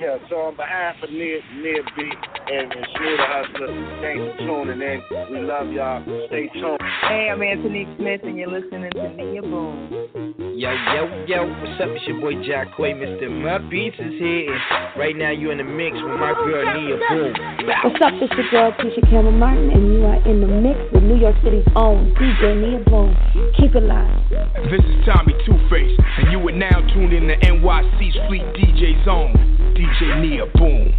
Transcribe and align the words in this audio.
yeah. 0.00 0.16
So 0.28 0.36
on 0.36 0.56
behalf 0.56 0.96
of 1.02 1.10
Nia, 1.10 1.40
Nia 1.56 1.82
B 1.96 2.02
and, 2.02 2.72
and 2.72 2.86
Shmuel 2.94 3.16
the 3.16 3.26
Hustler, 3.28 3.70
thanks 4.00 4.22
for 4.22 4.46
tuning 4.46 4.80
in. 4.80 5.00
We 5.30 5.40
love 5.40 5.72
y'all. 5.72 6.02
Stay 6.28 6.48
tuned. 6.54 6.80
Hey, 7.08 7.28
I'm 7.32 7.42
Anthony 7.42 7.86
Smith, 7.96 8.20
and 8.24 8.36
you're 8.36 8.50
listening 8.50 8.90
to 8.92 9.08
Nia 9.14 9.42
Boom. 9.42 10.32
Yo, 10.56 10.70
yo, 10.70 11.02
yo, 11.26 11.48
what's 11.48 11.80
up? 11.80 11.88
It's 11.90 12.06
your 12.06 12.20
boy 12.20 12.38
Jack 12.46 12.76
Quay, 12.76 12.94
Mr. 12.94 13.26
Mud 13.26 13.68
Beats 13.70 13.96
is 13.98 14.14
here, 14.20 14.52
and 14.52 15.00
right 15.00 15.16
now 15.16 15.30
you're 15.30 15.52
in 15.52 15.58
the 15.58 15.64
mix 15.64 15.96
with 15.96 16.14
my 16.20 16.32
girl 16.38 16.62
Nia 16.62 16.96
Boom. 17.08 17.32
What's 17.82 18.00
up? 18.04 18.14
It's 18.20 18.32
your 18.36 18.50
girl 18.50 18.72
Tisha 18.78 19.02
Cameron 19.10 19.38
Martin, 19.38 19.70
and 19.70 19.92
you 19.92 20.04
are 20.04 20.20
in 20.28 20.40
the 20.40 20.46
mix 20.46 20.78
with 20.92 21.02
New 21.02 21.18
York 21.18 21.36
City's 21.42 21.66
own 21.74 22.14
DJ 22.14 22.54
Nia 22.60 22.84
Boom. 22.84 23.16
Keep 23.58 23.74
it 23.74 23.82
live. 23.82 24.22
This 24.70 24.84
is 24.84 25.04
Tommy 25.04 25.34
Two 25.44 25.58
Face, 25.68 25.96
and 26.18 26.30
you 26.30 26.38
are 26.46 26.52
now 26.52 26.78
tuned 26.94 27.12
in 27.12 27.26
to 27.28 27.36
NYC's 27.42 28.16
Fleet 28.28 28.46
DJ 28.54 29.04
Zone. 29.04 29.51
DJ 29.82 30.20
Nia 30.20 30.46
Boom. 30.54 30.94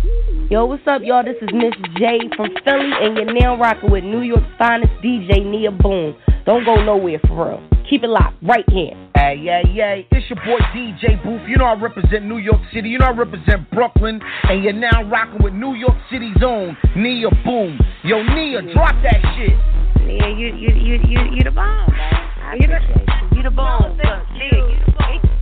Yo, 0.51 0.65
what's 0.65 0.83
up, 0.87 1.01
y'all? 1.05 1.23
This 1.23 1.37
is 1.41 1.47
Miss 1.53 1.71
J 1.95 2.19
from 2.35 2.49
Philly, 2.65 2.91
and 2.99 3.15
you're 3.15 3.33
now 3.33 3.57
rocking 3.57 3.89
with 3.89 4.03
New 4.03 4.19
York's 4.19 4.43
finest 4.57 4.91
DJ 5.01 5.45
Nia 5.45 5.71
Boom. 5.71 6.13
Don't 6.45 6.65
go 6.65 6.75
nowhere 6.83 7.19
for 7.25 7.47
real. 7.47 7.69
Keep 7.89 8.03
it 8.03 8.09
locked 8.09 8.35
right 8.43 8.65
here. 8.69 8.91
Hey, 9.15 9.39
yeah, 9.41 9.61
yeah. 9.71 10.01
It's 10.11 10.29
your 10.29 10.35
boy 10.43 10.59
DJ 10.75 11.15
Booth. 11.23 11.47
You 11.47 11.55
know 11.55 11.63
I 11.63 11.79
represent 11.79 12.25
New 12.25 12.39
York 12.39 12.59
City. 12.73 12.89
You 12.89 12.99
know 12.99 13.05
I 13.05 13.11
represent 13.11 13.71
Brooklyn. 13.71 14.19
And 14.49 14.61
you're 14.61 14.73
now 14.73 15.03
rocking 15.09 15.41
with 15.41 15.53
New 15.53 15.75
York 15.75 15.95
City's 16.11 16.43
own 16.43 16.75
Nia 16.97 17.29
Boom. 17.45 17.79
Yo, 18.03 18.21
Nia, 18.21 18.63
drop 18.73 18.95
that 19.03 19.21
shit. 19.37 20.05
Nia, 20.05 20.27
you, 20.27 20.47
you, 20.57 20.75
you, 20.75 20.99
you, 21.07 21.35
you 21.35 21.43
the 21.45 21.51
bomb, 21.51 21.89
man. 21.89 22.57
You 22.59 22.67
the, 22.67 23.35
you 23.37 23.43
the 23.43 23.51
bomb. 23.51 23.95
No, 23.95 24.03
Look, 24.03 24.31
Nia, 24.33 24.59
you 24.59 24.85
the 24.85 24.91
bomb. 24.91 25.32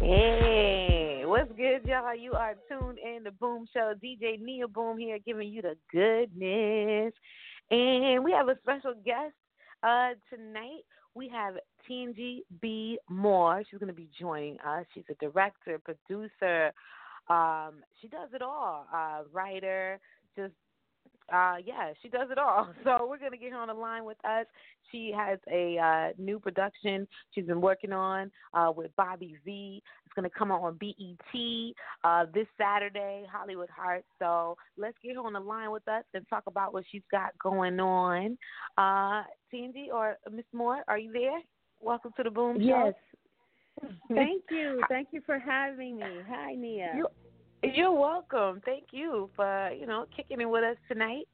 Hey, 0.00 1.24
what's 1.26 1.52
good, 1.58 1.84
y'all? 1.84 2.16
You 2.16 2.32
are 2.32 2.54
tuned 2.70 2.98
in 2.98 3.22
to 3.24 3.32
Boom 3.32 3.66
Show. 3.70 3.92
DJ 4.02 4.40
Nia 4.40 4.66
Boom 4.66 4.96
here 4.96 5.18
giving 5.18 5.50
you 5.52 5.60
the 5.60 5.76
goodness. 5.92 7.12
And 7.70 8.24
we 8.24 8.32
have 8.32 8.48
a 8.48 8.56
special 8.62 8.94
guest 9.04 9.34
uh, 9.82 10.12
tonight. 10.34 10.86
We 11.14 11.28
have 11.28 11.56
Tangi 11.86 12.44
B 12.62 12.98
Moore. 13.10 13.62
She's 13.70 13.78
going 13.78 13.88
to 13.88 13.94
be 13.94 14.08
joining 14.18 14.58
us. 14.60 14.86
She's 14.94 15.04
a 15.10 15.14
director, 15.22 15.78
producer. 15.78 16.72
Um, 17.28 17.82
she 18.00 18.08
does 18.08 18.30
it 18.32 18.40
all. 18.40 18.86
Uh, 18.90 19.24
writer, 19.30 20.00
just 20.34 20.54
uh, 21.32 21.56
yeah, 21.64 21.92
she 22.02 22.08
does 22.08 22.28
it 22.30 22.38
all. 22.38 22.68
So 22.84 23.06
we're 23.08 23.18
gonna 23.18 23.36
get 23.36 23.52
her 23.52 23.58
on 23.58 23.68
the 23.68 23.74
line 23.74 24.04
with 24.04 24.16
us. 24.24 24.46
She 24.90 25.12
has 25.16 25.38
a 25.50 25.78
uh, 25.78 26.22
new 26.22 26.38
production 26.38 27.06
she's 27.32 27.46
been 27.46 27.60
working 27.60 27.92
on 27.92 28.30
uh, 28.54 28.72
with 28.74 28.90
Bobby 28.96 29.36
V. 29.44 29.82
It's 30.04 30.14
gonna 30.14 30.30
come 30.30 30.50
out 30.50 30.62
on 30.62 30.78
BET 30.78 31.74
uh, 32.04 32.26
this 32.32 32.46
Saturday, 32.58 33.26
Hollywood 33.30 33.70
Heart. 33.70 34.04
So 34.18 34.56
let's 34.76 34.96
get 35.04 35.14
her 35.16 35.22
on 35.22 35.34
the 35.34 35.40
line 35.40 35.70
with 35.70 35.86
us 35.88 36.04
and 36.14 36.26
talk 36.28 36.44
about 36.46 36.72
what 36.72 36.84
she's 36.90 37.02
got 37.10 37.38
going 37.38 37.78
on. 37.80 38.38
Uh, 38.78 39.24
Tangi 39.52 39.88
or 39.92 40.16
Miss 40.32 40.46
Moore, 40.52 40.82
are 40.88 40.98
you 40.98 41.12
there? 41.12 41.40
Welcome 41.80 42.12
to 42.16 42.22
the 42.22 42.30
Boom 42.30 42.58
Show. 42.58 42.62
Yes. 42.62 42.94
Thank 44.08 44.42
you. 44.50 44.82
Thank 44.88 45.08
you 45.12 45.22
for 45.24 45.38
having 45.38 45.96
me. 45.98 46.04
Hi, 46.28 46.54
Nia. 46.54 46.94
You- 46.96 47.08
You're 47.62 47.92
welcome. 47.92 48.62
Thank 48.64 48.84
you 48.92 49.30
for 49.36 49.70
you 49.72 49.86
know 49.86 50.06
kicking 50.14 50.40
it 50.40 50.48
with 50.48 50.64
us 50.64 50.76
tonight. 50.88 51.28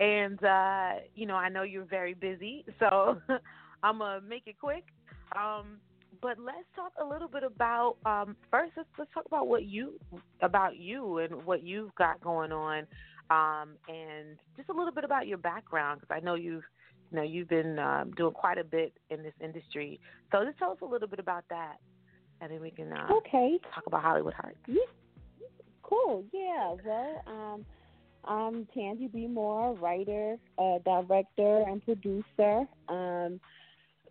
And 0.00 0.42
uh, 0.44 0.92
you 1.14 1.26
know, 1.26 1.34
I 1.36 1.48
know 1.48 1.62
you're 1.62 1.84
very 1.84 2.14
busy, 2.14 2.64
so 2.78 3.18
I'm 3.82 3.98
gonna 3.98 4.20
make 4.20 4.42
it 4.46 4.56
quick. 4.60 4.84
Um, 5.36 5.78
but 6.22 6.38
let's 6.38 6.66
talk 6.74 6.92
a 7.00 7.04
little 7.04 7.28
bit 7.28 7.42
about 7.44 7.96
um, 8.06 8.36
first. 8.50 8.72
Let's, 8.76 8.88
let's 8.98 9.12
talk 9.12 9.26
about 9.26 9.46
what 9.46 9.64
you 9.64 9.94
about 10.40 10.76
you 10.76 11.18
and 11.18 11.44
what 11.44 11.62
you've 11.62 11.94
got 11.94 12.20
going 12.20 12.50
on, 12.52 12.86
um, 13.30 13.70
and 13.88 14.36
just 14.56 14.68
a 14.68 14.72
little 14.72 14.92
bit 14.92 15.04
about 15.04 15.26
your 15.26 15.38
background 15.38 16.00
because 16.00 16.16
I 16.16 16.24
know 16.24 16.34
you've 16.34 16.64
you 17.10 17.16
know 17.16 17.22
you've 17.22 17.48
been 17.48 17.78
um, 17.78 18.12
doing 18.16 18.32
quite 18.32 18.58
a 18.58 18.64
bit 18.64 18.92
in 19.10 19.22
this 19.22 19.34
industry. 19.40 20.00
So 20.32 20.44
just 20.44 20.58
tell 20.58 20.72
us 20.72 20.78
a 20.82 20.86
little 20.86 21.08
bit 21.08 21.18
about 21.18 21.44
that, 21.50 21.76
and 22.40 22.50
then 22.50 22.60
we 22.60 22.70
can 22.70 22.92
uh, 22.92 23.08
Okay. 23.18 23.58
talk 23.74 23.84
about 23.86 24.02
Hollywood 24.02 24.34
Hearts. 24.34 24.58
Yeah. 24.66 24.76
Cool. 25.88 26.24
Yeah. 26.32 26.74
Well, 26.84 27.22
um, 27.26 27.64
I'm 28.24 28.66
Tangi 28.74 29.08
B. 29.08 29.26
Moore, 29.26 29.74
writer, 29.74 30.36
uh, 30.58 30.78
director, 30.84 31.64
and 31.66 31.82
producer. 31.84 32.66
Um, 32.88 33.40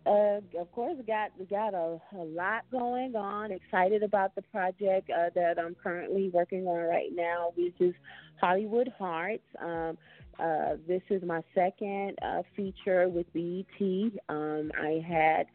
uh, 0.04 0.40
of 0.58 0.72
course, 0.72 0.96
we 0.96 1.04
got 1.04 1.30
we 1.38 1.44
got 1.44 1.74
a, 1.74 2.00
a 2.16 2.24
lot 2.24 2.64
going 2.72 3.14
on. 3.14 3.52
Excited 3.52 4.02
about 4.02 4.34
the 4.34 4.42
project 4.42 5.10
uh, 5.10 5.30
that 5.34 5.58
I'm 5.58 5.76
currently 5.80 6.30
working 6.32 6.66
on 6.66 6.88
right 6.88 7.10
now, 7.12 7.52
which 7.56 7.74
is 7.80 7.94
Hollywood 8.40 8.92
Hearts. 8.98 9.44
Um, 9.60 9.98
uh, 10.40 10.76
this 10.86 11.02
is 11.10 11.22
my 11.22 11.42
second 11.54 12.16
uh, 12.22 12.42
feature 12.56 13.08
with 13.08 13.26
BET. 13.32 13.80
Um, 14.28 14.70
I 14.80 15.04
had 15.06 15.46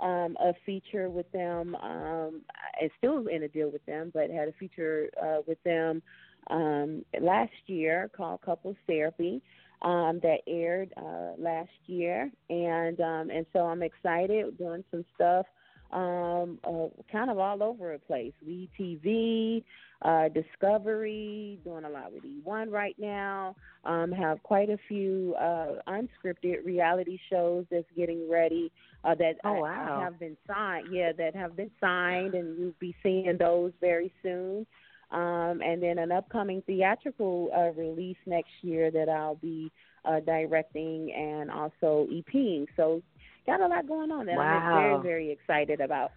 um, 0.00 0.36
a 0.40 0.52
feature 0.64 1.08
with 1.08 1.30
them. 1.32 1.74
Um, 1.76 2.42
I 2.80 2.90
still 2.98 3.26
in 3.26 3.42
a 3.42 3.48
deal 3.48 3.70
with 3.70 3.84
them, 3.86 4.10
but 4.12 4.30
had 4.30 4.48
a 4.48 4.52
feature 4.52 5.08
uh, 5.22 5.38
with 5.46 5.62
them 5.64 6.02
um, 6.50 7.04
last 7.20 7.52
year 7.66 8.10
called 8.16 8.40
Couples 8.42 8.76
Therapy 8.86 9.42
um, 9.82 10.20
that 10.22 10.38
aired 10.46 10.92
uh, 10.96 11.32
last 11.38 11.70
year, 11.86 12.30
and 12.48 13.00
um, 13.00 13.30
and 13.30 13.46
so 13.52 13.60
I'm 13.60 13.82
excited 13.82 14.56
doing 14.58 14.84
some 14.90 15.04
stuff. 15.14 15.46
Um, 15.92 16.58
uh, 16.64 16.88
kind 17.10 17.30
of 17.30 17.38
all 17.38 17.62
over 17.62 17.92
the 17.92 17.98
place. 17.98 18.32
We 18.44 18.68
TV, 18.78 19.62
uh, 20.02 20.28
Discovery, 20.28 21.58
doing 21.64 21.84
a 21.84 21.88
lot 21.88 22.12
with 22.12 22.24
eOne 22.24 22.70
right 22.70 22.96
now. 22.98 23.54
Um, 23.84 24.10
have 24.12 24.42
quite 24.42 24.68
a 24.68 24.78
few 24.88 25.34
uh, 25.38 25.76
unscripted 25.88 26.64
reality 26.64 27.18
shows 27.30 27.66
that's 27.70 27.86
getting 27.96 28.28
ready 28.28 28.72
uh, 29.04 29.14
that 29.14 29.34
Oh, 29.44 29.62
I- 29.64 29.96
I 29.98 30.00
have 30.02 30.18
been 30.18 30.36
signed. 30.46 30.88
Yeah, 30.92 31.12
that 31.12 31.34
have 31.36 31.56
been 31.56 31.70
signed, 31.80 32.34
and 32.34 32.58
you'll 32.58 32.74
be 32.80 32.94
seeing 33.02 33.36
those 33.38 33.72
very 33.80 34.12
soon. 34.22 34.66
Um, 35.12 35.62
and 35.62 35.80
then 35.80 35.98
an 35.98 36.10
upcoming 36.10 36.62
theatrical 36.66 37.50
uh, 37.56 37.70
release 37.80 38.16
next 38.26 38.50
year 38.62 38.90
that 38.90 39.08
I'll 39.08 39.36
be 39.36 39.70
uh, 40.04 40.18
directing 40.20 41.12
and 41.12 41.48
also 41.50 42.08
EPing. 42.10 42.66
So 42.76 43.02
got 43.46 43.60
a 43.60 43.66
lot 43.66 43.86
going 43.86 44.10
on 44.10 44.26
that 44.26 44.38
I'm 44.38 45.02
very 45.02 45.02
very 45.02 45.30
excited 45.30 45.80
about. 45.80 46.12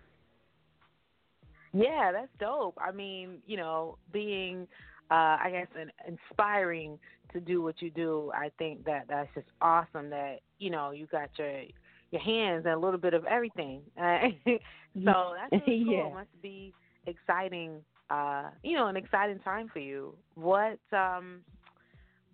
Yeah, 1.73 2.11
that's 2.11 2.31
dope. 2.39 2.77
I 2.81 2.91
mean, 2.91 3.37
you 3.45 3.57
know, 3.57 3.97
being, 4.11 4.67
uh, 5.11 5.37
I 5.39 5.49
guess, 5.51 5.67
an, 5.79 5.91
inspiring 6.07 6.97
to 7.33 7.39
do 7.39 7.61
what 7.61 7.81
you 7.81 7.91
do. 7.91 8.31
I 8.33 8.49
think 8.57 8.85
that 8.85 9.05
that's 9.07 9.29
just 9.35 9.47
awesome. 9.61 10.09
That 10.09 10.39
you 10.57 10.69
know 10.69 10.91
you 10.91 11.05
got 11.07 11.29
your 11.37 11.63
your 12.11 12.21
hands 12.21 12.65
and 12.65 12.73
a 12.73 12.79
little 12.79 12.99
bit 12.99 13.13
of 13.13 13.25
everything. 13.25 13.81
Uh, 13.99 14.29
so 14.45 14.57
that's 15.51 15.67
really 15.67 15.85
cool. 15.85 15.93
Yeah. 15.93 16.13
Must 16.13 16.41
be 16.41 16.73
exciting. 17.05 17.81
Uh, 18.09 18.49
you 18.63 18.75
know, 18.75 18.87
an 18.87 18.97
exciting 18.97 19.39
time 19.39 19.69
for 19.71 19.79
you. 19.79 20.15
What? 20.33 20.79
Um, 20.91 21.41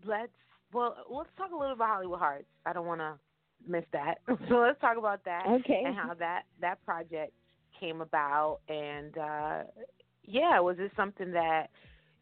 let's 0.05 0.31
well, 0.73 0.95
let's 1.09 1.29
talk 1.37 1.51
a 1.51 1.55
little 1.55 1.73
about 1.73 1.89
Hollywood 1.89 2.19
Hearts. 2.19 2.47
I 2.65 2.71
don't 2.73 2.85
want 2.85 3.01
to 3.01 3.15
miss 3.67 3.85
that. 3.93 4.15
so 4.49 4.55
let's 4.57 4.79
talk 4.81 4.97
about 4.97 5.23
that 5.25 5.45
Okay. 5.47 5.83
and 5.85 5.95
how 5.95 6.13
that 6.15 6.43
that 6.61 6.83
project 6.85 7.31
came 7.79 7.99
about 8.01 8.59
and 8.69 9.17
uh 9.17 9.63
yeah 10.23 10.59
was 10.59 10.77
this 10.77 10.89
something 10.95 11.31
that 11.31 11.67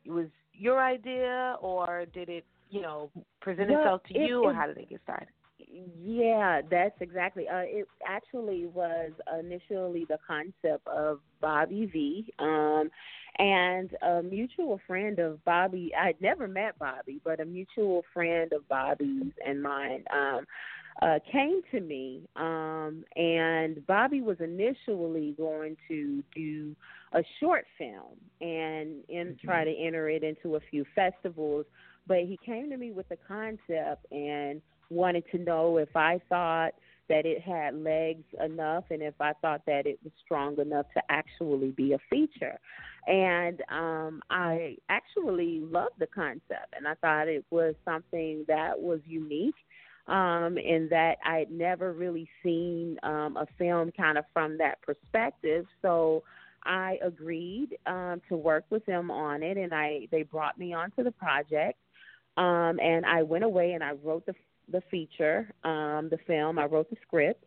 was 0.07 0.25
your 0.53 0.83
idea 0.83 1.55
or 1.61 2.05
did 2.13 2.27
it 2.27 2.44
you 2.69 2.81
know 2.81 3.11
present 3.39 3.69
Well, 3.69 3.79
itself 3.81 4.01
to 4.07 4.16
it- 4.16 4.27
you 4.27 4.41
or 4.44 4.53
how 4.53 4.66
did 4.67 4.77
it 4.77 4.89
get 4.89 5.01
started 5.03 5.27
Yeah, 6.03 6.61
that's 6.69 6.99
exactly. 7.01 7.47
Uh, 7.47 7.63
it 7.65 7.88
actually 8.05 8.65
was 8.65 9.12
initially 9.39 10.06
the 10.09 10.18
concept 10.27 10.88
of 10.88 11.19
Bobby 11.39 11.85
V. 11.85 12.33
Um, 12.39 12.89
and 13.39 13.91
a 14.01 14.21
mutual 14.21 14.80
friend 14.85 15.19
of 15.19 15.44
Bobby. 15.45 15.91
I 16.00 16.07
had 16.07 16.21
never 16.21 16.47
met 16.47 16.77
Bobby, 16.77 17.19
but 17.24 17.39
a 17.39 17.45
mutual 17.45 18.03
friend 18.13 18.51
of 18.53 18.68
Bobby's 18.68 19.31
and 19.45 19.62
mine 19.62 20.03
um, 20.13 20.45
uh, 21.01 21.19
came 21.31 21.62
to 21.72 21.80
me. 21.80 22.22
Um, 22.36 23.04
and 23.16 23.86
Bobby 23.88 24.22
was 24.22 24.38
initially 24.40 25.34
going 25.38 25.75
to 25.88 26.24
do 26.36 26.75
a 27.13 27.24
short 27.40 27.66
film 27.78 28.18
and 28.42 29.04
and 29.10 29.40
try 29.40 29.63
to 29.63 29.72
enter 29.72 30.10
it 30.10 30.24
into 30.24 30.56
a 30.56 30.60
few 30.72 30.86
festivals. 30.95 31.66
But 32.07 32.19
he 32.19 32.38
came 32.45 32.69
to 32.69 32.78
me 32.78 32.92
with 32.92 33.07
the 33.10 33.18
concept 33.28 34.06
and 34.12 34.62
wanted 34.90 35.24
to 35.31 35.38
know 35.38 35.78
if 35.78 35.95
I 35.95 36.19
thought 36.30 36.74
that 37.10 37.25
it 37.25 37.42
had 37.42 37.75
legs 37.75 38.24
enough 38.44 38.86
and 38.90 39.01
if 39.01 39.13
I 39.19 39.34
thought 39.42 39.62
that 39.68 39.86
it 39.86 40.00
was 40.04 40.13
strong 40.24 40.57
enough 40.60 40.86
to 40.94 41.01
actually 41.10 41.72
be 41.72 41.94
a 41.94 42.00
feature. 42.10 42.60
And 43.07 43.62
um 43.69 44.22
I 44.30 44.78
actually 44.90 45.60
loved 45.62 46.00
the 46.00 46.07
concept 46.07 46.74
and 46.75 46.88
I 46.88 46.95
thought 46.95 47.28
it 47.28 47.45
was 47.50 47.75
something 47.84 48.45
that 48.48 48.80
was 48.80 49.00
unique. 49.06 49.56
Um, 50.07 50.57
in 50.57 50.88
that 50.89 51.17
I 51.25 51.38
had 51.38 51.51
never 51.51 51.94
really 51.94 52.29
seen 52.41 52.97
um, 53.03 53.38
a 53.38 53.47
film 53.57 53.91
kind 53.95 54.17
of 54.17 54.25
from 54.33 54.57
that 54.57 54.81
perspective. 54.81 55.65
So 55.81 56.23
I 56.65 56.97
agreed 57.03 57.77
um, 57.85 58.21
to 58.29 58.35
work 58.35 58.65
with 58.69 58.85
them 58.85 59.11
on 59.11 59.44
it, 59.44 59.57
and 59.57 59.73
I 59.73 60.07
they 60.11 60.23
brought 60.23 60.57
me 60.57 60.73
onto 60.73 61.03
the 61.03 61.11
project. 61.11 61.79
Um, 62.35 62.79
and 62.79 63.05
I 63.05 63.21
went 63.21 63.44
away 63.44 63.73
and 63.73 63.83
I 63.83 63.91
wrote 64.03 64.25
the 64.25 64.35
the 64.71 64.81
feature, 64.89 65.53
um, 65.63 66.09
the 66.09 66.17
film. 66.25 66.57
I 66.57 66.65
wrote 66.65 66.89
the 66.89 66.97
script. 67.06 67.44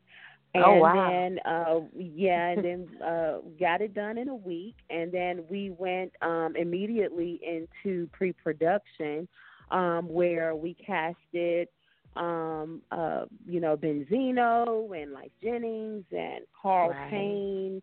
And 0.55 0.65
oh 0.65 0.75
wow! 0.77 1.11
then 1.11 1.39
uh 1.45 1.81
yeah, 1.95 2.49
and 2.49 2.65
then 2.65 2.89
uh 3.07 3.39
got 3.61 3.83
it 3.83 3.95
done 3.95 4.17
in 4.17 4.29
a 4.29 4.35
week 4.35 4.77
and 4.89 5.13
then 5.13 5.45
we 5.51 5.71
went 5.71 6.13
um 6.23 6.55
immediately 6.57 7.41
into 7.47 8.09
pre-production 8.13 9.29
um 9.71 10.09
where 10.09 10.55
we 10.55 10.75
casted 10.75 11.69
um 12.17 12.83
uh 12.91 13.25
you 13.47 13.61
know 13.61 13.77
Benzino 13.77 15.01
and 15.01 15.13
Lyfe 15.13 15.31
Jennings 15.43 16.05
and 16.13 16.45
Carl 16.61 16.91
Right. 16.91 17.11
Payne, 17.11 17.83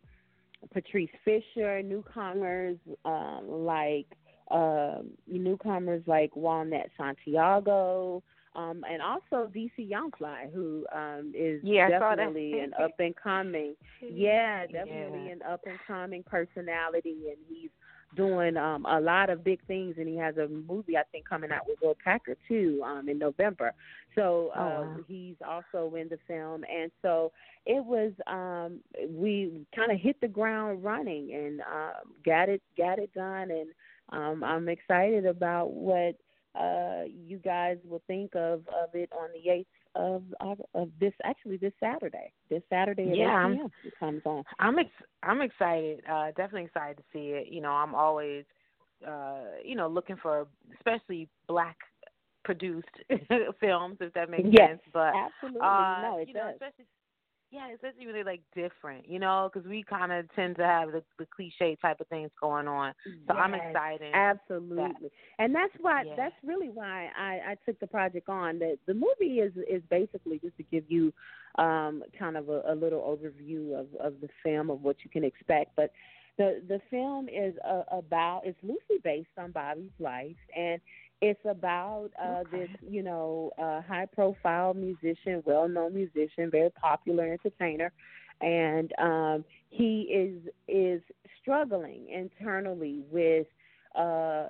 Patrice 0.74 1.10
Fisher, 1.24 1.82
newcomers 1.84 2.78
um 3.06 3.46
like 3.48 4.08
um 4.52 5.12
newcomers 5.28 6.04
like 6.08 6.36
Walnut 6.36 6.90
Santiago, 6.98 8.22
um, 8.56 8.84
and 8.90 9.02
also 9.02 9.50
DC 9.54 9.72
Young 9.78 10.12
Fly, 10.18 10.48
who 10.54 10.86
um, 10.94 11.32
is 11.36 11.62
Yeah, 11.64 11.88
I 11.88 12.00
saw 12.00 12.16
that. 12.16 12.34
definitely 12.34 12.60
an 12.60 12.74
up 12.82 12.92
and 13.00 13.16
coming, 13.16 13.76
yeah, 14.10 14.66
definitely 14.68 15.28
Yeah. 15.28 15.34
an 15.34 15.42
up 15.50 15.62
and 15.66 15.80
coming 15.88 16.24
personality, 16.24 17.30
and 17.30 17.38
he's 17.48 17.72
doing 18.16 18.58
um, 18.58 18.86
a 18.86 19.00
lot 19.00 19.30
of 19.30 19.44
big 19.44 19.60
things. 19.68 19.96
And 19.98 20.08
he 20.08 20.18
has 20.18 20.38
a 20.38 20.48
movie 20.48 20.98
I 20.98 21.04
think 21.12 21.28
coming 21.28 21.52
out 21.52 21.68
with 21.68 21.80
Will 21.82 21.96
Packer 22.04 22.36
too 22.48 22.82
um, 22.86 23.10
in 23.10 23.18
November. 23.20 23.74
So 24.16 24.52
Oh, 24.56 24.62
uh, 24.62 24.86
wow. 24.86 24.98
he's 25.08 25.36
also 25.48 25.96
in 25.96 26.08
the 26.10 26.18
film, 26.28 26.64
and 26.72 26.92
so 27.02 27.32
it 27.66 27.84
was 27.84 28.12
um, 28.28 28.80
we 29.10 29.66
kind 29.76 29.92
of 29.92 30.00
hit 30.00 30.20
the 30.22 30.28
ground 30.28 30.84
running 30.84 31.34
and 31.34 31.62
um, 31.62 32.14
got 32.26 32.50
it 32.50 32.62
got 32.78 33.00
it 33.00 33.14
done, 33.14 33.50
and 33.52 33.70
um, 34.10 34.44
I'm 34.44 34.70
excited 34.70 35.26
about 35.26 35.72
what 35.74 36.16
uh, 36.56 37.04
you 37.26 37.38
guys 37.38 37.78
will 37.88 38.02
think 38.08 38.36
of 38.36 38.62
of 38.68 38.94
it 38.94 39.10
on 39.12 39.30
the 39.34 39.50
eighth 39.50 39.68
of 39.96 40.24
of, 40.40 40.62
of 40.74 40.90
this 41.00 41.14
actually 41.24 41.58
this 41.58 41.74
Saturday. 41.80 42.32
This 42.50 42.62
Saturday 42.70 43.12
at 43.12 43.18
Yeah, 43.18 43.46
8 43.46 43.56
p.m. 43.56 43.72
it 43.86 43.94
comes 44.00 44.22
on. 44.26 44.44
I'm 44.60 44.80
ex- 44.80 44.90
I'm 45.24 45.42
excited. 45.42 46.02
Uh, 46.10 46.28
definitely 46.28 46.66
excited 46.66 46.98
to 46.98 47.04
see 47.14 47.30
it. 47.32 47.48
You 47.48 47.62
know, 47.62 47.72
I'm 47.72 47.96
always, 47.96 48.46
uh, 49.08 49.42
you 49.64 49.76
know, 49.76 49.88
looking 49.88 50.18
for 50.22 50.48
especially 50.76 51.28
black 51.48 51.78
produced 52.44 52.88
films, 53.60 53.98
if 54.02 54.14
that 54.14 54.30
makes 54.30 54.50
Yes, 54.50 54.70
sense. 54.70 54.82
But 54.92 55.14
Absolutely, 55.16 55.66
uh, 55.66 56.02
no, 56.02 56.18
it 56.18 56.28
you 56.28 56.34
know, 56.34 56.48
does. 56.48 56.54
especially 56.54 56.86
yeah, 57.54 57.72
especially 57.72 58.08
when 58.08 58.16
they're 58.16 58.26
like 58.26 58.42
different, 58.56 59.08
you 59.08 59.20
know, 59.20 59.50
because 59.54 59.68
we 59.70 59.84
kind 59.84 60.12
of 60.12 60.26
tend 60.36 60.56
to 60.56 60.64
have 60.66 60.92
the, 60.92 61.04
the 61.20 61.28
cliche 61.28 61.78
type 61.82 62.02
of 62.02 62.08
things 62.08 62.32
going 62.42 62.68
on. 62.68 62.94
So 63.28 63.36
I'm 63.36 63.54
excited. 63.54 64.14
Absolutely, 64.14 65.12
and 65.38 65.54
that's 65.54 65.74
why 65.80 66.04
Yeah. 66.06 66.16
that's 66.18 66.36
really 66.44 66.70
why 66.70 67.10
I, 67.18 67.52
I 67.52 67.58
took 67.66 67.80
the 67.80 67.88
project 67.88 68.28
on. 68.28 68.58
The 68.58 68.78
the 68.88 68.94
movie 68.96 69.40
is 69.40 69.54
is 69.70 69.84
basically 69.90 70.40
just 70.40 70.58
to 70.58 70.64
give 70.64 70.86
you 70.88 71.14
um, 71.60 72.04
kind 72.18 72.38
of 72.38 72.50
a, 72.50 72.64
a 72.70 72.76
little 72.76 73.02
overview 73.02 73.80
of 73.80 73.88
of 74.00 74.20
the 74.20 74.30
film 74.44 74.72
of 74.72 74.82
what 74.82 74.98
you 75.04 75.10
can 75.10 75.24
expect, 75.24 75.76
but. 75.76 75.92
The 76.36 76.64
the 76.68 76.82
film 76.90 77.30
is 77.30 77.54
uh, 77.64 77.84
about 77.92 78.42
it's 78.44 78.58
loosely 78.64 78.98
based 79.04 79.30
on 79.38 79.52
Bobby's 79.52 79.92
life 80.00 80.36
and 80.58 80.82
it's 81.24 81.46
about 81.50 82.10
uh 82.22 82.44
Okay. 82.44 82.66
this 82.66 82.70
you 82.82 83.04
know 83.04 83.52
uh 83.62 83.82
high 83.82 84.08
profile 84.14 84.74
musician 84.74 85.42
well 85.46 85.68
known 85.68 85.94
musician 85.94 86.52
very 86.52 86.72
popular 86.72 87.32
entertainer 87.34 87.92
and 88.42 88.92
um 89.00 89.46
he 89.70 90.02
is 90.14 90.42
is 90.68 91.02
struggling 91.42 92.08
internally 92.10 93.02
with 93.12 93.48
uh 93.98 94.48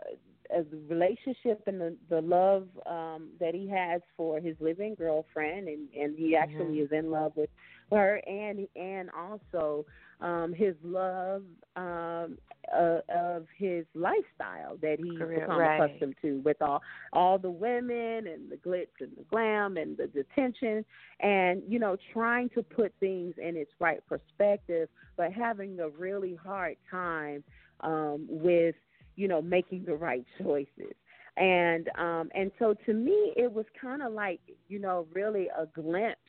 a 0.56 0.64
relationship 0.90 1.62
and 1.68 1.80
the 1.82 1.96
the 2.10 2.22
love 2.22 2.68
um 2.88 3.30
that 3.40 3.54
he 3.54 3.68
has 3.68 4.02
for 4.18 4.40
his 4.40 4.56
living 4.60 4.96
girlfriend 4.96 5.68
and 5.68 5.90
and 6.00 6.18
he 6.18 6.36
actually 6.36 6.76
Mhm. 6.76 6.80
is 6.80 6.92
in 6.92 7.12
love 7.12 7.34
with 7.36 7.50
her 7.92 8.22
and 8.28 8.68
and 8.76 9.10
also 9.12 9.86
um 10.22 10.54
his 10.54 10.76
love 10.84 11.44
um 11.76 12.38
uh, 12.72 13.00
of 13.14 13.46
his 13.58 13.86
lifestyle 13.94 14.78
that 14.82 14.98
he's 15.00 15.18
Career, 15.18 15.42
become 15.42 15.60
right. 15.60 15.80
accustomed 15.80 16.16
to 16.22 16.42
with 16.46 16.62
all 16.62 16.82
all 17.12 17.38
the 17.38 17.50
women 17.50 18.28
and 18.28 18.50
the 18.50 18.58
glitz 18.58 18.88
and 19.00 19.12
the 19.18 19.24
glam 19.30 19.78
and 19.78 19.98
the 19.98 20.08
detention 20.08 20.86
and 21.20 21.62
you 21.68 21.80
know 21.80 21.98
trying 22.14 22.50
to 22.50 22.64
put 22.64 22.94
things 23.00 23.34
in 23.42 23.56
its 23.56 23.72
right 23.80 24.00
perspective 24.08 24.90
but 25.18 25.32
having 25.32 25.80
a 25.80 25.90
really 25.90 26.36
hard 26.36 26.76
time 26.90 27.44
um 27.82 28.26
with 28.30 28.76
you 29.16 29.28
know 29.28 29.42
making 29.42 29.84
the 29.86 29.96
right 29.96 30.26
choices 30.42 30.94
and 31.38 31.90
um 31.98 32.30
and 32.34 32.52
so 32.60 32.74
to 32.86 32.94
me 32.94 33.34
it 33.36 33.52
was 33.52 33.66
kind 33.80 34.02
of 34.02 34.14
like 34.14 34.40
you 34.68 34.80
know 34.80 35.08
really 35.14 35.48
a 35.58 35.66
glimpse 35.66 36.20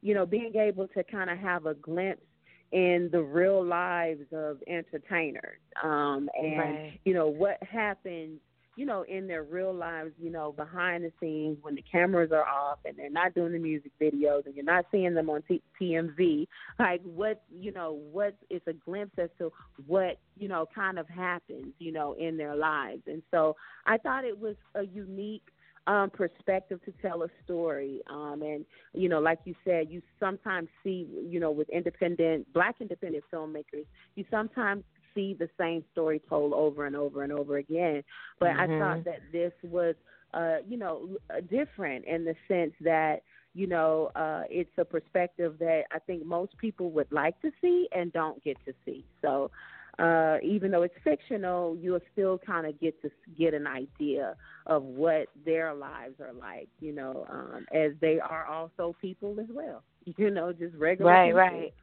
you 0.00 0.14
know 0.14 0.26
being 0.26 0.54
able 0.56 0.86
to 0.88 1.02
kind 1.04 1.30
of 1.30 1.38
have 1.38 1.66
a 1.66 1.74
glimpse 1.74 2.22
in 2.72 3.08
the 3.12 3.22
real 3.22 3.64
lives 3.64 4.24
of 4.32 4.58
entertainers 4.66 5.58
um 5.82 6.28
and 6.34 6.58
Right. 6.58 7.00
you 7.04 7.14
know 7.14 7.28
what 7.28 7.62
happens 7.62 8.40
you 8.76 8.86
know 8.86 9.02
in 9.02 9.26
their 9.26 9.42
real 9.42 9.74
lives 9.74 10.12
you 10.18 10.30
know 10.30 10.52
behind 10.52 11.04
the 11.04 11.12
scenes 11.20 11.58
when 11.60 11.74
the 11.74 11.82
cameras 11.82 12.32
are 12.32 12.46
off 12.46 12.78
and 12.86 12.96
they're 12.96 13.10
not 13.10 13.34
doing 13.34 13.52
the 13.52 13.58
music 13.58 13.92
videos 14.00 14.46
and 14.46 14.54
you're 14.54 14.64
not 14.64 14.86
seeing 14.90 15.12
them 15.14 15.28
on 15.28 15.42
T- 15.42 15.62
TMZ 15.80 16.46
like 16.78 17.02
what 17.02 17.42
you 17.50 17.72
know 17.72 18.00
what 18.10 18.34
is 18.48 18.62
a 18.66 18.72
glimpse 18.72 19.18
as 19.18 19.28
to 19.38 19.52
what 19.86 20.18
you 20.38 20.48
know 20.48 20.66
kind 20.74 20.98
of 20.98 21.06
happens 21.08 21.74
you 21.78 21.92
know 21.92 22.14
in 22.14 22.38
their 22.38 22.56
lives 22.56 23.02
and 23.06 23.22
so 23.30 23.54
I 23.84 23.98
thought 23.98 24.24
it 24.24 24.38
was 24.40 24.56
a 24.74 24.84
unique 24.84 25.42
um 25.86 26.10
perspective 26.10 26.80
to 26.84 26.92
tell 27.02 27.22
a 27.22 27.28
story. 27.44 28.00
Um 28.10 28.42
and 28.42 28.64
you 28.92 29.08
know 29.08 29.20
like 29.20 29.40
you 29.44 29.54
said 29.64 29.88
you 29.90 30.02
sometimes 30.20 30.68
see 30.82 31.06
you 31.28 31.40
know 31.40 31.50
with 31.50 31.68
independent 31.70 32.52
black 32.52 32.76
independent 32.80 33.24
filmmakers 33.32 33.86
you 34.14 34.24
sometimes 34.30 34.84
see 35.14 35.34
the 35.38 35.48
same 35.58 35.84
story 35.92 36.20
told 36.28 36.52
over 36.52 36.86
and 36.86 36.96
over 36.96 37.22
and 37.22 37.32
over 37.32 37.56
again. 37.56 38.02
But 38.40 38.50
I 38.58 38.66
Mhm. 38.66 38.78
thought 38.78 39.04
that 39.04 39.20
this 39.32 39.52
was 39.62 39.94
uh 40.34 40.56
you 40.66 40.76
know 40.78 41.08
uh, 41.30 41.40
different 41.50 42.04
in 42.06 42.24
the 42.24 42.34
sense 42.48 42.74
that 42.80 43.20
you 43.54 43.66
know 43.66 44.10
uh 44.14 44.42
it's 44.50 44.70
a 44.78 44.84
perspective 44.84 45.56
that 45.58 45.82
I 45.92 45.98
think 46.00 46.24
most 46.24 46.56
people 46.58 46.90
would 46.92 47.10
like 47.10 47.40
to 47.42 47.50
see 47.60 47.88
and 47.92 48.12
don't 48.12 48.42
get 48.42 48.58
to 48.66 48.72
see. 48.84 49.04
So 49.20 49.50
uh 49.98 50.36
even 50.42 50.70
though 50.70 50.82
it's 50.82 50.94
fictional 51.04 51.76
you'll 51.76 52.00
still 52.12 52.38
kind 52.38 52.66
of 52.66 52.78
get 52.80 53.00
to 53.02 53.10
get 53.38 53.52
an 53.52 53.66
idea 53.66 54.34
of 54.66 54.82
what 54.82 55.26
their 55.44 55.74
lives 55.74 56.14
are 56.20 56.32
like 56.32 56.68
you 56.80 56.92
know 56.92 57.26
um 57.30 57.66
as 57.74 57.92
they 58.00 58.18
are 58.18 58.46
also 58.46 58.96
people 59.00 59.36
as 59.38 59.46
well 59.50 59.82
you 60.16 60.30
know 60.30 60.52
just 60.52 60.74
regular 60.76 61.10
right, 61.10 61.26
people. 61.26 61.38
right. 61.38 61.74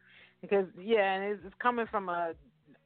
Because 0.41 0.65
yeah, 0.79 1.15
and 1.15 1.23
it's, 1.25 1.41
it's 1.45 1.55
coming 1.61 1.85
from 1.91 2.09
a, 2.09 2.33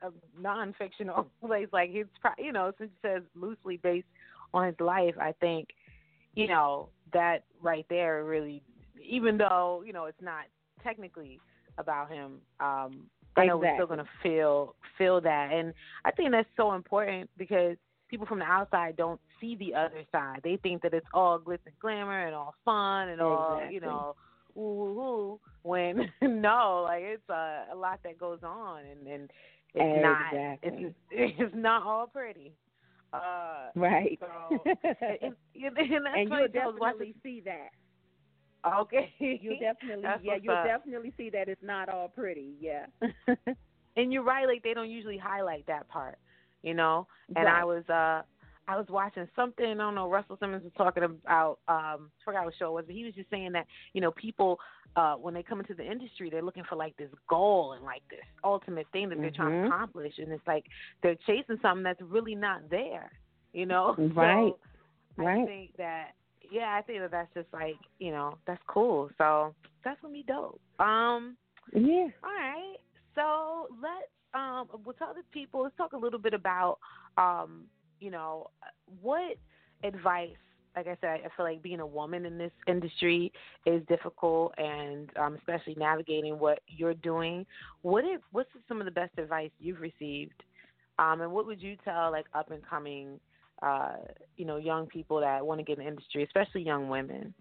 a 0.01 0.09
non-fictional 0.39 1.27
place. 1.45 1.67
Like 1.71 1.91
it's, 1.93 2.09
pro- 2.19 2.43
you 2.43 2.51
know, 2.51 2.71
since 2.77 2.91
it 3.03 3.07
says 3.07 3.23
loosely 3.35 3.77
based 3.77 4.07
on 4.53 4.67
his 4.67 4.79
life, 4.79 5.15
I 5.19 5.33
think, 5.39 5.69
you 6.35 6.47
know, 6.47 6.89
that 7.13 7.43
right 7.61 7.85
there 7.89 8.23
really, 8.23 8.63
even 9.03 9.37
though 9.37 9.83
you 9.85 9.93
know 9.93 10.05
it's 10.05 10.21
not 10.21 10.45
technically 10.83 11.39
about 11.77 12.11
him, 12.11 12.39
um, 12.59 13.07
I 13.35 13.45
know 13.45 13.57
we're 13.57 13.75
still 13.75 13.87
gonna 13.87 14.05
feel 14.21 14.75
feel 14.97 15.21
that, 15.21 15.51
and 15.51 15.73
I 16.05 16.11
think 16.11 16.31
that's 16.31 16.47
so 16.55 16.73
important 16.73 17.29
because 17.37 17.77
people 18.09 18.27
from 18.27 18.39
the 18.39 18.45
outside 18.45 18.95
don't 18.95 19.19
see 19.41 19.55
the 19.55 19.73
other 19.73 20.03
side. 20.11 20.41
They 20.43 20.57
think 20.57 20.81
that 20.83 20.93
it's 20.93 21.05
all 21.13 21.39
glitz 21.39 21.59
and 21.65 21.77
glamour 21.81 22.27
and 22.27 22.35
all 22.35 22.53
fun 22.63 23.09
and 23.09 23.19
all 23.21 23.61
you 23.71 23.81
know 23.81 24.15
ooh, 24.57 24.61
ooh, 24.61 24.99
ooh, 25.01 25.39
when 25.63 26.11
no, 26.21 26.85
like 26.87 27.03
it's 27.03 27.29
a, 27.29 27.65
a 27.73 27.75
lot 27.75 27.99
that 28.03 28.17
goes 28.17 28.39
on, 28.43 28.81
and 28.81 29.07
and 29.07 29.29
it's 29.73 30.03
not 30.03 30.33
it's 30.61 30.95
it's 31.11 31.55
not 31.55 31.83
all 31.83 32.07
pretty. 32.07 32.53
Uh, 33.13 33.69
right. 33.75 34.19
so 34.19 34.57
and 34.65 34.75
that's 34.83 36.17
and 36.17 36.29
funny 36.29 36.41
you'll 36.41 36.49
too, 36.49 36.59
I 36.59 36.65
was 36.65 36.75
watching- 36.79 37.13
definitely 37.13 37.15
see 37.21 37.41
that 37.45 37.69
Okay. 38.65 39.13
you'll 39.19 39.59
definitely 39.59 40.05
yeah 40.21 40.35
you'll 40.41 40.55
up. 40.55 40.65
definitely 40.65 41.13
see 41.17 41.29
that 41.29 41.49
it's 41.49 41.63
not 41.63 41.89
all 41.89 42.07
pretty 42.07 42.53
yeah 42.59 42.85
and 43.95 44.11
you're 44.11 44.23
right, 44.23 44.47
like 44.47 44.63
they 44.63 44.73
don't 44.73 44.89
usually 44.89 45.17
highlight 45.17 45.65
that 45.67 45.87
part, 45.87 46.17
you 46.63 46.73
know. 46.73 47.07
And 47.35 47.45
Right. 47.45 47.61
I 47.61 47.63
was 47.65 47.83
uh 47.89 48.21
I 48.67 48.77
was 48.77 48.85
watching 48.89 49.27
something, 49.35 49.65
I 49.65 49.73
don't 49.73 49.95
know, 49.95 50.09
Russell 50.09 50.37
Simmons 50.39 50.63
was 50.63 50.71
talking 50.77 51.03
about 51.03 51.59
um 51.67 52.09
I 52.21 52.23
forgot 52.25 52.45
what 52.45 52.53
show 52.57 52.69
it 52.69 52.73
was, 52.73 52.85
but 52.87 52.95
he 52.95 53.03
was 53.05 53.13
just 53.13 53.29
saying 53.29 53.51
that, 53.53 53.67
you 53.93 54.01
know, 54.01 54.11
people 54.11 54.59
uh 54.95 55.15
when 55.15 55.33
they 55.33 55.43
come 55.43 55.59
into 55.59 55.73
the 55.73 55.89
industry 55.89 56.29
they're 56.29 56.41
looking 56.41 56.63
for 56.69 56.75
like 56.75 56.95
this 56.97 57.09
goal 57.29 57.73
and 57.73 57.83
like 57.83 58.03
this 58.09 58.19
ultimate 58.43 58.87
thing 58.91 59.09
that 59.09 59.19
they're 59.21 59.31
trying 59.31 59.51
to 59.61 59.67
accomplish 59.67 60.13
and 60.17 60.31
it's 60.31 60.47
like 60.47 60.65
they're 61.01 61.15
chasing 61.27 61.57
something 61.61 61.83
that's 61.83 62.01
really 62.01 62.35
not 62.35 62.69
there. 62.69 63.11
You 63.53 63.65
know? 63.65 63.95
Right. 64.15 64.53
So 65.17 65.23
I 65.25 65.25
Right. 65.25 65.45
think 65.45 65.71
that 65.77 66.11
yeah, 66.51 66.75
I 66.77 66.81
think 66.81 66.99
that 66.99 67.11
that's 67.11 67.33
just 67.33 67.47
like 67.53 67.77
you 67.99 68.11
know 68.11 68.37
that's 68.45 68.61
cool. 68.67 69.09
So 69.17 69.53
that's 69.83 69.99
gonna 70.01 70.13
be 70.13 70.23
dope. 70.27 70.59
Um, 70.79 71.37
yeah. 71.73 72.07
All 72.23 72.31
right. 72.31 72.77
So 73.15 73.67
let's 73.81 74.09
um 74.33 74.67
we'll 74.85 74.93
tell 74.95 75.13
the 75.13 75.23
people. 75.31 75.63
Let's 75.63 75.75
talk 75.77 75.93
a 75.93 75.97
little 75.97 76.19
bit 76.19 76.33
about 76.33 76.77
um 77.17 77.65
you 77.99 78.11
know 78.11 78.49
what 79.01 79.37
advice. 79.83 80.35
Like 80.75 80.87
I 80.87 80.97
said, 81.01 81.19
I 81.23 81.29
feel 81.37 81.45
like 81.45 81.61
being 81.61 81.81
a 81.81 81.85
woman 81.85 82.25
in 82.25 82.39
this 82.39 82.51
industry 82.67 83.31
is 83.67 83.83
difficult, 83.87 84.55
and 84.57 85.07
um, 85.17 85.35
especially 85.35 85.75
navigating 85.77 86.39
what 86.39 86.61
you're 86.67 86.95
doing. 86.95 87.45
What 87.83 88.05
if, 88.05 88.21
what's 88.31 88.49
some 88.67 88.81
of 88.81 88.85
the 88.85 88.91
best 88.91 89.11
advice 89.19 89.51
you've 89.59 89.81
received, 89.81 90.41
um, 90.97 91.21
and 91.21 91.31
what 91.31 91.45
would 91.45 91.61
you 91.61 91.77
tell 91.85 92.09
like 92.11 92.25
up 92.33 92.49
and 92.49 92.67
coming 92.67 93.19
uh, 93.61 93.95
you 94.37 94.45
know, 94.45 94.57
young 94.57 94.87
people 94.87 95.19
that 95.21 95.45
want 95.45 95.59
to 95.59 95.63
get 95.63 95.77
in 95.77 95.85
the 95.85 95.89
industry, 95.89 96.23
especially 96.23 96.63
young 96.63 96.89
women? 96.89 97.33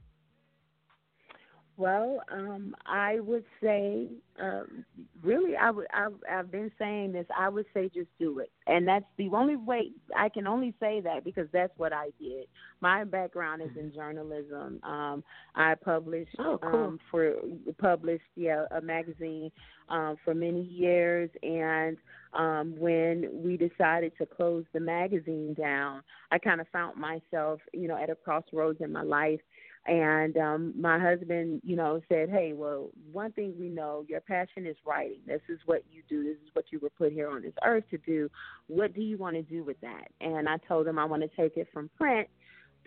Well, 1.79 2.23
um, 2.31 2.77
I 2.85 3.21
would 3.21 3.45
say, 3.63 4.09
um, 4.41 4.85
really, 5.23 5.57
I 5.57 5.71
would. 5.71 5.87
I've, 5.95 6.13
I've 6.31 6.51
been 6.51 6.71
saying 6.79 7.13
this. 7.13 7.25
I 7.37 7.49
would 7.49 7.65
say 7.73 7.91
just 7.93 8.11
do 8.19 8.41
it, 8.41 8.51
and 8.67 8.87
that's 8.87 9.07
the 9.17 9.31
only 9.33 9.57
way. 9.57 9.91
I 10.15 10.29
can 10.29 10.47
only 10.47 10.75
say 10.79 11.01
that 11.01 11.25
because 11.25 11.49
that's 11.51 11.73
what 11.79 11.93
I 11.95 12.11
did. 12.21 12.47
My 12.83 13.05
background 13.05 13.63
is 13.63 13.71
in 13.79 13.93
journalism. 13.95 14.81
Um, 14.83 15.25
I 15.55 15.75
published 15.75 16.37
oh, 16.39 16.59
cool. 16.63 16.75
um, 16.75 17.01
for 17.11 17.37
published 17.81 18.23
yeah 18.37 18.67
a 18.71 18.83
magazine 18.83 19.51
um, 19.89 20.17
for 20.25 20.35
many 20.35 20.65
years, 20.65 21.31
and 21.43 21.97
um, 22.35 22.75
when 22.79 23.31
we 23.33 23.57
decided 23.57 24.13
to 24.19 24.27
close 24.27 24.65
the 24.75 24.81
magazine 24.81 25.55
down, 25.55 26.03
I 26.31 26.39
kind 26.39 26.61
of 26.61 26.69
found 26.69 27.01
myself, 27.01 27.61
you 27.73 27.89
know, 27.89 27.97
at 27.97 28.11
a 28.11 28.15
crossroads 28.15 28.83
in 28.83 28.93
my 28.93 29.03
life 29.03 29.41
and 29.87 30.37
um 30.37 30.73
my 30.81 30.99
husband 30.99 31.61
you 31.65 31.75
know 31.75 32.01
said 32.09 32.31
hey 32.31 32.53
well 32.53 32.91
one 33.11 33.33
thing 33.33 33.53
we 33.59 33.69
know 33.69 34.05
your 34.09 34.21
passion 34.21 34.67
is 34.67 34.77
writing. 34.87 35.19
This 35.27 35.41
is 35.49 35.59
what 35.67 35.83
you 35.91 36.03
do. 36.09 36.23
This 36.23 36.37
is 36.37 36.51
what 36.53 36.67
you 36.71 36.79
were 36.81 36.91
put 36.91 37.13
here 37.13 37.29
on 37.29 37.43
this 37.43 37.55
earth 37.65 37.85
to 37.91 37.99
do. 37.99 38.31
What 38.69 38.95
do 38.95 39.01
you 39.01 39.19
want 39.19 39.37
to 39.37 39.43
do 39.43 39.65
with 39.65 39.81
that? 39.81 40.09
And 40.21 40.49
i 40.49 40.57
told 40.69 40.87
him 40.87 40.99
i 40.99 41.05
want 41.05 41.23
to 41.23 41.29
take 41.37 41.57
it 41.57 41.69
from 41.73 41.91
print 41.99 42.29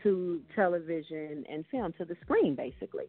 to 0.04 0.42
television 0.54 1.46
and 1.50 1.66
film 1.72 1.94
to 1.98 2.06
the 2.06 2.16
screen 2.22 2.56
basically. 2.56 3.06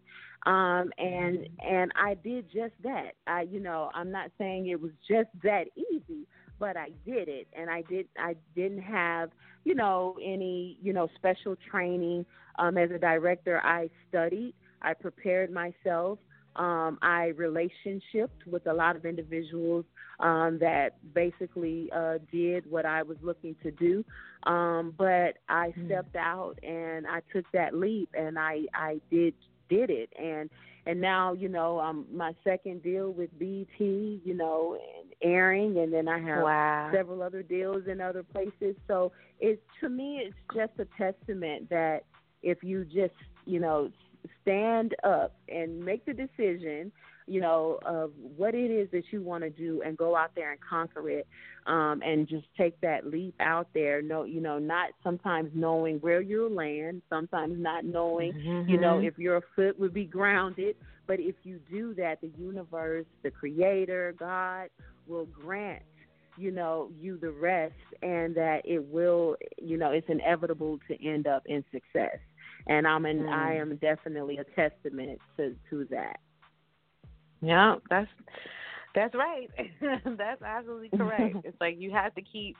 Um 0.47 0.90
and 0.99 1.49
and 1.64 1.93
i 1.95 2.14
did 2.14 2.47
just 2.52 2.75
that. 2.83 3.12
I 3.26 3.43
you 3.43 3.61
know 3.61 3.90
i'm 3.95 4.11
not 4.11 4.31
saying 4.38 4.69
it 4.69 4.81
was 4.81 4.93
just 5.09 5.28
that 5.43 5.66
easy 5.76 6.26
but 6.58 6.76
I 6.76 6.88
did 7.04 7.28
it 7.28 7.46
and 7.52 7.70
I 7.70 7.82
did 7.82 8.06
I 8.18 8.36
didn't 8.54 8.82
have, 8.82 9.30
you 9.64 9.75
know, 9.75 10.16
any, 10.22 10.78
you 10.82 10.92
know, 10.92 11.08
special 11.16 11.56
training 11.70 12.25
um 12.58 12.78
as 12.78 12.90
a 12.90 12.98
director. 12.98 13.60
I 13.64 13.90
studied, 14.08 14.54
I 14.82 14.94
prepared 14.94 15.50
myself. 15.52 16.18
Um, 16.56 16.98
I 17.02 17.32
relationshiped 17.36 18.46
with 18.46 18.66
a 18.66 18.72
lot 18.72 18.96
of 18.96 19.04
individuals 19.04 19.84
um, 20.20 20.58
that 20.60 20.96
basically 21.14 21.90
uh, 21.94 22.14
did 22.32 22.70
what 22.70 22.86
I 22.86 23.02
was 23.02 23.18
looking 23.20 23.54
to 23.62 23.70
do. 23.70 24.02
Um, 24.44 24.94
but 24.96 25.36
I 25.50 25.75
mm. 25.76 25.86
stepped 25.86 26.16
out 26.16 26.54
and 26.62 27.06
I 27.06 27.20
took 27.30 27.44
that 27.52 27.75
leap 27.75 28.08
and 28.16 28.38
I, 28.38 28.62
I 28.72 29.00
did 29.10 29.34
did 29.68 29.90
it 29.90 30.12
and 30.16 30.48
and 30.86 31.00
now 31.00 31.32
you 31.32 31.48
know 31.48 31.80
um 31.80 32.06
my 32.12 32.32
second 32.44 32.82
deal 32.82 33.10
with 33.10 33.36
BET 33.38 33.80
you 33.80 34.34
know 34.34 34.78
and 34.98 35.05
airing 35.23 35.78
and 35.78 35.92
then 35.92 36.08
I 36.08 36.18
have 36.18 36.42
wow. 36.42 36.90
several 36.92 37.23
other 37.23 37.42
deals 37.42 37.85
in 37.90 38.00
other 38.00 38.23
places 38.23 38.76
so 38.87 39.12
it's 39.40 39.62
to 39.80 39.88
me 39.88 40.23
it's 40.25 40.37
just 40.54 40.73
a 40.78 40.87
testament 40.96 41.70
that 41.70 42.04
if 42.42 42.62
you 42.62 42.85
just 42.85 43.14
you 43.46 43.58
know 43.58 43.90
stand 44.42 44.94
up 45.04 45.35
and 45.49 45.82
make 45.82 46.04
the 46.04 46.12
decision 46.12 46.92
you 47.26 47.40
know, 47.40 47.78
of 47.85 48.12
what 48.37 48.54
it 48.54 48.70
is 48.70 48.88
that 48.92 49.02
you 49.11 49.20
want 49.20 49.42
to 49.42 49.50
do 49.50 49.82
and 49.85 49.96
go 49.96 50.16
out 50.16 50.30
there 50.37 50.52
and 50.52 50.61
conquer 50.61 51.11
it 51.11 51.26
um, 51.66 52.00
and 52.04 52.28
just 52.28 52.46
take 52.56 52.80
that 52.80 53.06
leap 53.06 53.35
out 53.40 53.68
there. 53.75 54.00
No, 54.00 54.23
you 54.23 54.40
know, 54.40 54.58
not 54.58 54.90
sometimes 55.02 55.50
knowing 55.52 55.96
where 55.99 56.20
you'll 56.20 56.52
land, 56.52 57.02
sometimes 57.11 57.56
not 57.58 57.85
knowing, 57.85 58.32
mm-hmm. 58.32 58.70
you 58.70 58.78
know, 58.78 59.00
if 59.00 59.18
your 59.18 59.42
foot 59.56 59.78
would 59.78 59.92
be 59.92 60.04
grounded. 60.04 60.76
But 61.08 61.18
if 61.18 61.35
you 61.42 61.61
do 61.70 61.94
that, 61.94 62.20
the 62.20 62.30
universe, 62.38 63.06
the 63.23 63.30
creator, 63.30 64.14
God 64.18 64.68
will 65.08 65.26
grant 65.26 65.82
you 66.36 66.50
know 66.50 66.90
you 66.98 67.18
the 67.18 67.30
rest 67.30 67.75
and 68.02 68.34
that 68.34 68.60
it 68.64 68.84
will 68.84 69.36
you 69.58 69.76
know 69.76 69.90
it's 69.90 70.08
inevitable 70.08 70.78
to 70.86 71.06
end 71.06 71.26
up 71.26 71.42
in 71.46 71.64
success 71.72 72.18
and 72.66 72.86
i'm 72.86 73.06
an, 73.06 73.20
mm. 73.20 73.28
i 73.28 73.54
am 73.54 73.76
definitely 73.76 74.38
a 74.38 74.44
testament 74.54 75.18
to 75.36 75.54
to 75.70 75.86
that 75.90 76.18
yeah, 77.40 77.76
that's 77.90 78.08
that's 78.94 79.14
right. 79.14 79.48
that's 80.16 80.42
absolutely 80.42 80.96
correct. 80.96 81.36
it's 81.44 81.56
like 81.60 81.76
you 81.78 81.90
have 81.90 82.14
to 82.14 82.22
keep, 82.22 82.56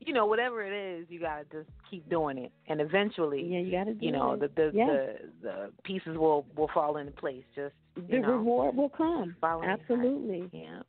you 0.00 0.12
know, 0.12 0.26
whatever 0.26 0.62
it 0.62 0.72
is, 0.72 1.06
you 1.08 1.20
gotta 1.20 1.44
just 1.50 1.68
keep 1.90 2.08
doing 2.08 2.38
it, 2.38 2.52
and 2.68 2.80
eventually, 2.80 3.42
yeah, 3.42 3.58
you 3.58 3.70
gotta 3.70 3.94
do 3.94 4.06
you 4.06 4.12
know, 4.12 4.32
it. 4.32 4.40
the 4.40 4.48
the, 4.48 4.70
yeah. 4.74 4.86
the 4.86 5.16
the 5.42 5.70
pieces 5.84 6.16
will 6.16 6.46
will 6.56 6.70
fall 6.72 6.96
into 6.96 7.12
place. 7.12 7.44
Just 7.54 7.74
the 7.96 8.18
know, 8.18 8.32
reward 8.32 8.76
will 8.76 8.90
come. 8.90 9.34
Absolutely. 9.42 10.48
Yeah. 10.52 10.80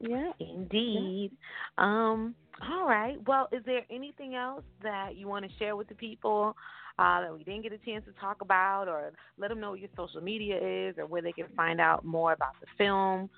Yeah. 0.00 0.32
Indeed. 0.40 1.32
Yeah. 1.32 1.84
Um. 1.84 2.34
All 2.70 2.86
right. 2.86 3.16
Well, 3.26 3.48
is 3.52 3.62
there 3.66 3.82
anything 3.90 4.34
else 4.34 4.64
that 4.82 5.16
you 5.16 5.28
want 5.28 5.44
to 5.44 5.50
share 5.58 5.76
with 5.76 5.88
the 5.88 5.94
people? 5.94 6.54
uh, 6.98 7.20
that 7.20 7.32
we 7.32 7.44
didn't 7.44 7.62
get 7.62 7.72
a 7.72 7.78
chance 7.78 8.04
to 8.06 8.12
talk 8.20 8.40
about, 8.40 8.88
or 8.88 9.12
let 9.38 9.48
them 9.48 9.60
know 9.60 9.70
what 9.70 9.80
your 9.80 9.90
social 9.96 10.20
media 10.20 10.56
is, 10.56 10.96
or 10.98 11.06
where 11.06 11.22
they 11.22 11.32
can 11.32 11.46
find 11.54 11.80
out 11.80 12.04
more 12.04 12.32
about 12.32 12.54
the 12.60 12.66
film, 12.78 13.28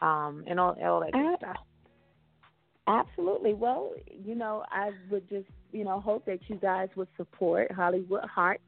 um, 0.00 0.44
and 0.46 0.60
all, 0.60 0.76
all 0.82 1.00
that 1.00 1.12
good 1.12 1.36
stuff. 1.38 1.56
Absolutely. 2.86 3.54
Well, 3.54 3.92
you 4.24 4.34
know, 4.34 4.64
I 4.70 4.92
would 5.10 5.28
just, 5.28 5.48
you 5.72 5.84
know, 5.84 6.00
hope 6.00 6.24
that 6.26 6.38
you 6.46 6.56
guys 6.56 6.88
would 6.96 7.08
support 7.16 7.72
Hollywood 7.72 8.24
Hearts, 8.24 8.62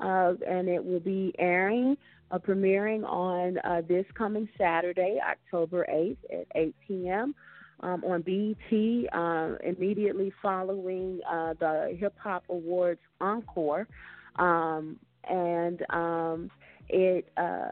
uh, 0.00 0.34
and 0.48 0.68
it 0.68 0.82
will 0.82 1.00
be 1.00 1.34
airing, 1.38 1.96
uh, 2.30 2.38
premiering 2.38 3.04
on 3.04 3.58
uh, 3.58 3.82
this 3.88 4.04
coming 4.14 4.48
Saturday, 4.58 5.18
October 5.26 5.86
8th 5.90 6.16
at 6.32 6.46
8 6.54 6.74
p.m. 6.86 7.34
Um, 7.80 8.02
on 8.04 8.22
BET 8.22 9.12
uh, 9.12 9.54
immediately 9.64 10.32
following 10.42 11.20
uh, 11.30 11.54
the 11.60 11.96
Hip 11.98 12.14
Hop 12.22 12.42
Awards 12.48 13.00
Encore, 13.20 13.86
um, 14.36 14.98
and 15.28 15.84
um, 15.90 16.50
it 16.88 17.30
uh, 17.36 17.70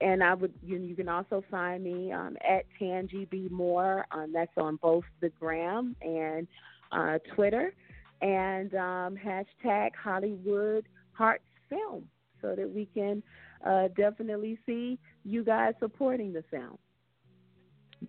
and 0.00 0.24
I 0.24 0.34
would 0.34 0.52
you, 0.60 0.78
you 0.78 0.96
can 0.96 1.08
also 1.08 1.44
find 1.52 1.84
me 1.84 2.10
um, 2.10 2.36
at 2.42 2.66
Tangi 2.80 3.26
B 3.30 3.46
Moore. 3.48 4.06
Um, 4.10 4.32
that's 4.32 4.50
on 4.56 4.74
both 4.82 5.04
the 5.20 5.28
gram 5.28 5.94
and 6.02 6.48
uh, 6.90 7.18
Twitter, 7.36 7.72
and 8.22 8.74
um, 8.74 9.16
hashtag 9.16 9.90
Hollywood 9.94 10.84
Hearts 11.12 11.44
Film, 11.68 12.08
so 12.42 12.56
that 12.56 12.68
we 12.68 12.86
can 12.92 13.22
uh, 13.64 13.88
definitely 13.96 14.58
see 14.66 14.98
you 15.24 15.44
guys 15.44 15.74
supporting 15.80 16.32
the 16.32 16.44
film. 16.50 16.78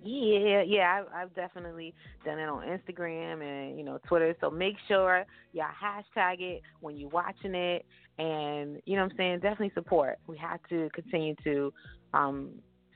Yeah, 0.03 0.61
yeah, 0.65 1.01
I've, 1.01 1.13
I've 1.13 1.35
definitely 1.35 1.93
done 2.25 2.39
it 2.39 2.49
on 2.49 2.63
Instagram 2.63 3.41
and 3.41 3.77
you 3.77 3.85
know 3.85 3.99
Twitter. 4.07 4.35
So 4.41 4.49
make 4.49 4.75
sure 4.87 5.25
y'all 5.53 5.65
hashtag 5.81 6.41
it 6.41 6.61
when 6.81 6.97
you're 6.97 7.09
watching 7.09 7.55
it, 7.55 7.85
and 8.17 8.81
you 8.85 8.95
know 8.95 9.03
what 9.03 9.11
I'm 9.11 9.17
saying. 9.17 9.39
Definitely 9.39 9.71
support. 9.73 10.19
We 10.27 10.37
have 10.37 10.59
to 10.69 10.89
continue 10.93 11.35
to 11.43 11.73
um, 12.13 12.51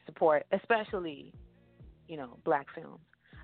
support, 0.06 0.46
especially 0.52 1.34
you 2.08 2.18
know 2.18 2.38
black 2.44 2.68
films. 2.76 3.00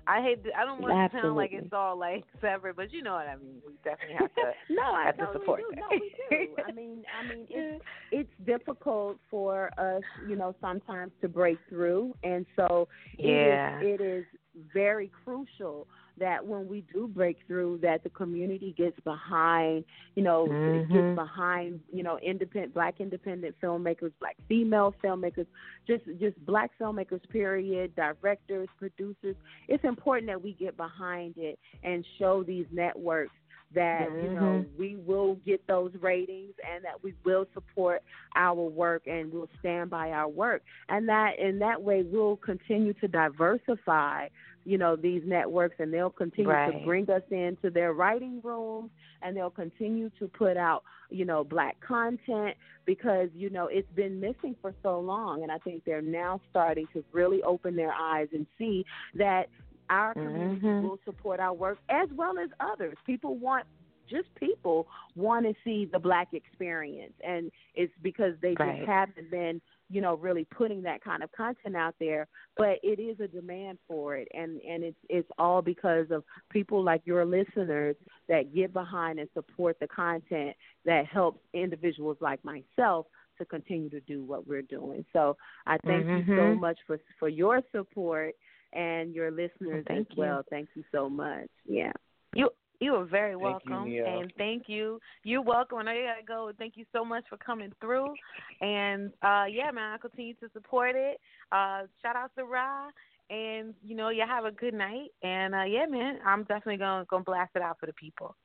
I 0.08 0.22
hate. 0.22 0.44
To, 0.44 0.50
I 0.56 0.64
don't 0.64 0.80
want 0.80 0.94
Absolutely. 0.94 1.20
to 1.20 1.26
sound 1.26 1.36
like 1.36 1.50
it's 1.52 1.72
all 1.72 1.98
like 1.98 2.24
separate, 2.40 2.76
but 2.76 2.92
you 2.92 3.02
know 3.02 3.14
what 3.14 3.26
I 3.26 3.36
mean. 3.36 3.60
We 3.66 3.74
definitely 3.84 4.16
have 4.18 4.34
to. 4.34 4.52
no, 4.74 4.82
I 4.82 5.06
have 5.06 5.16
totally 5.16 5.34
to 5.34 5.40
support 5.40 5.60
do. 5.60 5.66
that. 5.70 5.80
No, 5.80 5.86
we 5.90 6.46
do. 6.46 6.62
I 6.66 6.72
mean, 6.72 7.02
I 7.18 7.28
mean, 7.28 7.46
it's 7.48 7.84
it's 8.12 8.30
difficult 8.46 9.18
for 9.30 9.70
us, 9.78 10.02
you 10.28 10.36
know, 10.36 10.54
sometimes 10.60 11.12
to 11.22 11.28
break 11.28 11.58
through, 11.68 12.14
and 12.22 12.46
so 12.54 12.88
yeah. 13.18 13.80
it 13.80 13.84
is, 13.84 14.00
it 14.00 14.04
is 14.04 14.24
very 14.72 15.10
crucial 15.24 15.86
that 16.18 16.44
when 16.44 16.66
we 16.68 16.84
do 16.92 17.06
break 17.06 17.38
through 17.46 17.78
that 17.82 18.02
the 18.02 18.10
community 18.10 18.74
gets 18.76 18.98
behind 19.00 19.84
you 20.14 20.22
know 20.22 20.46
mm-hmm. 20.50 20.92
gets 20.92 21.16
behind 21.16 21.80
you 21.92 22.02
know 22.02 22.18
independent 22.18 22.72
black 22.72 22.94
independent 23.00 23.54
filmmakers 23.62 24.12
black 24.20 24.36
female 24.48 24.94
filmmakers 25.02 25.46
just 25.86 26.04
just 26.18 26.36
black 26.46 26.70
filmmakers 26.80 27.20
period 27.30 27.94
directors 27.96 28.68
producers 28.78 29.36
it's 29.68 29.84
important 29.84 30.28
that 30.28 30.42
we 30.42 30.52
get 30.54 30.76
behind 30.76 31.34
it 31.36 31.58
and 31.82 32.04
show 32.18 32.42
these 32.42 32.66
networks 32.72 33.32
that 33.74 34.08
mm-hmm. 34.08 34.24
you 34.24 34.32
know 34.32 34.64
we 34.78 34.96
will 35.06 35.34
get 35.46 35.66
those 35.66 35.92
ratings 36.00 36.54
and 36.72 36.84
that 36.84 37.02
we 37.02 37.14
will 37.24 37.46
support 37.54 38.02
our 38.34 38.54
work 38.54 39.02
and 39.06 39.32
we'll 39.32 39.48
stand 39.60 39.90
by 39.90 40.10
our 40.10 40.28
work 40.28 40.62
and 40.88 41.08
that 41.08 41.38
in 41.38 41.58
that 41.58 41.80
way 41.80 42.02
we'll 42.02 42.36
continue 42.36 42.92
to 42.94 43.08
diversify 43.08 44.28
you 44.64 44.78
know 44.78 44.96
these 44.96 45.22
networks 45.24 45.76
and 45.78 45.92
they'll 45.92 46.10
continue 46.10 46.50
right. 46.50 46.72
to 46.72 46.84
bring 46.84 47.08
us 47.10 47.22
into 47.30 47.70
their 47.70 47.92
writing 47.92 48.40
rooms 48.42 48.90
and 49.22 49.36
they'll 49.36 49.50
continue 49.50 50.10
to 50.18 50.28
put 50.28 50.56
out 50.56 50.82
you 51.10 51.24
know 51.24 51.44
black 51.44 51.76
content 51.80 52.56
because 52.84 53.28
you 53.34 53.50
know 53.50 53.68
it's 53.68 53.90
been 53.94 54.20
missing 54.20 54.54
for 54.60 54.74
so 54.82 54.98
long 55.00 55.42
and 55.42 55.52
i 55.52 55.58
think 55.58 55.84
they're 55.84 56.02
now 56.02 56.40
starting 56.50 56.86
to 56.92 57.04
really 57.12 57.42
open 57.42 57.76
their 57.76 57.92
eyes 57.92 58.28
and 58.32 58.46
see 58.58 58.84
that 59.14 59.48
our 59.90 60.14
community 60.14 60.60
mm-hmm. 60.66 60.86
will 60.86 60.98
support 61.04 61.40
our 61.40 61.54
work 61.54 61.78
as 61.88 62.08
well 62.14 62.38
as 62.38 62.50
others. 62.60 62.96
People 63.06 63.36
want 63.36 63.66
just 64.08 64.32
people 64.36 64.86
want 65.14 65.44
to 65.46 65.54
see 65.64 65.88
the 65.90 65.98
black 65.98 66.28
experience 66.32 67.12
and 67.26 67.50
it's 67.74 67.92
because 68.02 68.34
they 68.40 68.54
right. 68.58 68.78
just 68.78 68.88
haven't 68.88 69.30
been 69.30 69.60
you 69.88 70.00
know 70.00 70.14
really 70.16 70.44
putting 70.44 70.82
that 70.82 71.02
kind 71.02 71.22
of 71.22 71.30
content 71.32 71.76
out 71.76 71.94
there 72.00 72.26
but 72.56 72.78
it 72.82 73.00
is 73.00 73.18
a 73.20 73.28
demand 73.28 73.78
for 73.88 74.16
it 74.16 74.28
and 74.34 74.60
and 74.62 74.82
it's 74.84 74.96
it's 75.08 75.28
all 75.38 75.62
because 75.62 76.06
of 76.10 76.24
people 76.50 76.82
like 76.82 77.02
your 77.04 77.24
listeners 77.24 77.96
that 78.28 78.54
get 78.54 78.72
behind 78.72 79.18
and 79.18 79.28
support 79.34 79.76
the 79.80 79.88
content 79.88 80.54
that 80.84 81.06
helps 81.06 81.40
individuals 81.54 82.16
like 82.20 82.40
myself 82.44 83.06
to 83.38 83.44
continue 83.44 83.90
to 83.90 84.00
do 84.00 84.24
what 84.24 84.46
we're 84.46 84.62
doing 84.62 85.04
so 85.12 85.36
i 85.66 85.76
thank 85.84 86.04
mm-hmm. 86.04 86.30
you 86.30 86.36
so 86.36 86.54
much 86.54 86.78
for 86.86 86.98
for 87.18 87.28
your 87.28 87.60
support 87.72 88.34
and 88.76 89.14
your 89.14 89.30
listeners 89.30 89.84
well, 89.88 89.98
as 89.98 90.06
well. 90.16 90.42
Thank 90.50 90.68
you 90.74 90.84
so 90.92 91.08
much. 91.08 91.48
Yeah. 91.66 91.92
You 92.34 92.50
you 92.78 92.94
are 92.94 93.06
very 93.06 93.32
Thank 93.32 93.42
welcome, 93.42 93.88
you, 93.88 94.04
and 94.04 94.30
thank 94.36 94.64
you. 94.66 95.00
You're 95.24 95.42
welcome. 95.42 95.78
And 95.78 95.88
I 95.88 95.94
gotta 95.94 96.26
go. 96.26 96.52
Thank 96.58 96.76
you 96.76 96.84
so 96.92 97.04
much 97.04 97.24
for 97.28 97.38
coming 97.38 97.72
through. 97.80 98.12
And 98.60 99.12
uh 99.22 99.44
yeah, 99.50 99.70
man, 99.72 99.94
I 99.94 99.98
continue 99.98 100.34
to 100.34 100.48
support 100.52 100.94
it. 100.94 101.18
Uh 101.52 101.82
Shout 102.02 102.16
out 102.16 102.32
to 102.36 102.44
Ra, 102.44 102.88
and 103.30 103.72
you 103.82 103.96
know, 103.96 104.10
you 104.10 104.24
have 104.28 104.44
a 104.44 104.52
good 104.52 104.74
night. 104.74 105.10
And 105.22 105.54
uh 105.54 105.64
yeah, 105.64 105.86
man, 105.86 106.18
I'm 106.24 106.42
definitely 106.42 106.76
gonna 106.76 107.06
gonna 107.08 107.24
blast 107.24 107.52
it 107.54 107.62
out 107.62 107.78
for 107.80 107.86
the 107.86 107.94
people. 107.94 108.36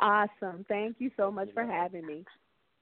Awesome. 0.00 0.64
Thank 0.68 0.96
you 0.98 1.10
so 1.16 1.30
much 1.30 1.50
for 1.54 1.64
having 1.64 2.06
me. 2.06 2.24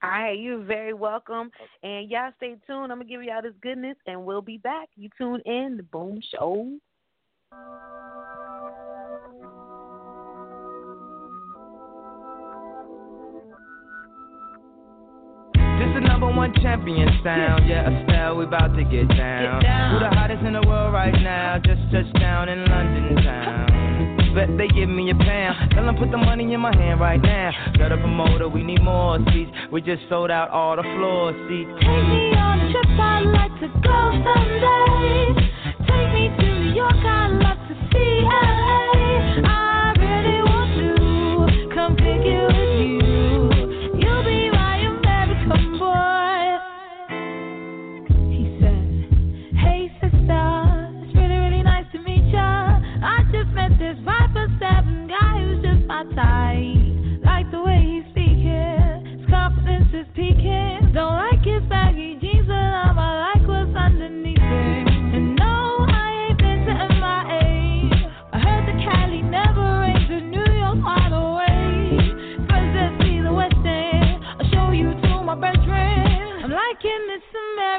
All 0.01 0.09
right, 0.09 0.39
you're 0.39 0.63
very 0.63 0.93
welcome. 0.93 1.51
And 1.83 2.09
y'all 2.09 2.31
stay 2.37 2.55
tuned. 2.67 2.91
I'm 2.91 2.99
gonna 2.99 3.05
give 3.05 3.21
y'all 3.21 3.41
this 3.41 3.53
goodness 3.61 3.97
and 4.05 4.25
we'll 4.25 4.41
be 4.41 4.57
back. 4.57 4.87
You 4.95 5.09
tune 5.17 5.41
in 5.45 5.75
the 5.77 5.83
Boom 5.83 6.21
Show. 6.31 6.77
This 15.79 15.97
is 15.97 16.03
number 16.07 16.27
one 16.27 16.53
champion 16.61 17.09
sound. 17.23 17.67
Yeah, 17.67 17.89
Estelle, 17.89 18.37
we 18.37 18.45
about 18.45 18.75
to 18.75 18.83
get 18.83 19.07
down. 19.09 19.61
Get 19.61 19.67
down. 19.67 19.93
Who 19.93 19.99
the 19.99 20.15
hottest 20.15 20.43
in 20.45 20.53
the 20.53 20.63
world 20.65 20.93
right 20.93 21.13
now? 21.13 21.57
Just 21.57 21.81
touched 21.91 22.17
down 22.19 22.47
in 22.47 22.65
London 22.65 23.15
town. 23.23 23.78
Bet 24.35 24.49
they 24.57 24.67
give 24.67 24.89
me 24.89 25.09
a 25.11 25.15
pound. 25.15 25.71
Tell 25.71 25.85
them 25.85 25.95
put 25.95 26.11
the 26.11 26.17
money 26.17 26.53
in 26.53 26.59
my 26.59 26.75
hand 26.75 26.99
right 26.99 27.21
now. 27.21 27.51
Got 27.77 27.91
a 27.91 27.97
promoter, 27.97 28.47
we 28.47 28.63
need 28.63 28.81
more 28.83 29.17
seats. 29.33 29.51
We 29.71 29.81
just 29.81 30.03
sold 30.09 30.31
out 30.31 30.49
all 30.49 30.75
the 30.75 30.83
floor 30.83 31.33
seats. 31.47 31.69
Take 31.79 31.87
me 31.87 32.33
on 32.37 32.59
a 32.59 32.71
trip, 32.71 32.99
I'd 32.99 33.25
like 33.25 33.55
to 33.61 33.67
go 33.81 33.99
someday. 34.25 35.49
Take 35.87 36.13
me 36.13 36.29
to 36.37 36.59
New 36.59 36.73
York, 36.73 36.93
I'd 36.93 37.31
love 37.41 37.57
to 37.67 37.75
see 37.91 38.21
LA. 38.23 38.98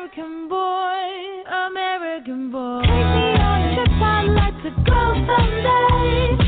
American 0.00 0.48
boy, 0.48 1.42
American 1.68 2.50
boy. 2.50 2.80
Take 2.80 2.88
me 2.88 3.36
on 3.36 3.60
a 3.60 3.74
trip, 3.74 4.00
I'd 4.00 4.28
like 4.32 4.56
to 4.62 4.70
go 4.88 5.12
someday. 5.28 6.39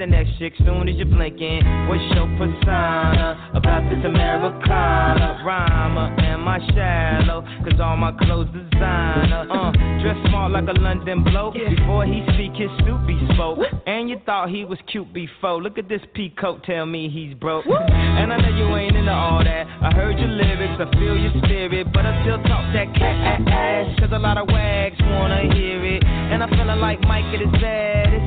The 0.00 0.06
next 0.06 0.30
chick 0.38 0.54
soon 0.64 0.88
as 0.88 0.96
you're 0.96 1.04
blinking. 1.04 1.60
What's 1.86 2.00
your 2.16 2.24
persona 2.40 3.52
about 3.52 3.84
this 3.92 4.00
Americana? 4.02 5.44
Rhymer, 5.44 6.16
am 6.24 6.48
I 6.48 6.58
shallow? 6.72 7.44
Cause 7.62 7.78
all 7.78 7.98
my 7.98 8.12
clothes 8.24 8.48
designer. 8.48 9.44
Uh, 9.52 9.72
dress 10.00 10.16
smart 10.28 10.52
like 10.52 10.64
a 10.74 10.80
London 10.80 11.22
bloke. 11.22 11.52
Before 11.52 12.06
he 12.06 12.24
speak, 12.32 12.56
his 12.56 12.72
suit 12.80 13.06
be 13.06 13.20
spoke. 13.34 13.58
And 13.86 14.08
you 14.08 14.16
thought 14.24 14.48
he 14.48 14.64
was 14.64 14.78
cute 14.90 15.12
before. 15.12 15.60
Look 15.60 15.76
at 15.76 15.86
this 15.86 16.00
peacoat, 16.16 16.64
tell 16.64 16.86
me 16.86 17.10
he's 17.10 17.34
broke. 17.34 17.66
And 17.68 18.32
I 18.32 18.40
know 18.40 18.56
you 18.56 18.74
ain't 18.76 18.96
into 18.96 19.12
all 19.12 19.44
that. 19.44 19.66
I 19.82 19.92
heard 19.92 20.18
your 20.18 20.32
lyrics, 20.32 20.80
I 20.80 20.88
feel 20.96 21.18
your 21.18 21.32
spirit. 21.44 21.92
But 21.92 22.06
I 22.06 22.24
still 22.24 22.40
talk 22.48 22.64
that 22.72 22.88
cat 22.96 23.44
ass. 23.46 24.00
Cause 24.00 24.08
a 24.14 24.18
lot 24.18 24.38
of 24.38 24.48
wags 24.48 24.96
wanna 24.98 25.52
hear 25.52 25.84
it. 25.84 26.02
And 26.04 26.42
I'm 26.42 26.48
feeling 26.48 26.80
like 26.80 27.02
Mike 27.02 27.28
at 27.36 27.40
his 27.44 27.52
saddest. 27.60 28.19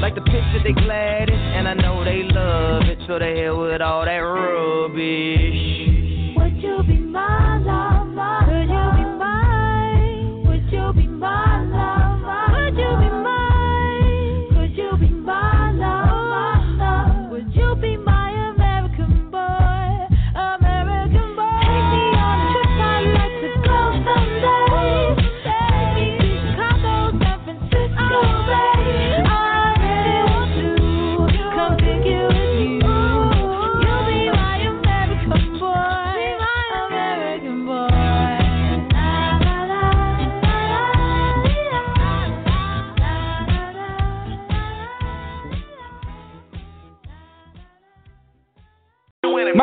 Like 0.00 0.14
the 0.14 0.22
picture 0.22 0.60
they 0.64 0.72
gladdest. 0.72 1.36
And 1.36 1.68
I 1.68 1.74
know 1.74 2.04
they 2.04 2.22
love 2.22 2.82
it. 2.84 2.98
So 3.06 3.18
they 3.18 3.40
hell 3.40 3.60
with 3.60 3.80
all 3.80 4.04
that 4.04 4.18
rubbish. 4.18 5.69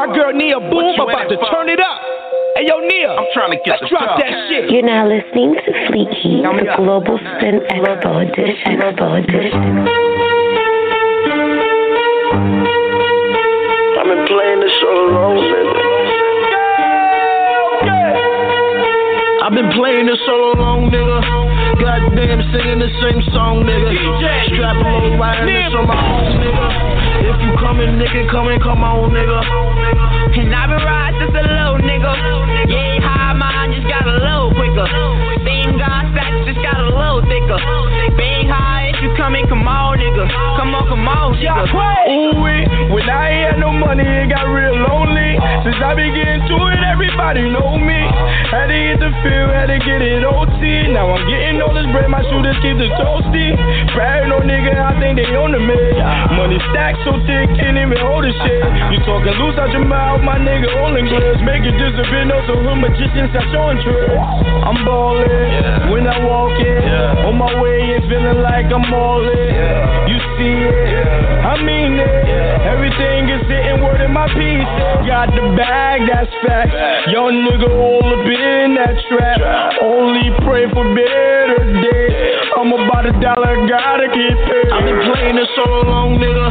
My 0.08 0.16
girl 0.16 0.32
Nia 0.32 0.60
Boom 0.72 0.96
about 0.96 1.28
to 1.28 1.36
turn 1.52 1.68
it 1.68 1.84
up. 1.84 2.00
Hey 2.56 2.64
yo, 2.64 2.80
Nia. 2.80 3.12
I'm 3.12 3.28
trying 3.36 3.52
to 3.52 3.60
get 3.60 3.76
Let's 3.84 3.92
drop 3.92 4.16
that 4.16 4.32
shit. 4.48 4.72
You're 4.72 4.88
now 4.88 5.04
listening 5.04 5.60
to 5.60 5.72
Fleet 5.92 6.08
Heat, 6.24 6.48
the 6.48 6.64
Global 6.80 7.20
Spin 7.20 7.60
Expo 7.68 8.24
Edition. 8.24 8.80
Expo 8.80 9.20
Edition. 9.20 9.68
I've 14.00 14.08
been 14.08 14.24
playing 14.32 14.60
this 14.64 14.72
so 14.80 14.96
long, 15.12 15.44
nigga. 15.44 15.76
I've 19.44 19.56
been 19.60 19.72
playing 19.76 20.08
this 20.08 20.24
so 20.24 20.56
long, 20.56 20.88
nigga. 20.88 21.20
Goddamn, 21.84 22.48
singing 22.56 22.80
the 22.80 22.88
same 23.04 23.20
song, 23.36 23.68
nigga. 23.68 23.92
Strap 24.56 24.80
low, 24.88 25.20
riding 25.20 25.52
this 25.52 25.76
on 25.76 25.84
my 25.84 26.00
own, 26.00 26.40
nigga. 26.40 26.68
If 27.28 27.44
you 27.44 27.52
coming, 27.60 28.00
nigga, 28.00 28.32
come 28.32 28.48
and 28.48 28.64
come 28.64 28.88
on, 28.88 29.12
nigga. 29.12 29.77
And 30.38 30.54
I've 30.54 30.70
been 30.70 30.86
riding 30.86 31.18
just 31.18 31.34
a 31.34 31.42
little 31.42 31.82
nigga. 31.82 32.14
Yeah, 32.70 33.02
high 33.02 33.34
mine 33.34 33.74
just 33.74 33.90
got 33.90 34.06
a 34.06 34.22
little 34.22 34.54
quicker. 34.54 34.86
Same 35.42 35.82
God 35.82 36.14
stacks 36.14 36.46
just 36.46 36.62
got 36.62 36.78
a 36.78 36.94
little 36.94 37.26
thicker. 37.26 37.58
Bang 38.14 38.37
high 38.48 38.78
if 38.98 39.04
you 39.04 39.14
coming, 39.14 39.46
come 39.46 39.68
on, 39.68 40.02
nigga. 40.02 40.26
Come 40.58 40.74
on, 40.74 40.90
come 40.90 41.06
on, 41.06 41.38
nigga. 41.38 41.70
Ooh, 41.70 42.50
eh. 42.50 42.90
when 42.90 43.06
I 43.06 43.30
ain't 43.30 43.46
had 43.54 43.58
no 43.62 43.70
money, 43.70 44.02
it 44.02 44.34
got 44.34 44.50
real 44.50 44.74
lonely. 44.74 45.38
Since 45.62 45.78
I 45.78 45.94
been 45.94 46.10
getting 46.18 46.42
to 46.50 46.58
it, 46.74 46.82
everybody 46.82 47.46
know 47.46 47.78
me. 47.78 48.02
Had 48.50 48.74
to 48.74 48.78
hit 48.78 48.98
the 48.98 49.12
field, 49.22 49.54
had 49.54 49.70
to 49.70 49.78
get 49.78 50.02
it 50.02 50.26
OT. 50.26 50.90
Now 50.96 51.14
I'm 51.14 51.24
getting 51.30 51.62
all 51.62 51.76
this 51.78 51.86
bread, 51.94 52.10
my 52.10 52.26
shooters 52.26 52.58
keep 52.66 52.82
the 52.82 52.90
toasty. 52.98 53.54
On 54.28 54.44
nigga, 54.44 54.76
I 54.76 54.94
think 55.02 55.18
they 55.18 55.26
on 55.34 55.50
the 55.50 55.62
mid. 55.62 55.98
Money 56.38 56.62
stacked 56.70 57.02
so 57.08 57.16
thick, 57.26 57.50
can't 57.58 57.74
even 57.74 57.98
hold 57.98 58.22
the 58.22 58.34
shit. 58.44 58.62
You 58.94 59.02
talking 59.02 59.34
loose 59.40 59.58
out 59.58 59.74
your 59.74 59.82
mouth, 59.82 60.22
my 60.22 60.38
nigga, 60.38 60.70
all 60.78 60.94
in 60.94 61.10
glass. 61.10 61.42
Make 61.42 61.66
it 61.66 61.74
disappear, 61.74 62.28
no, 62.28 62.38
so 62.46 62.60
hood 62.60 62.78
magicians 62.78 63.34
are 63.34 63.48
showing 63.50 63.82
tricks. 63.82 64.14
I'm 64.62 64.78
ballin' 64.86 65.90
when 65.90 66.06
I 66.06 66.22
walk 66.22 66.54
in. 66.60 66.86
On 67.26 67.34
my 67.34 67.50
way 67.58 67.98
in, 67.98 68.06
feeling 68.06 68.37
like 68.42 68.70
I'm 68.72 68.94
all 68.94 69.24
in. 69.26 70.10
You 70.10 70.18
see 70.38 70.58
it, 70.64 71.44
I 71.44 71.62
mean 71.62 71.98
it. 71.98 72.38
Everything 72.68 73.30
is 73.30 73.42
sitting 73.48 73.82
word 73.84 74.02
in 74.02 74.12
my 74.14 74.28
piece. 74.34 74.64
Uh-huh. 74.64 75.08
Got 75.08 75.32
the 75.34 75.56
bag, 75.56 76.04
that's 76.06 76.32
fact. 76.46 76.72
Young 77.10 77.48
nigga 77.48 77.70
all 77.72 78.06
up 78.06 78.28
in 78.28 78.76
that 78.76 78.96
trap. 79.08 79.40
Only 79.82 80.30
pray 80.44 80.68
for 80.72 80.84
better 80.94 81.64
days. 81.64 82.18
I'm 82.58 82.74
about 82.74 83.06
a 83.06 83.14
dollar, 83.22 83.56
gotta 83.70 84.08
get 84.12 84.36
paid. 84.46 84.70
I've 84.74 84.84
been 84.84 85.02
playing 85.10 85.36
this 85.38 85.50
so 85.56 85.68
long, 85.88 86.18
nigga. 86.18 86.48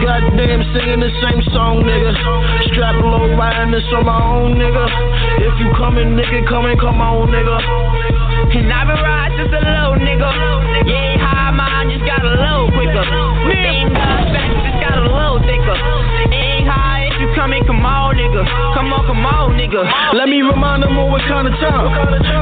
Goddamn, 0.00 0.62
singing 0.72 1.00
the 1.00 1.12
same 1.20 1.42
song, 1.52 1.82
nigga. 1.84 2.14
Strap 2.72 3.02
low, 3.04 3.28
riding 3.36 3.72
this 3.72 3.84
on 3.92 4.06
my 4.06 4.16
own, 4.16 4.56
nigga. 4.56 4.86
If 5.44 5.54
you 5.60 5.68
coming, 5.76 6.16
nigga, 6.16 6.46
come 6.48 6.66
and 6.66 6.78
come 6.80 7.00
on, 7.00 7.28
nigga. 7.28 7.89
And 8.10 8.72
I've 8.72 8.86
been 8.86 9.02
riding 9.02 9.38
just 9.38 9.52
a 9.54 9.60
little 9.62 9.94
nigga. 10.02 10.30
Yeah, 10.86 11.29
nigga. 18.40 18.74
Come 18.74 18.92
on, 18.92 19.02
come 19.06 19.26
on, 19.26 19.56
nigga. 19.56 19.82
Let 20.14 20.28
me 20.28 20.42
remind 20.42 20.82
them 20.82 20.96
of 20.96 21.10
what 21.10 21.22
kind 21.28 21.46
of 21.48 21.54
time. 21.60 21.88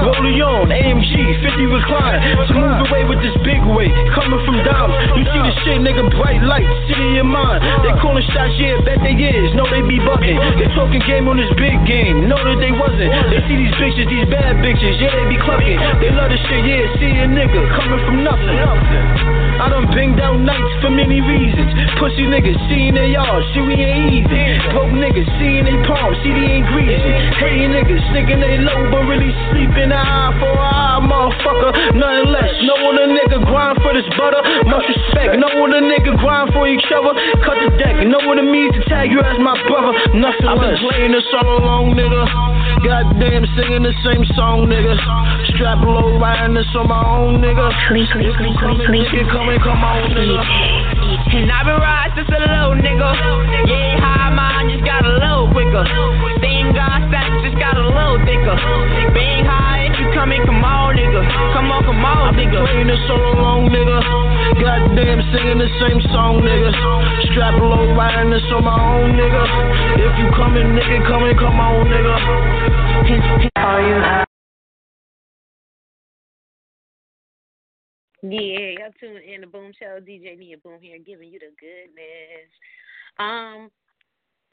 Rolling 0.07 0.41
on, 0.43 0.71
AMG, 0.71 1.43
50 1.43 1.67
recline. 1.67 2.19
To 2.49 2.55
move 2.55 2.79
away 2.89 3.03
with 3.05 3.21
this 3.23 3.35
big 3.43 3.61
weight, 3.75 3.93
coming 4.15 4.41
from 4.47 4.63
dimes. 4.63 4.95
You 5.19 5.25
see 5.27 5.43
the 5.43 5.53
shit, 5.65 5.79
nigga, 5.83 6.07
bright 6.15 6.43
light, 6.43 6.67
city 6.87 7.19
in 7.19 7.27
mind. 7.27 7.63
They 7.83 7.93
calling 7.99 8.25
shots, 8.31 8.55
yeah, 8.59 8.79
bet 8.85 9.03
they 9.03 9.15
is. 9.19 9.55
No, 9.55 9.67
they 9.67 9.83
be 9.83 9.99
bucking. 9.99 10.39
They 10.59 10.69
talking 10.75 11.03
game 11.07 11.27
on 11.29 11.37
this 11.37 11.51
big 11.59 11.77
game. 11.87 12.29
Know 12.29 12.39
that 12.39 12.59
they 12.63 12.73
wasn't. 12.73 13.11
They 13.31 13.41
see 13.51 13.57
these 13.59 13.75
bitches, 13.77 14.07
these 14.07 14.29
bad 14.31 14.63
bitches, 14.63 15.01
yeah, 15.03 15.13
they 15.15 15.27
be 15.29 15.39
clucking. 15.43 15.79
They 16.01 16.11
love 16.15 16.31
this 16.31 16.43
shit, 16.47 16.63
yeah, 16.65 16.87
see 16.99 17.13
a 17.19 17.27
nigga 17.27 17.61
coming 17.75 18.01
from 18.07 18.23
nothing. 18.23 18.57
nothing. 18.57 19.48
I 19.59 19.67
done 19.75 19.91
bang 19.91 20.15
down 20.15 20.47
nights 20.47 20.71
for 20.79 20.91
many 20.91 21.19
reasons. 21.19 21.75
Pussy 21.99 22.31
niggas, 22.31 22.55
seeing 22.71 22.95
their 22.95 23.11
yard, 23.11 23.43
shit, 23.51 23.67
we 23.67 23.75
ain't 23.75 24.23
even. 24.23 24.55
Broke 24.71 24.95
niggas, 24.95 25.27
seeing 25.43 25.67
they 25.67 25.75
palms, 25.83 26.15
see 26.23 26.31
they 26.31 26.63
ain't 26.63 26.67
greasy. 26.71 27.11
Hating 27.43 27.75
niggas, 27.75 28.05
thinking 28.15 28.39
they 28.39 28.63
low, 28.63 28.87
but 28.95 29.03
really 29.11 29.35
sleeping 29.51 29.91
eye 29.91 30.31
for 30.39 30.55
eye, 30.55 31.03
motherfucker. 31.03 31.99
Nothing 31.99 32.31
less. 32.31 32.55
No 32.71 32.75
when 32.87 33.03
a 33.03 33.07
nigga 33.11 33.43
grind 33.43 33.83
for 33.83 33.91
this 33.99 34.07
butter, 34.15 34.43
much 34.71 34.87
respect. 34.87 35.43
No 35.43 35.51
when 35.59 35.75
a 35.75 35.83
nigga 35.83 36.15
grind 36.23 36.55
for 36.55 36.71
each 36.71 36.87
other, 36.95 37.19
cut 37.43 37.59
the 37.59 37.75
deck. 37.83 37.99
No 38.07 38.23
what 38.31 38.39
it 38.39 38.47
means 38.47 38.79
to 38.79 38.83
tag 38.87 39.11
you 39.11 39.19
as 39.19 39.43
my 39.43 39.59
brother, 39.67 39.91
nothing 40.15 40.47
I've 40.47 40.63
less. 40.63 40.79
I've 40.79 40.87
been 40.87 40.87
playing 40.87 41.13
this 41.19 41.27
all 41.35 41.59
along, 41.59 41.99
nigga. 41.99 42.58
Goddamn, 42.79 43.45
singing 43.59 43.83
the 43.83 43.93
same 44.07 44.25
song, 44.39 44.71
nigga. 44.71 44.95
Strap 45.55 45.83
low, 45.83 46.15
riding 46.19 46.55
this 46.55 46.67
on 46.79 46.87
my 46.87 47.03
own, 47.03 47.43
nigga. 47.43 47.67
Sleep, 47.91 48.07
sleep. 48.15 48.33
Come 48.39 49.51
and 49.51 49.61
come 49.63 49.83
on, 49.83 50.15
nigga. 50.15 50.39
And 50.39 51.51
I've 51.51 51.67
been 51.67 51.75
riding 51.75 52.15
just 52.15 52.31
a 52.31 52.39
little 52.39 52.79
nigga. 52.79 53.11
Yeah, 53.67 53.99
high 53.99 54.31
mine 54.31 54.71
just 54.71 54.85
got 54.87 55.03
a 55.05 55.11
little 55.11 55.51
quicker. 55.51 55.85
Same 56.39 56.71
God 56.71 57.03
stacks 57.11 57.43
just 57.43 57.59
got 57.59 57.75
a 57.77 57.83
little 57.83 58.23
thicker. 58.23 58.57
Bang 59.11 59.45
high 59.45 59.88
if 60.09 60.15
you 60.15 60.21
coming, 60.21 60.41
come 60.47 60.65
on, 60.65 60.97
nigga. 60.97 61.21
Come 61.53 61.71
on, 61.73 61.85
come 61.85 62.05
on, 62.05 62.29
I've 62.29 62.37
been 62.37 62.51
playing 62.51 62.87
this 62.87 63.01
all 63.11 63.21
along, 63.37 63.69
nigga. 63.69 64.01
Goddamn, 64.61 65.21
singing 65.33 65.59
the 65.59 65.69
same 65.81 66.01
song, 66.13 66.41
nigga. 66.41 66.73
Strap 67.33 67.61
low, 67.61 67.93
riding 67.95 68.31
this 68.31 68.43
on 68.53 68.65
my 68.65 68.73
own, 68.73 69.13
nigga. 69.13 69.45
If 70.01 70.19
you 70.19 70.29
coming, 70.37 70.73
nigga, 70.73 71.07
come 71.07 71.25
and 71.25 71.39
come 71.39 71.61
on, 71.61 71.87
nigga. 71.87 72.17
Are 73.57 73.81
you 73.85 74.25
Yeah, 78.21 78.81
y'all 78.81 78.93
tuned 78.99 79.23
in 79.23 79.43
to 79.43 79.47
Boom 79.47 79.73
Show. 79.79 80.01
DJ 80.01 80.39
Nia 80.39 80.59
Boom 80.59 80.81
here, 80.81 80.99
giving 80.99 81.29
you 81.29 81.39
the 81.39 81.53
goodness. 81.61 82.51
Um, 83.19 83.71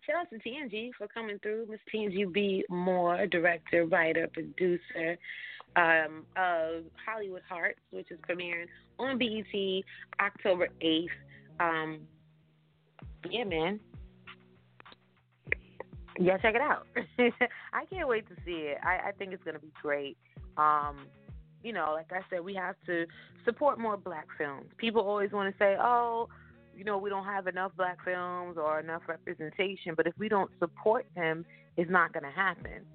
shout 0.06 0.22
out 0.22 0.30
to 0.30 0.40
Tangi 0.40 0.92
for 0.98 1.08
coming 1.08 1.40
through. 1.40 1.68
Miss 1.70 1.80
Tangi 1.92 2.26
B 2.26 2.66
Moore, 2.70 3.28
director, 3.28 3.86
writer, 3.86 4.28
producer 4.32 5.18
um, 5.76 6.26
of 6.36 6.84
Hollywood 7.06 7.42
Hearts, 7.48 7.80
which 7.92 8.12
is 8.12 8.20
premiering 8.30 8.68
on 9.00 9.18
BET 9.18 9.84
October 10.20 10.68
eighth. 10.82 11.12
Um, 11.60 12.02
yeah, 13.30 13.44
man. 13.44 13.80
Yeah, 16.18 16.38
check 16.38 16.56
it 16.56 16.62
out. 16.62 16.88
I 17.74 17.86
can't 17.86 18.08
wait 18.08 18.28
to 18.30 18.36
see 18.46 18.70
it. 18.70 18.78
I, 18.84 19.10
I 19.10 19.12
think 19.18 19.34
it's 19.34 19.44
gonna 19.44 19.60
be 19.60 19.72
great. 19.82 20.18
Um, 20.58 21.08
you 21.64 21.74
know, 21.74 21.92
like 21.94 22.12
I 22.12 22.22
said, 22.30 22.44
we 22.44 22.54
have 22.56 22.76
to 22.86 23.06
support 23.44 23.80
more 23.80 23.98
black 23.98 24.28
films. 24.38 24.68
People 24.78 25.02
always 25.02 25.32
want 25.32 25.52
to 25.52 25.58
say, 25.58 25.76
oh, 25.80 26.30
you 26.76 26.84
know, 26.84 26.98
we 26.98 27.10
don't 27.10 27.26
have 27.26 27.48
enough 27.48 27.72
black 27.78 27.98
films 28.04 28.58
or 28.58 28.80
enough 28.80 29.04
representation, 29.08 29.94
but 29.96 30.08
if 30.08 30.14
we 30.18 30.30
don't 30.30 30.52
support 30.60 31.06
them, 31.16 31.46
it's 31.78 31.90
not 31.90 32.14
going 32.14 32.24
to 32.24 32.32
happen. 32.32 32.86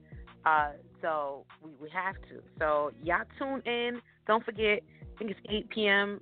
Uh, 0.44 0.72
so 1.02 1.44
we, 1.62 1.70
we 1.80 1.88
have 1.90 2.14
to. 2.28 2.42
So 2.58 2.92
y'all 3.02 3.24
tune 3.38 3.62
in. 3.66 4.00
Don't 4.26 4.44
forget, 4.44 4.80
I 5.02 5.18
think 5.18 5.30
it's 5.30 5.40
8 5.48 5.70
p.m. 5.70 6.20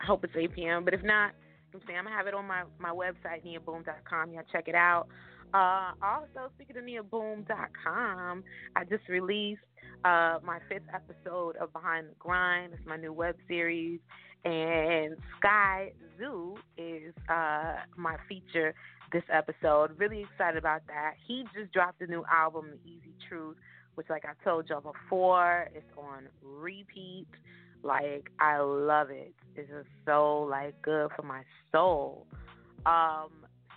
I 0.00 0.06
hope 0.06 0.24
it's 0.24 0.34
8 0.36 0.52
p.m. 0.54 0.84
But 0.84 0.94
if 0.94 1.02
not, 1.02 1.32
I'm 1.74 1.80
saying 1.86 1.98
I'm 1.98 2.04
gonna 2.04 2.16
have 2.16 2.26
it 2.26 2.34
on 2.34 2.46
my 2.46 2.64
my 2.78 2.90
website 2.90 3.44
niaboom.com. 3.46 4.32
Y'all 4.32 4.42
check 4.52 4.68
it 4.68 4.74
out. 4.74 5.06
Uh, 5.54 5.92
also, 6.02 6.50
speaking 6.54 6.76
of 6.76 6.84
niaboom.com, 6.84 8.44
I 8.76 8.84
just 8.84 9.08
released 9.08 9.60
uh, 10.04 10.38
my 10.44 10.58
fifth 10.68 10.82
episode 10.94 11.56
of 11.56 11.72
Behind 11.72 12.08
the 12.08 12.14
Grind. 12.18 12.72
It's 12.74 12.86
my 12.86 12.96
new 12.96 13.12
web 13.12 13.36
series, 13.48 14.00
and 14.44 15.16
Sky 15.38 15.92
Zoo 16.22 16.54
is 16.76 17.14
uh, 17.28 17.74
my 17.96 18.16
feature 18.28 18.74
this 19.12 19.22
episode. 19.32 19.98
Really 19.98 20.20
excited 20.20 20.56
about 20.56 20.82
that. 20.86 21.14
He 21.26 21.44
just 21.54 21.72
dropped 21.72 22.00
a 22.00 22.06
new 22.06 22.24
album, 22.32 22.66
The 22.70 22.90
Easy 22.90 23.14
Truth, 23.28 23.56
which, 23.96 24.08
like 24.08 24.24
I 24.24 24.32
told 24.44 24.68
y'all 24.68 24.80
before, 24.80 25.68
it's 25.74 25.86
on 25.98 26.28
repeat. 26.42 27.26
Like 27.82 28.30
I 28.38 28.58
love 28.58 29.10
it. 29.10 29.34
It's 29.56 29.68
just 29.68 29.88
so 30.06 30.46
like 30.48 30.80
good 30.82 31.10
for 31.16 31.22
my 31.22 31.42
soul. 31.72 32.26
Um, 32.86 33.30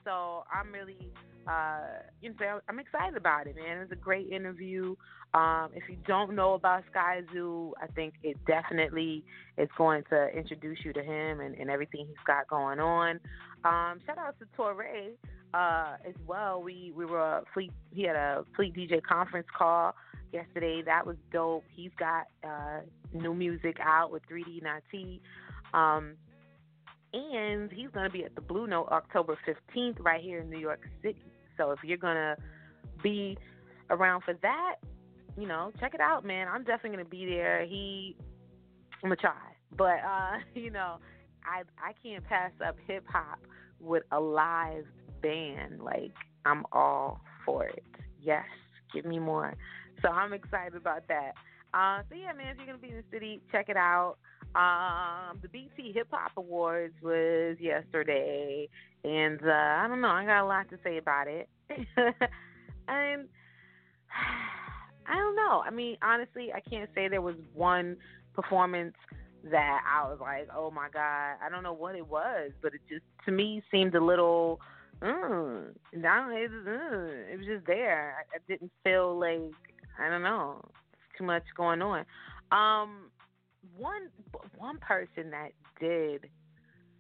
so 0.04 0.44
I'm 0.54 0.72
really 0.72 1.12
uh, 1.48 1.80
you 2.22 2.34
know, 2.40 2.60
I'm 2.68 2.80
excited 2.80 3.16
about 3.16 3.48
it, 3.48 3.56
man. 3.56 3.78
It's 3.82 3.92
a 3.92 3.96
great 3.96 4.30
interview. 4.30 4.96
Um, 5.36 5.72
if 5.76 5.84
you 5.90 5.98
don't 6.08 6.34
know 6.34 6.54
about 6.54 6.84
Sky 6.92 7.22
Zoo, 7.34 7.74
I 7.82 7.88
think 7.88 8.14
it 8.24 8.38
definitely 8.48 9.26
is 9.58 9.68
going 9.78 10.04
to 10.10 10.30
introduce 10.30 10.80
you 10.86 10.94
to 10.94 11.04
him 11.04 11.42
and, 11.42 11.56
and 11.56 11.70
everything 11.70 12.06
he's 12.08 12.16
got 12.26 12.48
going 12.48 12.80
on. 12.80 13.20
Um, 13.66 14.00
shout 14.06 14.18
out 14.18 14.38
to 14.40 14.46
Torae 14.58 15.10
uh, 15.54 15.98
as 16.08 16.16
well. 16.26 16.62
We 16.64 16.94
we 16.96 17.06
were 17.06 17.44
fleet. 17.54 17.72
He 17.94 18.04
had 18.04 18.16
a 18.16 18.46
fleet 18.56 18.76
DJ 18.76 19.04
conference 19.04 19.48
call 19.58 19.94
yesterday. 20.32 20.82
That 20.86 21.06
was 21.06 21.18
dope. 21.34 21.66
He's 21.76 21.92
got 22.00 22.28
uh, 22.42 22.80
new 23.14 23.34
music 23.34 23.76
out 23.84 24.14
with 24.14 24.24
3D 24.32 24.64
Na'Tee. 24.64 25.20
Um, 25.78 26.14
and 27.12 27.72
he's 27.74 27.90
going 27.90 28.06
to 28.06 28.12
be 28.12 28.24
at 28.24 28.36
the 28.36 28.42
Blue 28.42 28.68
Note 28.68 28.88
October 28.90 29.38
15th 29.46 29.98
right 30.00 30.22
here 30.22 30.40
in 30.40 30.50
New 30.50 30.60
York 30.60 30.82
City. 31.02 31.22
So 31.58 31.72
if 31.72 31.80
you're 31.84 31.98
gonna 31.98 32.36
be 33.02 33.38
around 33.90 34.24
for 34.24 34.34
that, 34.42 34.76
you 35.38 35.48
know, 35.48 35.72
check 35.80 35.94
it 35.94 36.02
out, 36.02 36.26
man. 36.26 36.48
I'm 36.48 36.64
definitely 36.64 36.92
gonna 36.92 37.06
be 37.10 37.26
there. 37.26 37.66
He, 37.66 38.16
I'm 39.04 39.10
gonna 39.10 39.16
try, 39.18 39.34
but 39.76 40.00
uh, 40.06 40.38
you 40.56 40.72
know, 40.72 40.98
I 41.44 41.64
I 41.78 41.94
can't 42.02 42.24
pass 42.26 42.52
up 42.66 42.78
hip 42.88 43.06
hop 43.08 43.40
with 43.80 44.04
a 44.12 44.20
live 44.20 44.86
band. 45.22 45.82
Like 45.82 46.14
I'm 46.46 46.66
all 46.72 47.22
for 47.46 47.66
it. 47.66 47.84
Yes, 48.22 48.46
give 48.94 49.06
me 49.06 49.20
more. 49.20 49.54
So 50.02 50.10
I'm 50.10 50.34
excited 50.34 50.76
about 50.76 51.08
that. 51.08 51.34
Uh, 51.74 52.02
so 52.10 52.16
yeah, 52.16 52.32
man, 52.34 52.48
if 52.52 52.58
you're 52.58 52.66
gonna 52.68 52.78
be 52.78 52.90
in 52.90 52.98
the 52.98 53.04
city, 53.12 53.42
check 53.52 53.70
it 53.70 53.78
out. 53.78 54.18
Um, 54.56 55.40
the 55.42 55.50
BET 55.50 55.94
Hip 55.94 56.08
Hop 56.12 56.32
Awards 56.38 56.94
was 57.02 57.58
yesterday, 57.60 58.70
and 59.04 59.42
uh, 59.46 59.52
I 59.52 59.86
don't 59.90 60.00
know, 60.00 60.08
I 60.08 60.26
got 60.26 60.46
a 60.46 60.48
lot 60.48 60.70
to 60.70 60.78
say 60.82 60.98
about 60.98 61.28
it. 61.28 61.50
and 62.88 63.28
I 65.08 65.16
don't 65.16 65.36
know. 65.36 65.64
I 65.66 65.70
mean, 65.70 65.98
honestly, 66.02 66.52
I 66.54 66.60
can't 66.60 66.90
say 66.96 67.08
there 67.08 67.22
was 67.22 67.36
one 67.54 67.98
performance 68.34 68.96
that 69.52 69.82
I 69.88 70.08
was 70.08 70.18
like, 70.20 70.48
oh 70.56 70.72
my 70.72 70.88
god, 70.92 71.36
I 71.44 71.50
don't 71.50 71.64
know 71.64 71.74
what 71.74 71.96
it 71.96 72.08
was, 72.08 72.52
but 72.62 72.74
it 72.74 72.82
just 72.90 73.06
to 73.26 73.32
me 73.32 73.62
seemed 73.72 73.96
a 73.96 74.04
little. 74.04 74.60
Mm, 75.02 75.74
down, 76.02 76.32
it, 76.32 76.50
mm, 76.50 77.34
it 77.34 77.38
was 77.38 77.46
just 77.46 77.68
there. 77.68 78.16
I, 78.18 78.38
I 78.38 78.40
didn't 78.48 78.72
feel 78.84 79.20
like 79.20 79.52
I 80.00 80.10
don't 80.10 80.24
know, 80.24 80.64
too 81.18 81.26
much 81.26 81.44
going 81.56 81.82
on. 81.82 82.06
Um, 82.52 83.12
one 83.78 84.10
one 84.58 84.78
person 84.80 85.32
that 85.32 85.50
did 85.80 86.30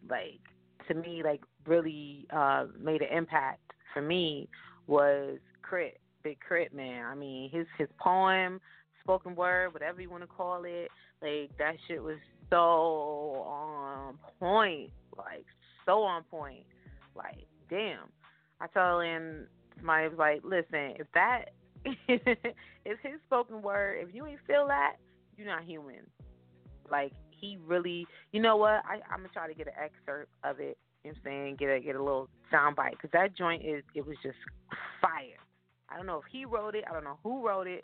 like 0.09 0.41
to 0.87 0.93
me 0.93 1.21
like 1.23 1.41
really 1.65 2.27
uh 2.35 2.65
made 2.79 3.01
an 3.01 3.15
impact 3.15 3.71
for 3.93 4.01
me 4.01 4.49
was 4.87 5.37
K.R.I.T., 5.67 5.95
Big 6.25 6.39
K.R.I.T. 6.49 6.75
man. 6.75 7.05
I 7.05 7.13
mean 7.13 7.51
his 7.51 7.67
his 7.77 7.87
poem, 7.99 8.59
spoken 9.01 9.35
word, 9.35 9.73
whatever 9.73 10.01
you 10.01 10.09
want 10.09 10.23
to 10.23 10.27
call 10.27 10.63
it, 10.65 10.89
like 11.21 11.55
that 11.59 11.75
shit 11.87 12.01
was 12.01 12.17
so 12.49 13.43
on 13.47 14.17
point, 14.39 14.89
like 15.15 15.45
so 15.85 16.01
on 16.01 16.23
point, 16.23 16.65
like 17.15 17.45
damn. 17.69 18.09
I 18.59 18.67
told 18.67 19.03
him 19.03 19.47
somebody 19.77 20.07
was 20.07 20.17
like, 20.17 20.41
listen, 20.43 20.95
if 20.99 21.07
that 21.13 21.51
if 22.07 22.99
his 23.03 23.19
spoken 23.27 23.61
word, 23.61 23.99
if 24.07 24.15
you 24.15 24.25
ain't 24.25 24.39
feel 24.47 24.67
that, 24.67 24.95
you're 25.37 25.45
not 25.45 25.63
human. 25.63 26.07
Like 26.89 27.13
he 27.29 27.59
really, 27.67 28.07
you 28.31 28.41
know 28.41 28.57
what? 28.57 28.81
I, 28.89 28.99
I'm 29.11 29.19
gonna 29.19 29.29
try 29.31 29.47
to 29.47 29.53
get 29.53 29.67
an 29.67 29.73
excerpt 29.79 30.31
of 30.43 30.59
it. 30.59 30.79
You 31.03 31.11
know 31.11 31.17
what 31.21 31.31
I'm 31.31 31.45
saying? 31.45 31.55
Get 31.57 31.69
a 31.69 31.79
get 31.79 31.95
a 31.95 32.03
little 32.03 32.29
sound 32.49 32.75
bite 32.75 32.93
because 32.93 33.11
that 33.11 33.37
joint 33.37 33.63
is 33.63 33.83
it 33.93 34.07
was 34.07 34.17
just 34.23 34.37
fire. 34.99 35.44
I 35.89 35.97
don't 35.97 36.05
know 36.05 36.17
if 36.17 36.25
he 36.31 36.45
wrote 36.45 36.75
it. 36.75 36.83
I 36.89 36.93
don't 36.93 37.03
know 37.03 37.19
who 37.23 37.45
wrote 37.45 37.67
it, 37.67 37.81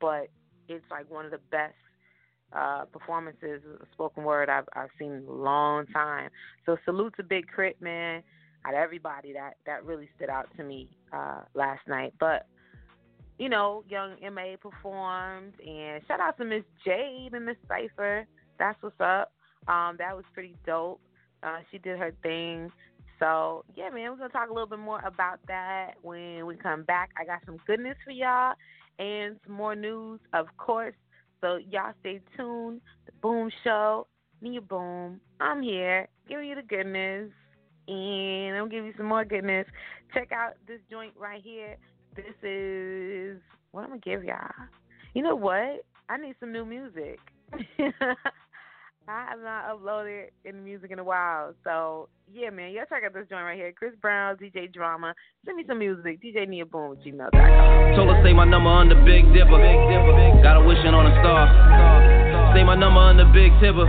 but 0.00 0.28
it's 0.68 0.84
like 0.90 1.10
one 1.10 1.24
of 1.24 1.30
the 1.30 1.40
best 1.50 1.74
uh, 2.52 2.84
performances 2.86 3.60
spoken 3.92 4.24
word 4.24 4.48
I've 4.48 4.68
I've 4.74 4.90
seen 4.98 5.12
in 5.12 5.24
a 5.26 5.32
long 5.32 5.86
time. 5.88 6.30
So 6.66 6.76
salute 6.84 7.14
to 7.16 7.22
Big 7.22 7.46
K.R.I.T. 7.54 7.76
man. 7.80 8.22
Out 8.66 8.72
of 8.72 8.80
everybody 8.80 9.32
that 9.34 9.54
that 9.66 9.84
really 9.84 10.08
stood 10.16 10.30
out 10.30 10.48
to 10.56 10.64
me 10.64 10.88
uh, 11.12 11.40
last 11.54 11.86
night. 11.86 12.14
But 12.18 12.46
you 13.38 13.48
know, 13.48 13.84
Young 13.88 14.16
M.A 14.22 14.56
performed, 14.60 15.54
and 15.60 16.02
shout 16.06 16.20
out 16.20 16.38
to 16.38 16.44
Miss 16.44 16.62
Jade 16.84 17.34
and 17.34 17.44
Miss 17.44 17.56
Cipher. 17.68 18.26
That's 18.58 18.80
what's 18.82 19.00
up. 19.00 19.32
Um, 19.66 19.96
that 19.98 20.14
was 20.14 20.24
pretty 20.32 20.54
dope. 20.64 21.00
Uh, 21.42 21.58
she 21.70 21.78
did 21.78 21.98
her 21.98 22.14
thing. 22.22 22.70
So 23.18 23.64
yeah, 23.76 23.90
man, 23.90 24.10
we're 24.10 24.16
gonna 24.16 24.28
talk 24.30 24.50
a 24.50 24.52
little 24.52 24.68
bit 24.68 24.78
more 24.78 25.00
about 25.04 25.40
that 25.48 25.92
when 26.02 26.46
we 26.46 26.56
come 26.56 26.82
back. 26.82 27.10
I 27.18 27.24
got 27.24 27.40
some 27.46 27.58
goodness 27.66 27.96
for 28.04 28.10
y'all 28.10 28.54
and 28.98 29.36
some 29.46 29.54
more 29.54 29.74
news, 29.74 30.20
of 30.32 30.46
course. 30.56 30.94
So 31.40 31.58
y'all 31.70 31.92
stay 32.00 32.20
tuned. 32.36 32.80
The 33.06 33.12
Boom 33.22 33.50
Show, 33.62 34.06
Nia 34.40 34.60
Boom. 34.60 35.20
I'm 35.40 35.62
here, 35.62 36.08
giving 36.28 36.48
you 36.48 36.54
the 36.54 36.62
goodness, 36.62 37.30
and 37.88 38.56
I'm 38.56 38.68
giving 38.68 38.86
you 38.86 38.94
some 38.96 39.06
more 39.06 39.24
goodness. 39.24 39.66
Check 40.12 40.32
out 40.32 40.54
this 40.66 40.80
joint 40.90 41.12
right 41.18 41.42
here. 41.42 41.76
This 42.16 42.34
is 42.42 43.40
what 43.72 43.82
I'm 43.82 43.88
gonna 43.90 44.00
give 44.00 44.24
y'all. 44.24 44.50
You 45.14 45.22
know 45.22 45.36
what? 45.36 45.84
I 46.08 46.16
need 46.16 46.34
some 46.40 46.52
new 46.52 46.64
music. 46.64 47.18
I 49.04 49.28
have 49.28 49.40
not 49.44 49.68
uploaded 49.68 50.32
any 50.48 50.64
music 50.64 50.90
in 50.90 50.98
a 50.98 51.04
while. 51.04 51.52
So 51.62 52.08
yeah, 52.32 52.48
man, 52.48 52.72
y'all 52.72 52.88
check 52.88 53.04
out 53.04 53.12
this 53.12 53.28
joint 53.28 53.44
right 53.44 53.56
here. 53.56 53.72
Chris 53.76 53.92
Brown, 54.00 54.36
DJ 54.40 54.72
Drama. 54.72 55.12
Send 55.44 55.58
me 55.58 55.64
some 55.68 55.78
music. 55.78 56.24
DJ 56.24 56.48
Nia 56.48 56.64
Boom 56.64 56.96
gmail.com. 57.04 57.96
Told 57.96 58.08
her 58.08 58.18
say 58.24 58.32
my 58.32 58.48
number 58.48 58.72
on 58.72 58.88
the 58.88 58.96
Big 59.04 59.28
Dipper. 59.36 59.60
Big 59.60 59.80
Dipper. 59.92 60.40
Got 60.40 60.56
her 60.56 60.64
wishing 60.64 60.96
on 60.96 61.04
a 61.04 61.12
star. 61.20 61.44
Say 62.56 62.64
my 62.64 62.72
number 62.72 62.96
on 62.96 63.20
the 63.20 63.28
Big 63.28 63.52
Tipper. 63.60 63.84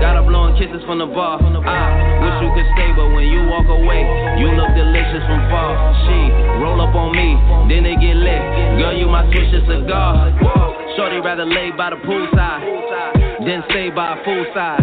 Got 0.00 0.16
her 0.16 0.24
blowing 0.24 0.56
kisses 0.56 0.80
from 0.88 0.96
the 0.96 1.12
bar. 1.12 1.44
I 1.44 2.24
wish 2.24 2.36
you 2.40 2.50
could 2.56 2.68
stay, 2.72 2.88
but 2.96 3.12
when 3.12 3.28
you 3.28 3.44
walk 3.52 3.68
away, 3.68 4.00
you 4.40 4.48
look 4.48 4.72
delicious 4.72 5.24
from 5.28 5.44
far. 5.52 5.76
She 6.08 6.18
roll 6.64 6.80
up 6.80 6.96
on 6.96 7.12
me, 7.12 7.36
then 7.68 7.84
they 7.84 8.00
get 8.00 8.16
lit. 8.16 8.40
Girl, 8.80 8.96
you 8.96 9.12
my 9.12 9.28
swisher 9.28 9.60
cigar. 9.68 10.32
Shorty 10.96 11.20
rather 11.20 11.44
lay 11.44 11.68
by 11.76 11.92
the 11.92 12.00
poolside. 12.00 13.23
Then 13.44 13.62
stay 13.68 13.90
by 13.90 14.16
a 14.16 14.24
full 14.24 14.44
side. 14.54 14.80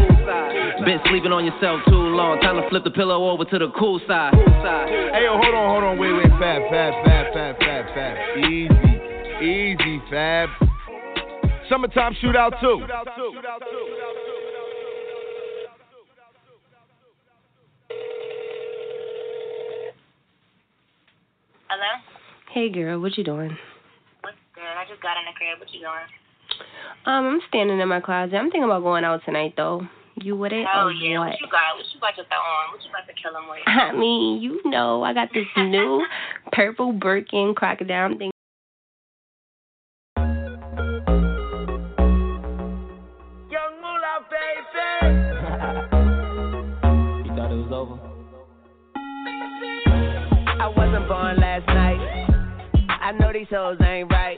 Been 0.86 1.00
sleeping 1.10 1.32
on 1.32 1.46
yourself 1.46 1.82
too 1.88 2.14
long. 2.14 2.40
Time 2.42 2.62
to 2.62 2.70
flip 2.70 2.84
the 2.84 2.92
pillow 2.92 3.30
over 3.30 3.44
to 3.46 3.58
the 3.58 3.72
cool 3.78 4.00
side. 4.08 4.34
Hey, 4.36 5.24
yo, 5.26 5.38
hold 5.42 5.56
on, 5.56 5.70
hold 5.72 5.84
on. 5.84 5.98
Wait, 5.98 6.14
wait. 6.14 6.30
Fab, 6.38 6.62
fab, 6.70 6.94
fab, 7.04 7.34
fab, 7.34 7.58
fab, 7.58 7.86
fab. 7.94 8.38
Easy. 8.38 9.02
Easy, 9.42 10.02
fab. 10.10 10.50
Summertime 11.70 12.14
shootout, 12.22 12.60
too. 12.62 12.86
Shootout 12.86 13.16
too. 13.16 13.34
Hello? 21.72 21.92
Hey 22.52 22.70
girl, 22.70 23.00
what 23.00 23.18
you 23.18 23.24
doing? 23.24 23.58
What's 24.20 24.36
good? 24.54 24.62
I 24.62 24.84
just 24.90 25.02
got 25.02 25.16
in 25.18 25.24
the 25.24 25.32
crib. 25.38 25.58
What 25.58 25.72
you 25.74 25.80
doing? 25.80 26.21
Um, 27.06 27.26
I'm 27.26 27.42
standing 27.48 27.80
in 27.80 27.88
my 27.88 28.00
closet. 28.00 28.36
I'm 28.36 28.46
thinking 28.52 28.64
about 28.64 28.84
going 28.84 29.04
out 29.04 29.22
tonight 29.26 29.54
though. 29.58 29.82
You 30.16 30.36
with 30.36 30.52
it 30.52 30.68
Oh 30.76 30.88
or 30.88 30.92
yeah, 30.92 31.20
what? 31.20 31.30
what 31.30 31.40
you 31.40 31.48
got? 31.48 31.76
What 31.78 31.86
you 31.94 31.98
about 31.98 32.16
to 32.18 32.24
throw 32.28 32.38
on? 32.38 32.72
What 32.74 32.84
you 32.84 32.90
about 32.90 33.08
to 33.08 33.14
kill 33.22 33.32
him 33.36 33.50
with? 33.50 33.60
I 33.66 33.92
mean, 33.98 34.42
you 34.42 34.62
know, 34.70 35.02
I 35.04 35.14
got 35.14 35.30
this 35.34 35.48
new 35.58 36.06
purple 36.52 36.92
Birkin 36.94 37.54
crocodile. 37.56 38.06
I'm 38.06 38.18
thinking 38.18 38.32
Young 43.50 43.82
Moolah, 43.82 44.26
baby. 44.30 44.88
You 47.28 47.36
thought 47.36 47.52
it 47.52 47.56
was 47.56 47.72
over? 47.72 47.98
I 50.62 50.68
wasn't 50.68 51.08
born 51.08 51.38
last 51.38 51.68
night. 51.68 52.28
I 53.02 53.12
know 53.14 53.32
these 53.34 53.48
hoes 53.50 53.78
ain't 53.82 54.12
right. 54.12 54.38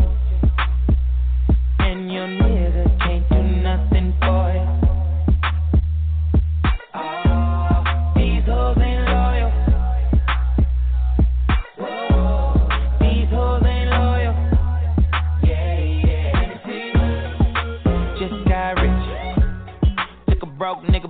broke 20.71 20.87
nigga 20.87 21.07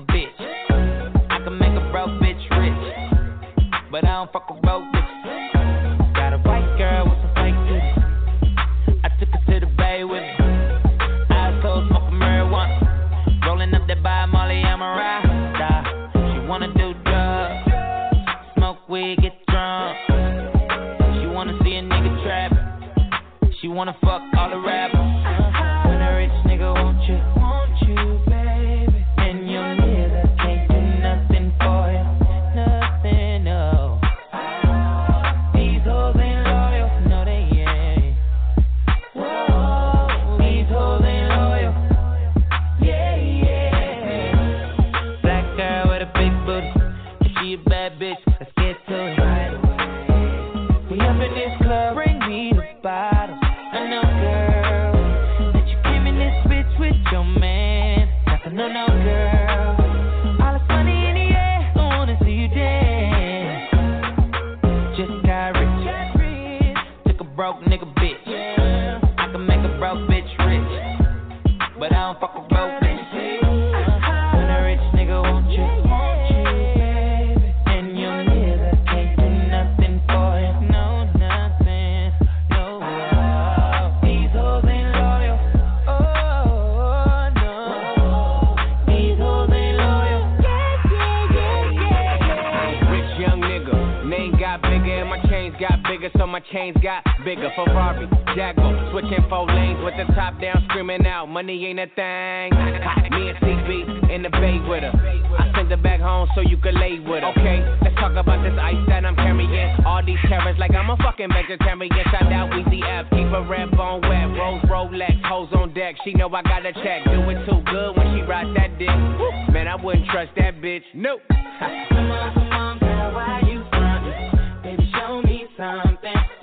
bone. 114.28 114.62
Rose 114.70 114.92
Rolex, 114.92 115.22
hoes 115.26 115.50
on 115.54 115.74
deck. 115.74 115.96
She 116.04 116.14
know 116.14 116.30
I 116.30 116.42
got 116.42 116.66
a 116.66 116.74
check. 116.74 117.04
Do 117.06 117.30
it 117.30 117.46
too 117.46 117.62
good 117.70 117.98
when 117.98 118.16
she 118.16 118.22
ride 118.24 118.56
that 118.56 118.78
dick. 118.78 119.54
Man, 119.54 119.68
I 119.68 119.76
wouldn't 119.76 120.06
trust 120.08 120.32
that 120.38 120.56
bitch. 120.56 120.84
Nope. 120.94 121.22
Come 121.30 122.12
on, 122.12 122.34
come 122.34 122.52
on, 122.52 122.80
girl, 122.80 123.14
why 123.14 123.42
you 123.46 123.64
frontin'? 123.70 124.64
Baby, 124.64 124.92
show 124.94 125.22
me 125.22 125.46
something. 125.56 126.41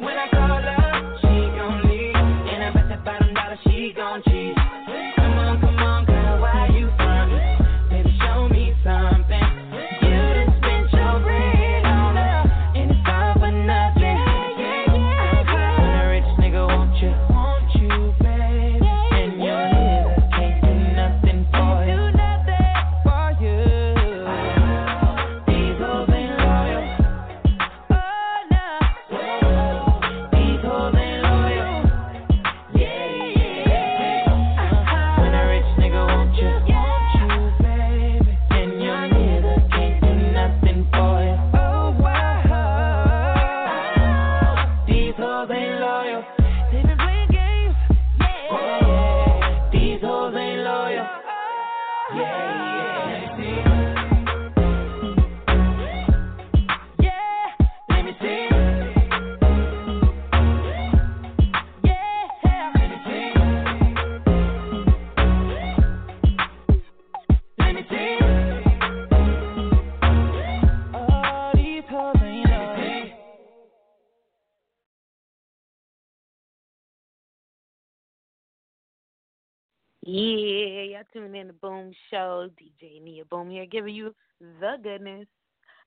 Yeah, 80.10 80.84
y'all 80.84 81.02
tuning 81.12 81.38
in 81.38 81.48
to 81.48 81.52
Boom 81.52 81.92
Show. 82.10 82.48
DJ 82.58 83.02
Nia 83.02 83.26
Boom 83.26 83.50
here, 83.50 83.66
giving 83.66 83.94
you 83.94 84.14
the 84.40 84.76
goodness 84.82 85.26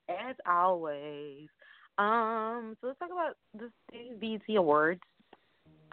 as 0.08 0.36
always. 0.48 1.48
Um, 1.98 2.76
so 2.80 2.86
let's 2.86 3.00
talk 3.00 3.10
about 3.10 3.34
the 3.52 3.68
these 4.20 4.38
BET 4.46 4.56
Awards. 4.56 5.00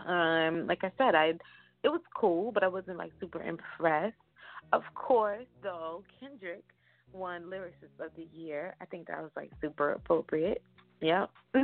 Um, 0.05 0.67
like 0.67 0.83
I 0.83 0.91
said, 0.95 1.15
I 1.15 1.29
it 1.83 1.89
was 1.89 2.01
cool, 2.15 2.51
but 2.51 2.63
I 2.63 2.67
wasn't 2.67 2.99
like 2.99 3.13
super 3.19 3.41
impressed. 3.41 4.13
Of 4.73 4.83
course, 4.93 5.47
though, 5.63 6.03
Kendrick 6.19 6.65
won 7.11 7.45
Lyricist 7.45 7.99
of 7.99 8.11
the 8.15 8.27
Year. 8.31 8.75
I 8.79 8.85
think 8.85 9.07
that 9.07 9.23
was 9.23 9.31
like 9.35 9.49
super 9.59 9.93
appropriate. 9.93 10.61
Yep. 11.01 11.31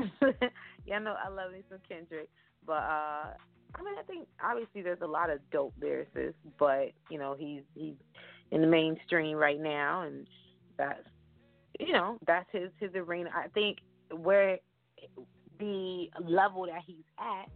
yeah, 0.88 0.96
I 0.96 1.00
know 1.00 1.14
I 1.24 1.30
love 1.30 1.52
me 1.52 1.62
some 1.70 1.78
Kendrick, 1.88 2.30
but 2.66 2.82
uh 2.82 3.34
I 3.78 3.84
mean, 3.84 3.96
I 4.00 4.04
think 4.04 4.28
obviously 4.44 4.82
there's 4.82 5.02
a 5.02 5.08
lot 5.08 5.30
of 5.30 5.40
dope 5.52 5.74
lyricists, 5.82 6.34
but 6.58 6.92
you 7.10 7.18
know 7.18 7.36
he's 7.38 7.62
he's 7.74 7.96
in 8.52 8.62
the 8.62 8.68
mainstream 8.68 9.38
right 9.38 9.60
now, 9.60 10.04
and 10.04 10.28
that's 10.78 11.08
you 11.80 11.94
know 11.94 12.18
that's 12.26 12.50
his 12.52 12.70
his 12.80 12.92
arena. 12.96 13.30
I 13.36 13.48
think 13.50 13.80
where 14.12 14.60
the 15.60 16.08
level 16.24 16.66
that 16.66 16.82
he's 16.86 17.06
at, 17.20 17.50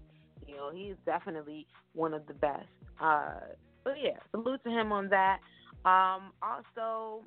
you 0.48 0.56
know, 0.56 0.72
he's 0.74 0.96
definitely 1.06 1.68
one 1.94 2.14
of 2.14 2.26
the 2.28 2.34
best. 2.34 2.68
Uh, 3.02 3.40
but 3.84 3.96
yeah, 4.02 4.18
salute 4.32 4.62
to 4.64 4.70
him 4.70 4.92
on 4.92 5.10
that. 5.10 5.40
Um, 5.86 6.32
also, 6.42 7.24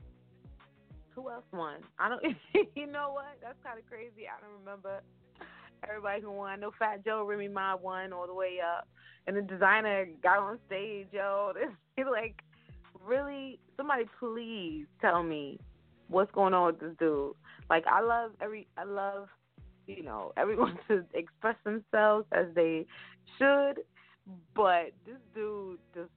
who 1.14 1.30
else 1.30 1.44
won? 1.52 1.76
I 1.98 2.08
don't. 2.08 2.22
you 2.76 2.86
know 2.86 3.12
what? 3.12 3.36
That's 3.42 3.58
kind 3.64 3.78
of 3.78 3.86
crazy. 3.86 4.28
I 4.28 4.40
don't 4.40 4.58
remember 4.60 5.02
everybody 5.88 6.22
who 6.22 6.30
won. 6.30 6.60
No 6.60 6.70
Fat 6.78 7.04
Joe, 7.04 7.24
Remy 7.24 7.48
Ma 7.48 7.76
won 7.76 8.12
all 8.12 8.26
the 8.26 8.34
way 8.34 8.58
up, 8.60 8.88
and 9.26 9.36
the 9.36 9.40
Desiigner 9.40 10.08
got 10.22 10.38
on 10.38 10.58
stage. 10.66 11.08
Yo, 11.12 11.52
this 11.96 12.06
like 12.10 12.42
really 13.04 13.58
somebody 13.76 14.04
please 14.18 14.86
tell 15.00 15.22
me 15.22 15.58
what's 16.08 16.30
going 16.32 16.54
on 16.54 16.66
with 16.66 16.80
this 16.80 16.94
dude. 16.98 17.32
Like 17.70 17.84
I 17.86 18.00
love 18.00 18.32
every 18.40 18.66
I 18.76 18.84
love 18.84 19.28
you 19.86 20.02
know 20.02 20.32
everyone 20.36 20.78
to 20.88 21.04
express 21.14 21.56
themselves 21.64 22.26
as 22.32 22.46
they 22.54 22.86
should, 23.38 23.80
but 24.54 24.92
this 25.06 25.16
dude 25.34 25.78
just 25.94 26.10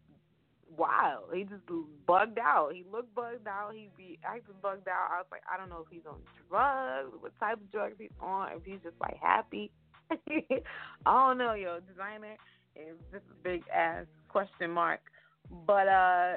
wild. 0.78 1.34
He 1.34 1.44
just 1.44 1.62
bugged 2.06 2.40
out. 2.40 2.72
He 2.74 2.86
looked 2.92 3.14
bugged 3.16 3.48
out. 3.48 3.74
He 3.74 3.90
be 3.98 4.20
acting 4.24 4.56
bugged 4.62 4.88
out. 4.88 5.10
I 5.12 5.18
was 5.18 5.28
like, 5.32 5.42
I 5.52 5.58
don't 5.58 5.70
know 5.70 5.86
if 5.86 5.88
he's 5.92 6.06
on 6.08 6.20
drugs, 6.50 7.14
what 7.20 7.38
type 7.40 7.58
of 7.58 7.72
drugs 7.72 7.96
he's 8.00 8.10
on, 8.22 8.52
if 8.54 8.64
he's 8.64 8.82
just 8.84 8.96
like 9.00 9.18
happy. 9.22 9.72
I 10.12 10.62
don't 11.06 11.38
know, 11.38 11.54
yo. 11.54 11.80
Desiigner 11.80 12.36
is 12.76 12.98
just 13.12 13.24
a 13.32 13.44
big 13.44 13.64
ass 13.74 14.06
question 14.30 14.72
mark. 14.72 15.02
But 15.66 15.88
uh, 15.88 16.34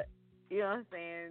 you 0.51 0.61
know 0.61 0.69
what 0.69 0.79
I'm 0.79 0.87
saying? 0.93 1.31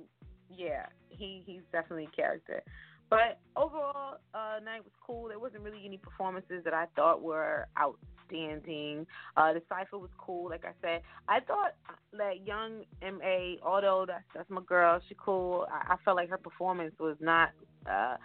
Yeah, 0.49 0.85
he 1.09 1.43
he's 1.45 1.61
definitely 1.71 2.07
a 2.11 2.15
character. 2.15 2.63
But 3.09 3.39
overall, 3.55 4.17
uh, 4.33 4.59
night 4.63 4.83
was 4.83 4.91
cool. 5.05 5.29
There 5.29 5.39
wasn't 5.39 5.63
really 5.63 5.81
any 5.85 5.97
performances 5.97 6.63
that 6.65 6.73
I 6.73 6.85
thought 6.95 7.21
were 7.21 7.67
outstanding. 7.79 9.07
Uh, 9.37 9.53
the 9.53 9.61
cipher 9.69 9.97
was 9.97 10.09
cool. 10.17 10.49
Like 10.49 10.65
I 10.65 10.71
said, 10.81 11.01
I 11.29 11.39
thought 11.39 11.75
that 12.17 12.45
Young 12.45 12.83
M.A, 13.01 13.59
although 13.63 14.05
that's 14.07 14.23
that's 14.35 14.49
my 14.49 14.61
girl, 14.61 14.99
she 15.07 15.15
cool. 15.17 15.67
I, 15.71 15.93
I 15.93 15.95
felt 16.03 16.17
like 16.17 16.29
her 16.29 16.37
performance 16.37 16.93
was 16.99 17.15
not 17.19 17.51
uh, 17.89 18.17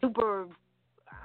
super. 0.00 0.46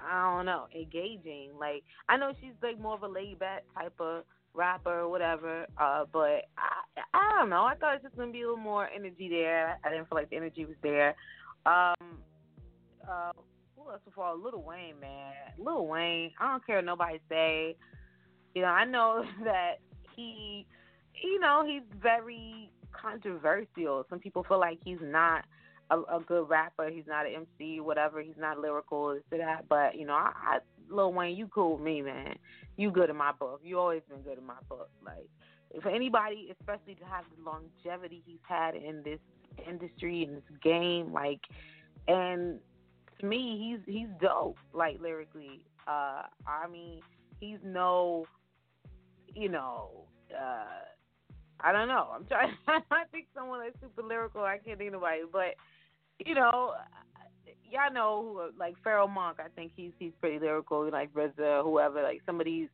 I 0.09 0.35
don't 0.35 0.45
know, 0.45 0.65
engaging. 0.75 1.51
Like 1.59 1.83
I 2.09 2.17
know 2.17 2.33
she's 2.41 2.53
like 2.61 2.79
more 2.79 2.95
of 2.95 3.03
a 3.03 3.07
laid 3.07 3.39
back 3.39 3.63
type 3.75 3.93
of 3.99 4.23
rapper 4.53 5.01
or 5.01 5.09
whatever. 5.09 5.65
Uh, 5.77 6.05
but 6.11 6.47
I, 6.57 7.01
I 7.13 7.39
don't 7.39 7.49
know. 7.49 7.63
I 7.63 7.75
thought 7.75 7.95
it 7.95 8.01
was 8.01 8.09
just 8.09 8.17
gonna 8.17 8.31
be 8.31 8.41
a 8.41 8.47
little 8.47 8.57
more 8.57 8.89
energy 8.93 9.29
there. 9.29 9.77
I 9.83 9.89
didn't 9.89 10.09
feel 10.09 10.17
like 10.17 10.29
the 10.29 10.37
energy 10.37 10.65
was 10.65 10.75
there. 10.81 11.15
Um, 11.65 12.02
uh, 13.09 13.31
who 13.75 13.89
else 13.91 14.01
before? 14.05 14.33
Lil 14.35 14.61
Wayne, 14.61 14.99
man. 14.99 15.33
Lil 15.57 15.87
Wayne. 15.87 16.31
I 16.39 16.51
don't 16.51 16.65
care 16.65 16.77
what 16.77 16.85
nobody 16.85 17.19
say. 17.29 17.75
You 18.55 18.61
know, 18.61 18.69
I 18.69 18.85
know 18.85 19.23
that 19.43 19.75
he, 20.15 20.65
you 21.21 21.39
know, 21.39 21.63
he's 21.65 21.83
very 22.01 22.69
controversial. 22.91 24.05
Some 24.09 24.19
people 24.19 24.43
feel 24.47 24.59
like 24.59 24.79
he's 24.83 24.99
not 25.01 25.45
a, 25.89 25.99
a 25.99 26.19
good 26.25 26.49
rapper. 26.49 26.89
He's 26.89 27.07
not 27.07 27.25
an 27.25 27.47
MC, 27.59 27.79
whatever. 27.79 28.21
He's 28.21 28.37
not 28.37 28.59
lyrical, 28.59 29.13
this 29.13 29.23
to 29.31 29.37
that. 29.37 29.67
But 29.67 29.95
you 29.95 30.05
know, 30.05 30.13
I, 30.13 30.31
I 30.35 30.57
Lil 30.89 31.13
Wayne, 31.13 31.35
you 31.35 31.47
cool 31.47 31.73
with 31.73 31.83
me, 31.83 32.01
man. 32.01 32.35
You 32.77 32.91
good 32.91 33.09
in 33.09 33.15
my 33.15 33.31
book. 33.31 33.61
You 33.63 33.79
always 33.79 34.01
been 34.09 34.21
good 34.21 34.37
in 34.37 34.45
my 34.45 34.59
book. 34.69 34.89
Like 35.05 35.27
for 35.81 35.89
anybody, 35.89 36.53
especially 36.59 36.95
to 36.95 37.05
have 37.05 37.25
the 37.35 37.43
longevity 37.43 38.21
he's 38.25 38.39
had 38.47 38.75
in 38.75 39.01
this 39.03 39.19
industry 39.67 40.23
in 40.23 40.35
this 40.35 40.43
game, 40.63 41.11
like, 41.11 41.39
and 42.07 42.59
to 43.23 43.29
me, 43.29 43.77
he's 43.85 43.93
he's 43.93 44.09
dope. 44.21 44.57
Like 44.73 44.99
lyrically, 45.01 45.61
uh, 45.87 46.23
I 46.45 46.67
mean, 46.71 46.99
he's 47.39 47.57
no, 47.63 48.25
you 49.33 49.49
know, 49.49 50.05
uh, 50.31 50.65
I 51.61 51.71
don't 51.71 51.87
know. 51.87 52.09
I'm 52.13 52.25
trying. 52.25 52.53
I 52.67 53.05
think 53.11 53.27
someone 53.33 53.61
that's 53.63 53.79
super 53.81 54.05
lyrical. 54.05 54.41
I 54.41 54.57
can't 54.57 54.77
think 54.77 54.93
of 54.93 55.01
anybody, 55.01 55.21
but 55.31 55.55
you 56.25 56.35
know, 56.35 56.73
y'all 57.71 57.93
know 57.93 58.21
who 58.51 58.59
like 58.59 58.75
Pharoahe 58.85 59.09
Monch. 59.09 59.37
I 59.39 59.47
think 59.55 59.71
he's 59.75 59.91
he's 59.99 60.11
pretty 60.19 60.39
lyrical. 60.39 60.89
Like 60.91 61.13
RZA, 61.13 61.63
whoever. 61.63 62.03
Like 62.03 62.21
some 62.25 62.41
of 62.41 62.45
these, 62.45 62.67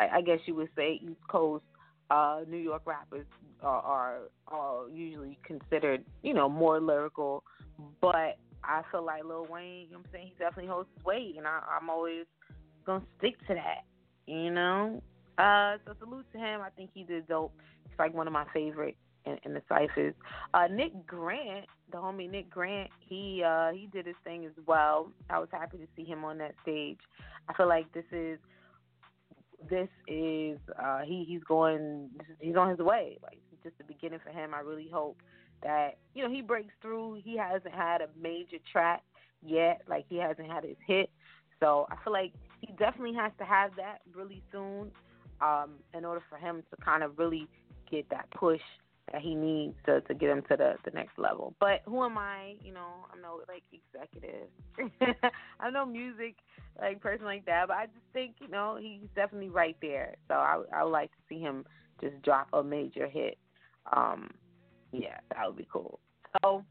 I, 0.00 0.08
I 0.16 0.20
guess 0.22 0.40
you 0.46 0.56
would 0.56 0.70
say 0.74 1.00
East 1.02 1.20
Coast, 1.30 1.64
uh, 2.10 2.40
New 2.48 2.58
York 2.58 2.82
rappers 2.84 3.26
are, 3.62 3.80
are 3.80 4.18
are 4.48 4.88
usually 4.90 5.38
considered, 5.44 6.04
you 6.24 6.34
know, 6.34 6.48
more 6.48 6.80
lyrical. 6.80 7.44
But 8.00 8.38
I 8.66 8.82
feel 8.90 9.04
like 9.04 9.24
Lil 9.24 9.46
Wayne, 9.50 9.86
you 9.86 9.92
know 9.92 9.98
what 9.98 10.06
I'm 10.06 10.12
saying, 10.12 10.26
he 10.28 10.34
definitely 10.38 10.70
holds 10.70 10.88
his 10.96 11.04
weight, 11.04 11.34
and 11.36 11.46
I, 11.46 11.60
I'm 11.80 11.90
always 11.90 12.26
gonna 12.84 13.04
stick 13.18 13.38
to 13.48 13.54
that. 13.54 13.84
You 14.26 14.50
know. 14.50 15.02
Uh, 15.38 15.76
so 15.84 15.94
salute 15.98 16.26
to 16.32 16.38
him. 16.38 16.60
I 16.60 16.70
think 16.70 16.90
he 16.94 17.02
did 17.04 17.26
dope. 17.26 17.52
He's 17.88 17.98
like 17.98 18.14
one 18.14 18.26
of 18.26 18.32
my 18.32 18.46
favorite 18.54 18.96
in, 19.26 19.38
in 19.44 19.54
the 19.54 19.62
ciphers. 19.68 20.14
Uh, 20.52 20.68
Nick 20.70 21.06
Grant, 21.06 21.66
the 21.90 21.98
homie 21.98 22.30
Nick 22.30 22.48
Grant, 22.50 22.90
he 23.00 23.42
uh, 23.44 23.72
he 23.72 23.88
did 23.92 24.06
his 24.06 24.16
thing 24.24 24.44
as 24.44 24.52
well. 24.66 25.10
I 25.28 25.38
was 25.38 25.48
happy 25.52 25.78
to 25.78 25.86
see 25.96 26.04
him 26.04 26.24
on 26.24 26.38
that 26.38 26.54
stage. 26.62 26.98
I 27.48 27.54
feel 27.54 27.68
like 27.68 27.92
this 27.92 28.04
is 28.12 28.38
this 29.68 29.88
is 30.08 30.58
uh, 30.82 31.00
he 31.04 31.24
he's 31.26 31.42
going 31.42 32.10
he's 32.40 32.56
on 32.56 32.70
his 32.70 32.78
way. 32.78 33.18
Like 33.22 33.38
just 33.64 33.78
the 33.78 33.84
beginning 33.84 34.20
for 34.22 34.30
him. 34.30 34.54
I 34.54 34.60
really 34.60 34.88
hope 34.92 35.20
that 35.62 35.98
you 36.14 36.22
know 36.22 36.30
he 36.30 36.42
breaks 36.42 36.72
through. 36.82 37.20
He 37.24 37.36
hasn't 37.36 37.74
had 37.74 38.00
a 38.00 38.08
major 38.20 38.58
track 38.70 39.02
yet. 39.42 39.82
Like 39.88 40.06
he 40.08 40.16
hasn't 40.16 40.50
had 40.50 40.64
his 40.64 40.76
hit. 40.86 41.10
So 41.60 41.86
I 41.90 41.96
feel 42.02 42.12
like 42.12 42.32
he 42.60 42.72
definitely 42.72 43.14
has 43.14 43.32
to 43.38 43.44
have 43.44 43.70
that 43.76 43.98
really 44.14 44.42
soon 44.52 44.90
um, 45.40 45.70
in 45.96 46.04
order 46.04 46.22
for 46.28 46.36
him 46.36 46.62
to 46.70 46.84
kind 46.84 47.02
of 47.02 47.18
really 47.18 47.48
get 47.90 48.08
that 48.10 48.30
push 48.30 48.60
that 49.12 49.20
he 49.20 49.34
needs 49.34 49.74
to 49.86 50.00
to 50.02 50.14
get 50.14 50.30
him 50.30 50.42
to 50.48 50.56
the 50.56 50.74
the 50.84 50.90
next 50.92 51.18
level. 51.18 51.54
But 51.60 51.82
who 51.84 52.04
am 52.04 52.16
I? 52.18 52.54
You 52.62 52.72
know, 52.72 53.06
I'm 53.12 53.20
no 53.20 53.40
like 53.48 53.62
executive. 53.72 54.48
I'm 55.60 55.72
no 55.72 55.84
music 55.84 56.36
like 56.80 57.00
person 57.00 57.24
like 57.24 57.44
that. 57.46 57.68
But 57.68 57.76
I 57.76 57.86
just 57.86 58.06
think 58.12 58.36
you 58.40 58.48
know 58.48 58.78
he's 58.80 59.08
definitely 59.14 59.50
right 59.50 59.76
there. 59.82 60.16
So 60.28 60.34
I 60.34 60.62
I 60.74 60.84
would 60.84 60.90
like 60.90 61.10
to 61.12 61.18
see 61.28 61.38
him 61.38 61.64
just 62.00 62.20
drop 62.22 62.48
a 62.52 62.62
major 62.62 63.06
hit. 63.06 63.38
Um, 63.92 64.30
yeah, 64.94 65.18
that 65.34 65.46
would 65.46 65.56
be 65.56 65.68
cool. 65.72 65.98
So 66.42 66.64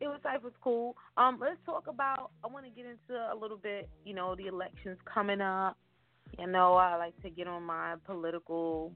it 0.00 0.06
was 0.06 0.20
life 0.24 0.42
was 0.42 0.52
cool. 0.62 0.96
Um, 1.16 1.38
let's 1.40 1.56
talk 1.66 1.86
about. 1.88 2.30
I 2.44 2.48
want 2.48 2.64
to 2.64 2.70
get 2.70 2.86
into 2.86 3.14
a 3.14 3.36
little 3.38 3.56
bit. 3.56 3.88
You 4.04 4.14
know, 4.14 4.34
the 4.36 4.46
elections 4.46 4.98
coming 5.12 5.40
up. 5.40 5.76
You 6.38 6.46
know, 6.46 6.74
I 6.74 6.96
like 6.96 7.20
to 7.22 7.30
get 7.30 7.48
on 7.48 7.62
my 7.62 7.94
political 8.04 8.92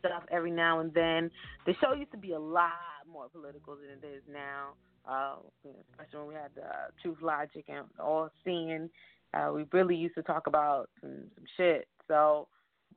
stuff 0.00 0.24
every 0.30 0.50
now 0.50 0.80
and 0.80 0.92
then. 0.92 1.30
The 1.66 1.74
show 1.80 1.94
used 1.94 2.10
to 2.12 2.18
be 2.18 2.32
a 2.32 2.38
lot 2.38 2.72
more 3.10 3.28
political 3.28 3.76
than 3.76 3.98
it 4.02 4.16
is 4.16 4.22
now. 4.30 4.70
Uh, 5.08 5.36
especially 5.92 6.18
when 6.18 6.28
we 6.28 6.34
had 6.34 6.50
uh, 6.62 6.88
Truth 7.00 7.18
Logic 7.22 7.64
and 7.68 7.86
All 7.98 8.28
Seeing. 8.44 8.90
Uh, 9.32 9.52
we 9.54 9.64
really 9.72 9.94
used 9.94 10.14
to 10.16 10.22
talk 10.22 10.46
about 10.46 10.90
some, 11.00 11.22
some 11.34 11.44
shit. 11.56 11.88
So, 12.08 12.48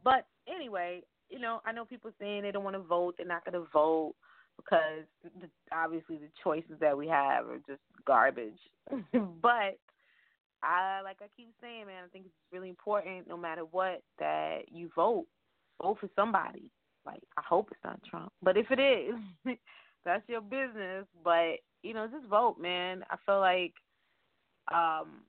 but 0.04 0.26
anyway, 0.54 1.04
you 1.34 1.40
know, 1.40 1.62
I 1.66 1.72
know 1.72 1.84
people 1.84 2.12
saying 2.20 2.44
they 2.44 2.52
don't 2.52 2.64
want 2.64 2.76
to 2.76 2.82
vote. 2.82 3.16
They're 3.18 3.26
not 3.26 3.44
going 3.44 3.60
to 3.60 3.68
vote 3.74 4.14
because 4.58 5.04
the, 5.42 5.50
obviously 5.76 6.18
the 6.18 6.30
choices 6.44 6.80
that 6.80 6.96
we 6.96 7.08
have 7.08 7.48
are 7.48 7.60
just 7.68 7.82
garbage. 8.06 8.60
but 9.42 9.80
I, 10.62 11.02
like 11.04 11.18
I 11.22 11.28
keep 11.36 11.50
saying, 11.60 11.88
man, 11.88 12.04
I 12.06 12.08
think 12.12 12.26
it's 12.26 12.36
really 12.52 12.70
important, 12.70 13.28
no 13.28 13.36
matter 13.36 13.64
what, 13.64 14.04
that 14.20 14.60
you 14.72 14.90
vote. 14.96 15.26
Vote 15.82 15.98
for 16.00 16.10
somebody. 16.16 16.70
Like 17.06 17.24
I 17.38 17.42
hope 17.46 17.70
it's 17.72 17.84
not 17.84 18.00
Trump, 18.10 18.32
but 18.42 18.56
if 18.56 18.68
it 18.70 18.80
is, 18.80 19.58
that's 20.06 20.24
your 20.30 20.40
business. 20.40 21.06
But 21.24 21.56
you 21.82 21.94
know, 21.94 22.08
just 22.08 22.28
vote, 22.28 22.58
man. 22.60 23.04
I 23.10 23.18
feel 23.26 23.40
like 23.40 23.74
um, 24.74 25.24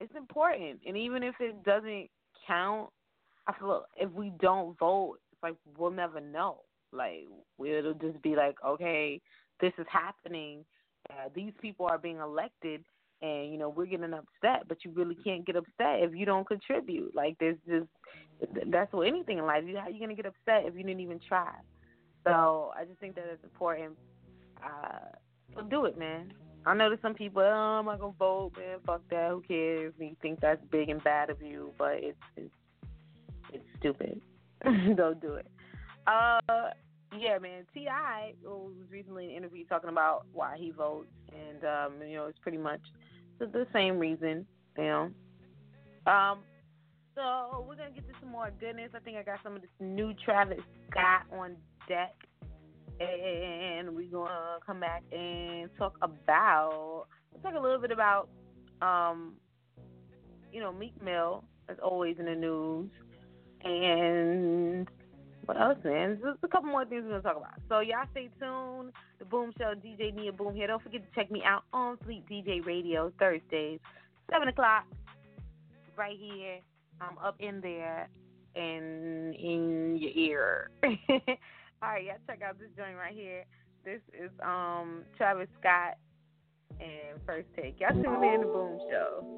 it's 0.00 0.14
important, 0.14 0.80
and 0.86 0.96
even 0.98 1.22
if 1.22 1.36
it 1.40 1.64
doesn't 1.64 2.08
count, 2.46 2.90
I 3.46 3.54
feel 3.58 3.84
if 3.96 4.10
we 4.10 4.32
don't 4.38 4.78
vote, 4.78 5.18
it's 5.38 5.42
like 5.42 5.56
we'll 5.76 5.90
never 5.90 6.20
know. 6.20 6.60
Like 6.92 7.26
it'll 7.64 7.94
just 7.94 8.20
be 8.22 8.34
like, 8.34 8.56
okay, 8.64 9.20
this 9.60 9.72
is 9.78 9.86
happening. 9.90 10.64
Uh, 11.10 11.28
these 11.34 11.52
people 11.60 11.86
are 11.86 11.98
being 11.98 12.18
elected 12.18 12.84
and 13.20 13.50
you 13.50 13.58
know 13.58 13.68
we're 13.68 13.86
getting 13.86 14.12
upset 14.12 14.68
but 14.68 14.78
you 14.84 14.92
really 14.92 15.16
can't 15.16 15.44
get 15.44 15.56
upset 15.56 16.00
if 16.00 16.14
you 16.14 16.24
don't 16.26 16.46
contribute. 16.46 17.14
Like 17.14 17.36
there's 17.38 17.58
just 17.68 17.88
that's 18.70 18.92
what 18.92 19.06
anything 19.06 19.38
in 19.38 19.46
life 19.46 19.64
you 19.66 19.76
how 19.76 19.88
you 19.88 20.00
gonna 20.00 20.14
get 20.14 20.26
upset 20.26 20.66
if 20.66 20.74
you 20.76 20.82
didn't 20.82 21.00
even 21.00 21.20
try? 21.26 21.52
So 22.24 22.72
i 22.76 22.84
just 22.84 22.98
think 23.00 23.14
that 23.14 23.24
it's 23.32 23.44
important. 23.44 23.96
Uh 24.62 25.16
so 25.54 25.62
do 25.62 25.84
it 25.86 25.98
man. 25.98 26.32
I 26.66 26.74
know 26.74 26.88
there's 26.88 27.02
some 27.02 27.14
people 27.14 27.42
oh 27.42 27.78
i'm 27.78 27.86
not 27.86 28.00
gonna 28.00 28.12
vote 28.18 28.52
man 28.56 28.78
fuck 28.86 29.02
that 29.10 29.30
who 29.30 29.42
cares? 29.46 29.94
You 29.98 30.16
think 30.20 30.40
that's 30.40 30.62
big 30.70 30.88
and 30.88 31.02
bad 31.02 31.30
of 31.30 31.42
you 31.42 31.72
but 31.78 31.94
it's 31.94 32.18
it's 32.36 32.54
it's 33.52 33.64
stupid 33.78 34.20
don't 34.96 35.20
do 35.20 35.34
it 35.34 35.46
uh 36.06 36.70
yeah, 37.16 37.38
man. 37.38 37.64
T.I. 37.72 38.34
was 38.44 38.72
recently 38.90 39.24
in 39.24 39.30
an 39.30 39.36
interview 39.36 39.64
talking 39.66 39.88
about 39.88 40.26
why 40.32 40.56
he 40.58 40.70
votes, 40.70 41.08
and 41.32 41.64
um, 41.64 42.06
you 42.06 42.16
know, 42.16 42.26
it's 42.26 42.38
pretty 42.40 42.58
much 42.58 42.80
the, 43.38 43.46
the 43.46 43.66
same 43.72 43.98
reason, 43.98 44.46
you 44.76 44.84
know. 44.84 45.10
Um, 46.06 46.40
so 47.14 47.64
we're 47.66 47.76
gonna 47.76 47.90
get 47.90 48.06
to 48.08 48.14
some 48.20 48.30
more 48.30 48.50
goodness. 48.60 48.90
I 48.94 48.98
think 49.00 49.16
I 49.16 49.22
got 49.22 49.38
some 49.42 49.56
of 49.56 49.62
this 49.62 49.70
new 49.80 50.12
Travis 50.24 50.58
Scott 50.90 51.22
on 51.32 51.56
deck, 51.88 52.14
and 53.00 53.94
we're 53.96 54.10
gonna 54.10 54.58
come 54.64 54.80
back 54.80 55.02
and 55.10 55.70
talk 55.78 55.96
about. 56.02 57.06
Talk 57.42 57.54
a 57.56 57.60
little 57.60 57.80
bit 57.80 57.92
about, 57.92 58.28
um, 58.82 59.34
you 60.52 60.60
know, 60.60 60.72
Meek 60.72 61.00
Mill, 61.02 61.44
as 61.68 61.76
always 61.82 62.16
in 62.18 62.24
the 62.24 62.34
news, 62.34 62.90
and 63.68 64.88
what 65.44 65.60
else, 65.60 65.78
man? 65.84 66.18
There's 66.22 66.36
a 66.42 66.48
couple 66.48 66.70
more 66.70 66.84
things 66.84 67.04
we're 67.04 67.20
gonna 67.20 67.22
talk 67.22 67.36
about. 67.36 67.54
So 67.68 67.80
y'all 67.80 68.06
stay 68.10 68.28
tuned. 68.40 68.92
The 69.18 69.24
Boom 69.24 69.52
Show, 69.58 69.74
DJ 69.74 70.14
Nia 70.14 70.32
Boom 70.32 70.54
here. 70.54 70.66
Don't 70.66 70.82
forget 70.82 71.02
to 71.02 71.14
check 71.14 71.30
me 71.30 71.42
out 71.44 71.64
on 71.72 71.96
Fleet 72.04 72.24
DJ 72.30 72.64
Radio 72.64 73.12
Thursdays, 73.18 73.80
seven 74.30 74.48
o'clock, 74.48 74.84
right 75.96 76.16
here. 76.18 76.58
I'm 77.00 77.16
up 77.18 77.36
in 77.38 77.60
there 77.60 78.08
and 78.56 79.34
in 79.34 79.98
your 80.00 80.10
ear. 80.14 80.70
All 80.84 81.90
right, 81.90 82.04
y'all 82.04 82.16
check 82.26 82.42
out 82.42 82.58
this 82.58 82.68
joint 82.76 82.96
right 82.96 83.14
here. 83.14 83.44
This 83.84 84.00
is 84.12 84.30
um 84.42 85.02
Travis 85.16 85.48
Scott 85.60 85.94
and 86.80 87.20
First 87.24 87.48
Take. 87.56 87.80
Y'all 87.80 87.90
tune 87.90 88.24
in 88.24 88.40
the 88.40 88.46
Boom 88.46 88.78
Show. 88.90 89.37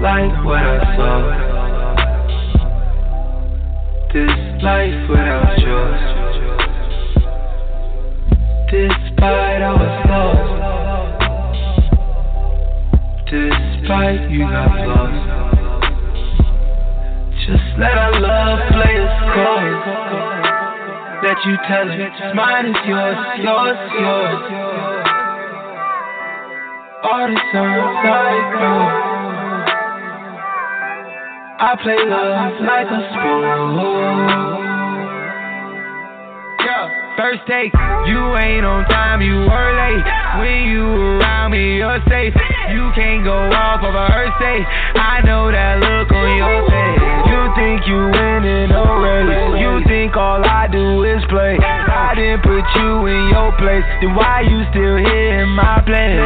What 0.00 0.06
I 0.06 0.78
saw. 0.94 1.18
This 4.14 4.30
life 4.62 5.10
without 5.10 5.58
yours. 5.58 6.02
Despite 8.70 9.62
our 9.66 9.88
flaws. 10.06 10.50
Despite 13.26 14.30
you 14.30 14.46
got 14.46 14.86
lost. 14.86 15.18
Just 17.44 17.68
let 17.80 17.98
our 17.98 18.20
love 18.20 18.60
play 18.70 19.02
its 19.02 19.18
course. 19.34 19.82
Let 21.24 21.38
you 21.44 21.56
tell 21.66 21.90
it, 21.90 22.34
mine 22.36 22.66
is 22.66 22.76
yours, 22.86 23.18
yours, 23.42 23.78
yours. 23.98 24.42
All 27.02 27.26
the 27.26 27.40
songs 27.50 27.98
I 28.06 28.14
know. 28.60 29.07
I 31.60 31.74
play 31.82 31.98
love 32.06 32.54
like 32.62 32.86
a 32.86 33.00
sport. 33.10 34.58
First 37.18 37.42
take, 37.50 37.74
you 38.06 38.20
ain't 38.38 38.62
on 38.62 38.86
time, 38.86 39.18
you 39.20 39.42
were 39.42 39.70
late. 39.74 40.06
When 40.38 40.70
you 40.70 40.86
around 41.18 41.50
me, 41.50 41.82
you're 41.82 41.98
safe. 42.06 42.30
You 42.70 42.94
can't 42.94 43.26
go 43.26 43.34
off 43.34 43.82
of 43.82 43.90
a 43.90 44.06
day. 44.38 44.62
I 44.94 45.18
know 45.26 45.50
that 45.50 45.82
look 45.82 46.14
on 46.14 46.30
your 46.38 46.62
face. 46.70 47.02
You 47.26 47.40
think 47.58 47.90
you 47.90 47.98
winning 48.14 48.70
a 48.70 48.86
race. 49.02 49.58
You 49.58 49.82
think 49.90 50.14
all 50.14 50.38
I 50.46 50.70
do 50.70 51.02
is 51.02 51.18
play. 51.26 51.58
I 51.58 52.14
didn't 52.14 52.46
put 52.46 52.62
you 52.78 53.10
in 53.10 53.34
your 53.34 53.50
place. 53.58 53.82
Then 53.98 54.14
why 54.14 54.46
you 54.46 54.62
still 54.70 55.02
here 55.02 55.42
in 55.42 55.50
my 55.58 55.82
place? 55.82 56.22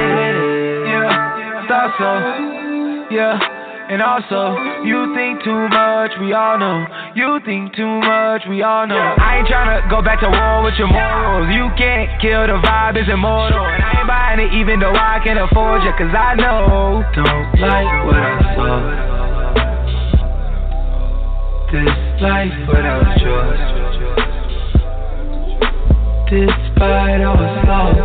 Yeah, 0.93 1.65
thought 1.73 1.97
so. 1.97 3.17
Yeah. 3.17 3.52
And 3.93 4.01
also, 4.01 4.57
you 4.89 5.13
think 5.13 5.45
too 5.45 5.69
much, 5.69 6.17
we 6.17 6.33
all 6.33 6.57
know. 6.57 6.81
You 7.15 7.41
think 7.45 7.77
too 7.77 8.01
much, 8.01 8.41
we 8.49 8.63
all 8.63 8.87
know. 8.87 8.97
I 8.97 9.45
ain't 9.45 9.49
tryna 9.49 9.85
go 9.91 10.01
back 10.01 10.21
to 10.25 10.33
war 10.33 10.65
with 10.65 10.73
your 10.81 10.89
morals. 10.89 11.53
You 11.53 11.69
can't 11.77 12.09
kill 12.17 12.47
the 12.49 12.57
vibe, 12.65 12.97
it's 12.97 13.11
immortal. 13.13 13.61
And 13.61 13.85
I 13.85 14.01
ain't 14.01 14.09
buying 14.09 14.41
it 14.41 14.55
even 14.57 14.81
though 14.81 14.97
I 14.97 15.21
can 15.23 15.37
afford 15.37 15.85
you, 15.85 15.93
cause 15.93 16.09
I 16.09 16.33
know. 16.41 17.05
Don't 17.13 17.53
like 17.61 17.93
what 18.09 18.17
I 18.17 18.41
saw. 18.57 18.81
This 21.69 21.93
life 22.25 22.57
without 22.73 23.21
yours. 23.21 23.61
Despite 26.33 27.21
I 27.21 27.29
was 27.29 27.61
lost. 27.69 28.01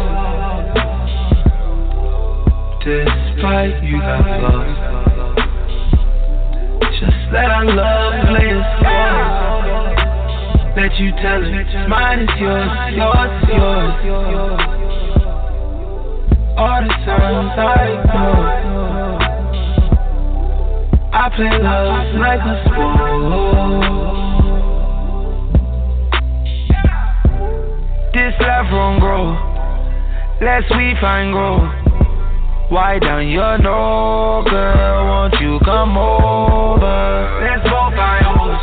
Despite 2.83 3.83
you 3.87 4.03
got 4.03 4.27
lost. 4.43 4.86
Just 7.27 7.35
I 7.35 7.61
love 7.63 8.13
play 8.29 8.51
a 8.55 8.63
score. 8.79 9.27
Let 10.77 10.95
you 10.97 11.11
tell 11.11 11.43
it, 11.43 11.67
mine 11.89 12.19
is 12.21 12.29
yours, 12.39 12.71
yours, 12.95 13.43
yours. 13.51 14.61
All 16.57 16.81
the 16.81 16.93
songs 17.03 17.51
I 17.57 17.99
ignore. 17.99 18.47
I 21.13 21.29
play 21.35 21.51
love 21.61 22.15
like 22.15 22.39
a 22.39 22.55
sport. 22.63 23.11
This 28.13 28.33
love 28.39 28.71
won't 28.71 28.99
grow. 29.01 29.35
Let's 30.41 30.69
we 30.71 30.95
find 31.01 31.33
growth. 31.33 31.86
Why 32.69 32.99
don't 32.99 33.29
you 33.29 33.39
know, 33.63 34.43
girl? 34.43 35.07
Won't 35.07 35.39
you 35.39 35.57
come 35.63 35.95
over? 35.95 36.99
Let's 37.39 37.63
both 37.63 37.95
find 37.95 38.27
hoes. 38.27 38.59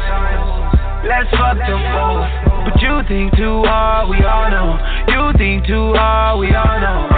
Let's 1.09 1.31
fuck 1.33 1.57
them 1.57 1.81
both. 1.89 2.29
But 2.69 2.77
you 2.85 3.01
think 3.09 3.33
too 3.33 3.65
hard, 3.65 4.13
we 4.13 4.21
all 4.21 4.53
know. 4.53 4.77
You 5.09 5.33
think 5.41 5.65
too 5.65 5.97
hard, 5.97 6.37
we 6.37 6.53
all 6.53 6.77
know. 6.85 7.09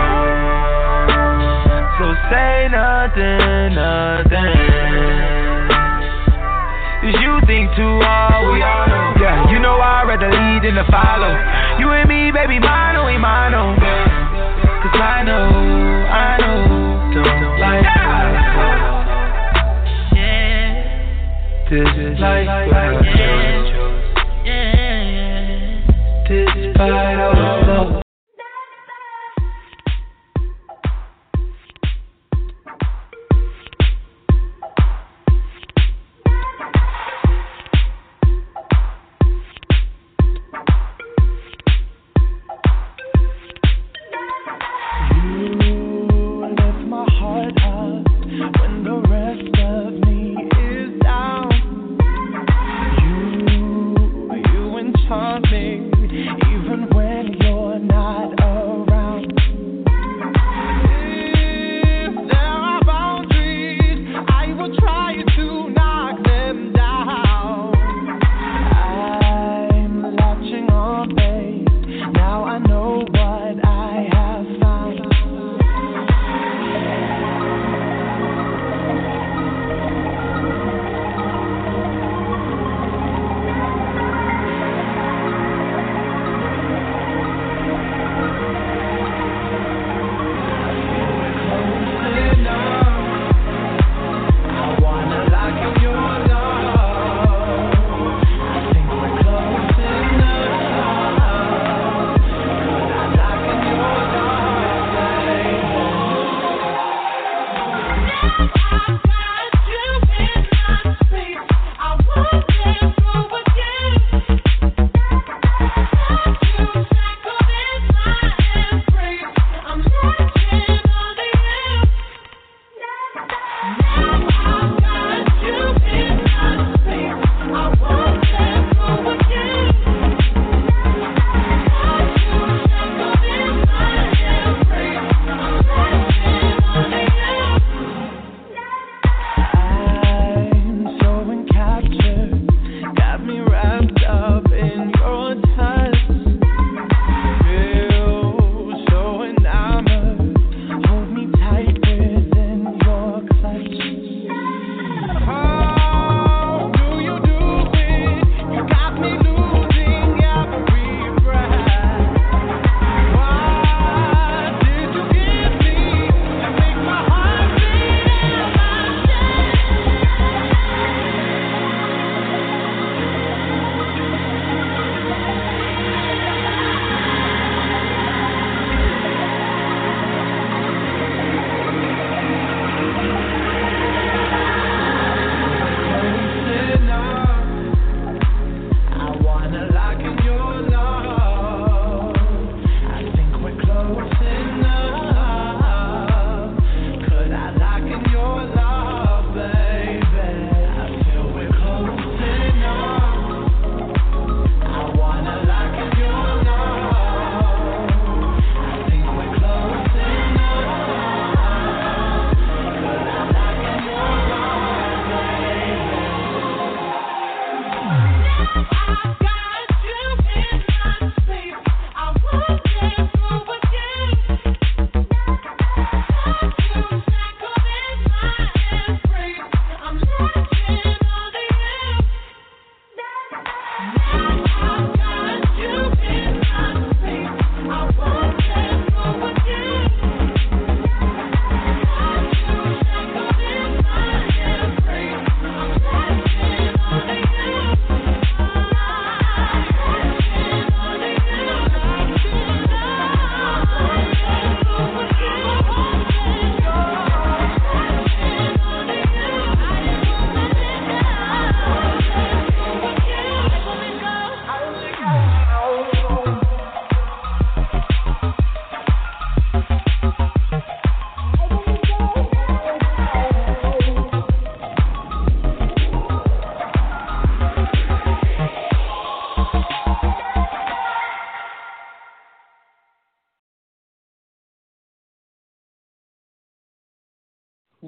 So 1.98 2.06
say 2.30 2.70
nothing, 2.70 3.74
nothing. 3.74 4.86
Cause 7.02 7.18
you 7.18 7.34
think 7.50 7.66
too 7.74 7.98
hard, 8.06 8.46
we 8.54 8.62
all 8.62 8.86
know. 8.86 9.26
Yeah, 9.26 9.50
you 9.50 9.58
know 9.58 9.74
I'd 9.74 10.06
rather 10.06 10.30
lead 10.30 10.62
than 10.62 10.78
to 10.78 10.86
follow. 10.86 11.34
You 11.82 11.90
and 11.90 12.08
me, 12.08 12.30
baby, 12.30 12.60
mano, 12.60 13.02
oh, 13.02 13.06
we 13.10 13.18
mano. 13.18 13.74
Oh. 13.74 14.86
Cause 14.86 15.00
I 15.02 15.22
know, 15.26 15.50
I 16.14 16.36
know 16.38 16.75
like 17.66 17.82
yeah. 20.14 21.66
This 21.70 22.20
life. 22.20 22.46
Despite 26.28 27.18
all 27.20 27.34
the 27.34 27.65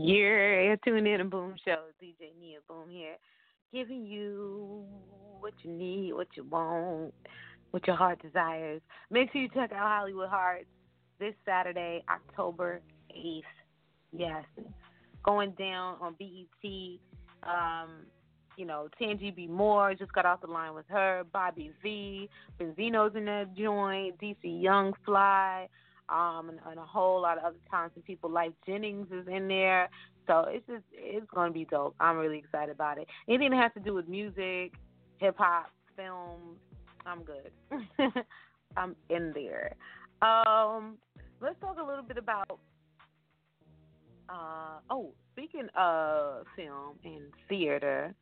You're 0.09 0.79
tuning 0.79 1.07
in 1.13 1.19
to 1.19 1.25
Boom 1.27 1.55
Show. 1.67 1.83
DJ 2.03 2.33
Nia 2.41 2.61
Boom 2.67 2.89
here, 2.89 3.17
giving 3.75 4.07
you 4.07 4.83
what 5.39 5.53
you 5.63 5.71
need, 5.71 6.15
what 6.15 6.29
you 6.35 6.45
want, 6.45 7.13
what 7.73 7.87
your 7.87 7.95
heart 7.95 8.23
desires. 8.23 8.81
Make 9.11 9.31
sure 9.31 9.43
you 9.43 9.51
check 9.51 9.71
out 9.71 9.99
Hollywood 9.99 10.31
Hearts 10.31 10.65
this 11.21 11.35
Saturday, 11.45 12.03
October 12.09 12.81
8th. 13.15 13.43
Yes, 14.11 14.45
going 15.27 15.51
down 15.59 15.97
on 16.01 16.15
BET. 16.19 16.71
Um, 17.43 18.07
you 18.57 18.65
know, 18.65 18.89
Tangi 18.99 19.31
B. 19.31 19.47
Moore 19.47 19.93
just 19.95 20.15
got 20.15 20.25
off 20.25 20.41
the 20.41 20.47
line 20.47 20.75
with 20.75 20.87
her. 20.89 21.25
Bobby 21.35 21.71
V. 21.83 22.31
Benzino's 22.59 23.15
in 23.15 23.27
that 23.27 23.55
joint. 23.55 24.19
DC 24.19 24.37
Young 24.43 24.95
Fly. 25.05 25.69
Um, 26.09 26.49
and, 26.49 26.59
and 26.67 26.79
a 26.79 26.85
whole 26.85 27.21
lot 27.21 27.39
of 27.39 27.45
other 27.45 27.59
talented 27.71 28.05
people. 28.05 28.31
Lyfe 28.31 28.55
Jennings 28.67 29.09
is 29.13 29.27
in 29.29 29.49
there. 29.49 29.89
So 30.27 30.45
it's 30.49 30.67
just 30.67 30.85
it's 30.93 31.27
gonna 31.35 31.53
be 31.53 31.65
dope. 31.65 31.95
I'm 32.01 32.17
really 32.19 32.39
excited 32.39 32.75
about 32.75 32.99
it. 32.99 33.09
Anything 33.29 33.51
that 33.51 33.63
has 33.63 33.73
to 33.75 33.81
do 33.81 33.95
with 33.95 34.09
music, 34.09 34.75
hip 35.19 35.37
hop, 35.39 35.71
film, 35.97 36.57
I'm 37.07 37.23
good. 37.23 37.51
I'm 38.77 38.95
in 39.09 39.33
there. 39.35 39.75
Um, 40.21 40.99
let's 41.41 41.59
talk 41.61 41.77
a 41.79 41.87
little 41.87 42.05
bit 42.05 42.19
about. 42.19 42.61
Uh, 44.29 44.81
oh, 44.91 45.13
speaking 45.33 45.69
of 45.75 46.45
film 46.55 46.99
and 47.05 47.33
theater, 47.49 48.15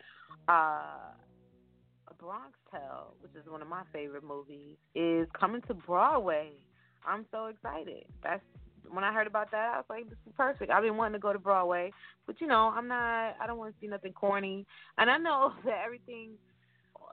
uh, 0.48 1.10
Bronx 2.18 2.52
Tale, 2.70 3.14
which 3.20 3.32
is 3.34 3.50
one 3.50 3.60
of 3.60 3.68
my 3.68 3.82
favorite 3.92 4.24
movies, 4.24 4.76
is 4.94 5.26
coming 5.38 5.62
to 5.62 5.74
Broadway. 5.74 6.52
I'm 7.04 7.26
so 7.30 7.46
excited. 7.46 8.04
That's 8.22 8.42
when 8.90 9.04
I 9.04 9.12
heard 9.12 9.26
about 9.26 9.50
that, 9.50 9.72
I 9.74 9.76
was 9.78 9.86
like, 9.88 10.08
this 10.08 10.18
is 10.26 10.32
perfect. 10.36 10.70
I've 10.70 10.82
been 10.82 10.96
wanting 10.96 11.14
to 11.14 11.18
go 11.18 11.32
to 11.32 11.38
Broadway, 11.38 11.92
but 12.26 12.40
you 12.40 12.46
know, 12.46 12.72
I'm 12.74 12.88
not. 12.88 13.36
I 13.40 13.46
don't 13.46 13.58
want 13.58 13.74
to 13.74 13.80
see 13.80 13.88
nothing 13.88 14.12
corny, 14.12 14.66
and 14.98 15.10
I 15.10 15.18
know 15.18 15.52
that 15.64 15.82
everything. 15.84 16.32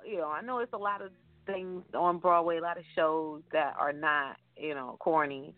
You 0.06 0.18
know, 0.18 0.30
I 0.30 0.42
know 0.42 0.60
it's 0.60 0.74
a 0.74 0.78
lot 0.78 1.02
of 1.02 1.12
things 1.46 1.84
on 1.94 2.20
Broadway, 2.20 2.58
a 2.58 2.62
lot 2.62 2.78
of 2.78 2.84
shows 2.96 3.42
that 3.52 3.74
are 3.80 3.94
not, 3.94 4.38
you 4.58 4.74
know, 4.74 4.98
corny, 5.00 5.56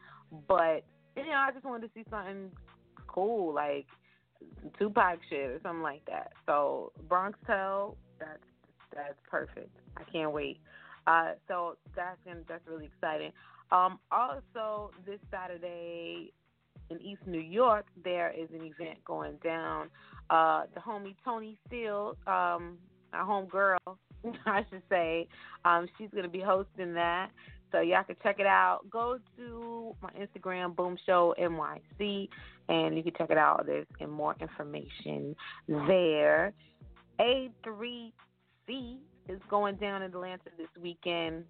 but 0.47 0.83
you 1.15 1.25
know, 1.25 1.37
I 1.37 1.51
just 1.51 1.65
wanted 1.65 1.87
to 1.87 1.93
see 1.93 2.05
something 2.09 2.51
cool, 3.07 3.53
like 3.53 3.87
Tupac 4.77 5.19
shit 5.29 5.49
or 5.49 5.59
something 5.63 5.81
like 5.81 6.05
that. 6.05 6.31
So 6.45 6.91
Bronx 7.07 7.37
Tale, 7.47 7.97
that's 8.19 8.39
that's 8.93 9.17
perfect. 9.29 9.75
I 9.97 10.03
can't 10.11 10.31
wait. 10.31 10.59
Uh, 11.07 11.33
so 11.47 11.77
that's 11.95 12.17
gonna, 12.25 12.41
that's 12.47 12.65
really 12.67 12.85
exciting. 12.85 13.31
Um, 13.71 13.99
also, 14.11 14.91
this 15.05 15.19
Saturday 15.31 16.31
in 16.89 17.01
East 17.01 17.21
New 17.25 17.39
York, 17.39 17.85
there 18.03 18.31
is 18.31 18.47
an 18.53 18.63
event 18.63 19.03
going 19.05 19.37
down. 19.43 19.89
Uh, 20.29 20.63
the 20.73 20.79
homie 20.79 21.15
Tony 21.23 21.57
Steele, 21.67 22.15
um, 22.27 22.77
our 23.13 23.25
home 23.25 23.47
girl, 23.47 23.79
I 24.45 24.65
should 24.69 24.83
say, 24.89 25.27
um, 25.63 25.87
she's 25.97 26.09
going 26.11 26.23
to 26.23 26.29
be 26.29 26.41
hosting 26.41 26.93
that. 26.93 27.29
So 27.71 27.81
y'all 27.81 28.03
can 28.03 28.15
check 28.23 28.39
it 28.39 28.45
out. 28.45 28.81
Go 28.89 29.17
to 29.37 29.95
my 30.01 30.09
Instagram, 30.11 30.75
Boom 30.75 30.97
Show 31.05 31.35
NYC, 31.39 32.29
and 32.69 32.95
you 32.95 33.03
can 33.03 33.13
check 33.17 33.31
it 33.31 33.37
out. 33.37 33.65
There's 33.65 33.87
more 34.07 34.35
information 34.39 35.35
there. 35.67 36.53
A3C 37.19 38.11
is 39.27 39.41
going 39.49 39.75
down 39.75 40.03
in 40.03 40.13
Atlanta 40.13 40.49
this 40.57 40.67
weekend. 40.81 41.43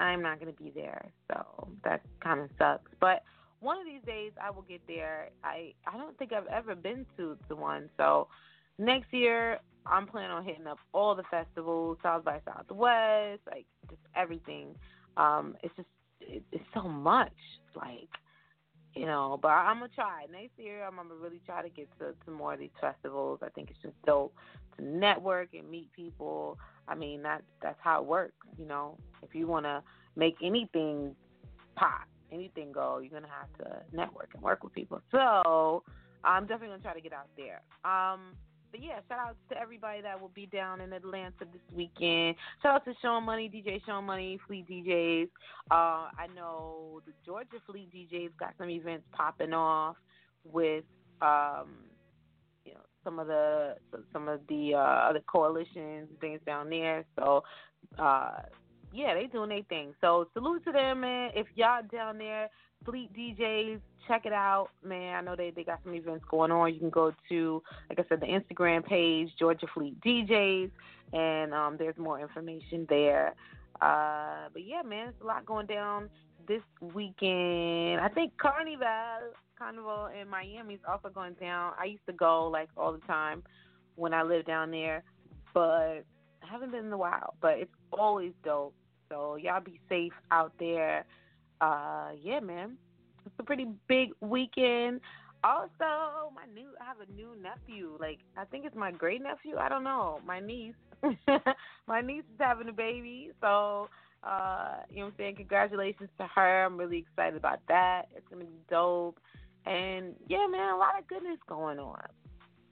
I'm 0.00 0.22
not 0.22 0.40
going 0.40 0.52
to 0.54 0.62
be 0.62 0.70
there, 0.74 1.10
so 1.28 1.68
that 1.84 2.02
kind 2.22 2.40
of 2.40 2.50
sucks. 2.58 2.90
But 3.00 3.22
one 3.60 3.78
of 3.78 3.84
these 3.86 4.02
days 4.04 4.32
I 4.42 4.50
will 4.50 4.62
get 4.62 4.82
there. 4.86 5.30
I 5.42 5.72
I 5.86 5.96
don't 5.96 6.16
think 6.18 6.32
I've 6.32 6.46
ever 6.46 6.74
been 6.74 7.06
to 7.16 7.36
the 7.48 7.56
one, 7.56 7.88
so 7.96 8.28
next 8.78 9.12
year 9.12 9.58
I'm 9.86 10.06
planning 10.06 10.30
on 10.30 10.44
hitting 10.44 10.66
up 10.66 10.78
all 10.92 11.14
the 11.14 11.24
festivals, 11.30 11.98
South 12.02 12.24
by 12.24 12.40
Southwest, 12.44 13.40
like 13.50 13.66
just 13.88 14.00
everything. 14.14 14.74
Um, 15.16 15.56
it's 15.62 15.74
just 15.76 15.88
it, 16.20 16.42
it's 16.52 16.64
so 16.74 16.82
much, 16.82 17.32
like 17.76 18.08
you 18.94 19.06
know. 19.06 19.38
But 19.40 19.48
I'm 19.48 19.78
gonna 19.78 19.90
try 19.94 20.26
next 20.30 20.58
year. 20.58 20.84
I'm 20.84 20.96
gonna 20.96 21.14
really 21.14 21.40
try 21.46 21.62
to 21.62 21.68
get 21.68 21.88
to, 21.98 22.14
to 22.24 22.30
more 22.30 22.54
of 22.54 22.58
these 22.58 22.70
festivals. 22.80 23.40
I 23.42 23.48
think 23.50 23.70
it's 23.70 23.80
just 23.82 23.94
dope 24.06 24.34
to 24.76 24.84
network 24.84 25.54
and 25.54 25.70
meet 25.70 25.92
people. 25.92 26.58
I 26.88 26.94
mean 26.94 27.22
that 27.22 27.42
that's 27.62 27.78
how 27.82 28.00
it 28.00 28.06
works, 28.06 28.46
you 28.58 28.66
know. 28.66 28.96
If 29.22 29.34
you 29.34 29.46
wanna 29.46 29.82
make 30.16 30.36
anything 30.42 31.14
pop, 31.76 32.06
anything 32.32 32.72
go, 32.72 32.98
you're 32.98 33.20
gonna 33.20 33.32
have 33.32 33.52
to 33.58 33.82
network 33.96 34.30
and 34.34 34.42
work 34.42 34.62
with 34.64 34.72
people. 34.72 35.00
So 35.10 35.82
I'm 36.22 36.46
definitely 36.46 36.68
gonna 36.68 36.82
try 36.82 36.94
to 36.94 37.00
get 37.00 37.12
out 37.12 37.28
there. 37.36 37.62
Um, 37.84 38.36
but 38.74 38.82
yeah, 38.82 38.98
shout 39.08 39.20
out 39.20 39.36
to 39.48 39.56
everybody 39.56 40.02
that 40.02 40.20
will 40.20 40.32
be 40.34 40.46
down 40.46 40.80
in 40.80 40.92
Atlanta 40.92 41.44
this 41.52 41.62
weekend. 41.72 42.34
Shout 42.60 42.74
out 42.74 42.84
to 42.86 42.94
Sean 43.00 43.22
Money, 43.22 43.48
DJ 43.48 43.80
Sean 43.86 44.04
Money, 44.04 44.36
Fleet 44.48 44.68
DJs. 44.68 45.28
Uh, 45.70 46.10
I 46.18 46.26
know 46.34 47.00
the 47.06 47.12
Georgia 47.24 47.58
Fleet 47.66 47.88
DJs 47.94 48.30
got 48.40 48.54
some 48.58 48.68
events 48.68 49.04
popping 49.12 49.52
off 49.52 49.94
with 50.42 50.82
um, 51.22 51.84
you 52.64 52.74
know 52.74 52.80
some 53.04 53.20
of 53.20 53.28
the 53.28 53.76
some 54.12 54.26
of 54.26 54.40
the 54.48 54.72
uh, 54.74 55.08
other 55.08 55.22
coalitions 55.32 56.08
things 56.20 56.40
down 56.44 56.68
there. 56.68 57.04
So 57.16 57.44
uh, 57.96 58.38
yeah, 58.92 59.14
they 59.14 59.26
doing 59.26 59.50
their 59.50 59.62
thing. 59.68 59.94
So 60.00 60.26
salute 60.34 60.64
to 60.64 60.72
them, 60.72 61.02
man. 61.02 61.30
If 61.36 61.46
y'all 61.54 61.82
down 61.92 62.18
there, 62.18 62.50
Fleet 62.84 63.10
DJs, 63.14 63.80
check 64.06 64.26
it 64.26 64.32
out, 64.32 64.68
man. 64.84 65.16
I 65.16 65.20
know 65.20 65.36
they 65.36 65.50
they 65.50 65.64
got 65.64 65.80
some 65.84 65.94
events 65.94 66.24
going 66.30 66.50
on. 66.50 66.72
You 66.72 66.80
can 66.80 66.90
go 66.90 67.12
to, 67.28 67.62
like 67.88 67.98
I 67.98 68.04
said, 68.08 68.20
the 68.20 68.26
Instagram 68.26 68.84
page, 68.84 69.30
Georgia 69.38 69.66
Fleet 69.72 70.00
DJs, 70.02 70.70
and 71.12 71.54
um, 71.54 71.76
there's 71.78 71.96
more 71.96 72.20
information 72.20 72.86
there. 72.88 73.34
Uh, 73.80 74.48
but 74.52 74.64
yeah, 74.64 74.82
man, 74.82 75.08
it's 75.08 75.20
a 75.22 75.26
lot 75.26 75.44
going 75.46 75.66
down 75.66 76.08
this 76.46 76.62
weekend. 76.80 78.00
I 78.00 78.08
think 78.14 78.36
Carnival, 78.38 78.86
Carnival 79.58 80.08
in 80.20 80.28
Miami 80.28 80.74
is 80.74 80.80
also 80.88 81.08
going 81.08 81.34
down. 81.34 81.72
I 81.78 81.86
used 81.86 82.06
to 82.06 82.12
go 82.12 82.48
like 82.48 82.68
all 82.76 82.92
the 82.92 83.06
time 83.06 83.42
when 83.96 84.12
I 84.12 84.22
lived 84.22 84.46
down 84.46 84.70
there, 84.70 85.02
but 85.52 86.04
I 86.42 86.46
haven't 86.50 86.72
been 86.72 86.86
in 86.86 86.92
a 86.92 86.98
while. 86.98 87.34
But 87.40 87.58
it's 87.58 87.74
always 87.92 88.32
dope. 88.44 88.74
So 89.10 89.36
y'all 89.36 89.60
be 89.60 89.80
safe 89.88 90.12
out 90.30 90.52
there. 90.58 91.04
Uh, 91.64 92.10
yeah, 92.22 92.40
man, 92.40 92.76
it's 93.24 93.34
a 93.38 93.42
pretty 93.42 93.66
big 93.88 94.10
weekend. 94.20 95.00
Also, 95.42 96.30
my 96.34 96.44
new 96.54 96.68
I 96.78 96.84
have 96.84 96.98
a 97.00 97.10
new 97.12 97.30
nephew. 97.40 97.96
Like 97.98 98.18
I 98.36 98.44
think 98.44 98.66
it's 98.66 98.76
my 98.76 98.90
great 98.90 99.22
nephew. 99.22 99.56
I 99.56 99.70
don't 99.70 99.84
know. 99.84 100.20
My 100.26 100.40
niece. 100.40 100.74
my 101.86 102.02
niece 102.02 102.24
is 102.34 102.38
having 102.38 102.68
a 102.68 102.72
baby. 102.72 103.30
So, 103.40 103.88
uh, 104.22 104.76
you 104.90 104.96
know 104.96 105.04
what 105.04 105.12
I'm 105.12 105.14
saying? 105.16 105.36
Congratulations 105.36 106.10
to 106.18 106.26
her. 106.34 106.64
I'm 106.64 106.76
really 106.76 106.98
excited 106.98 107.36
about 107.36 107.60
that. 107.68 108.08
It's 108.14 108.26
gonna 108.30 108.44
be 108.44 108.58
dope. 108.68 109.18
And 109.64 110.14
yeah, 110.28 110.46
man, 110.50 110.74
a 110.74 110.76
lot 110.76 110.98
of 110.98 111.06
goodness 111.06 111.38
going 111.48 111.78
on. 111.78 112.04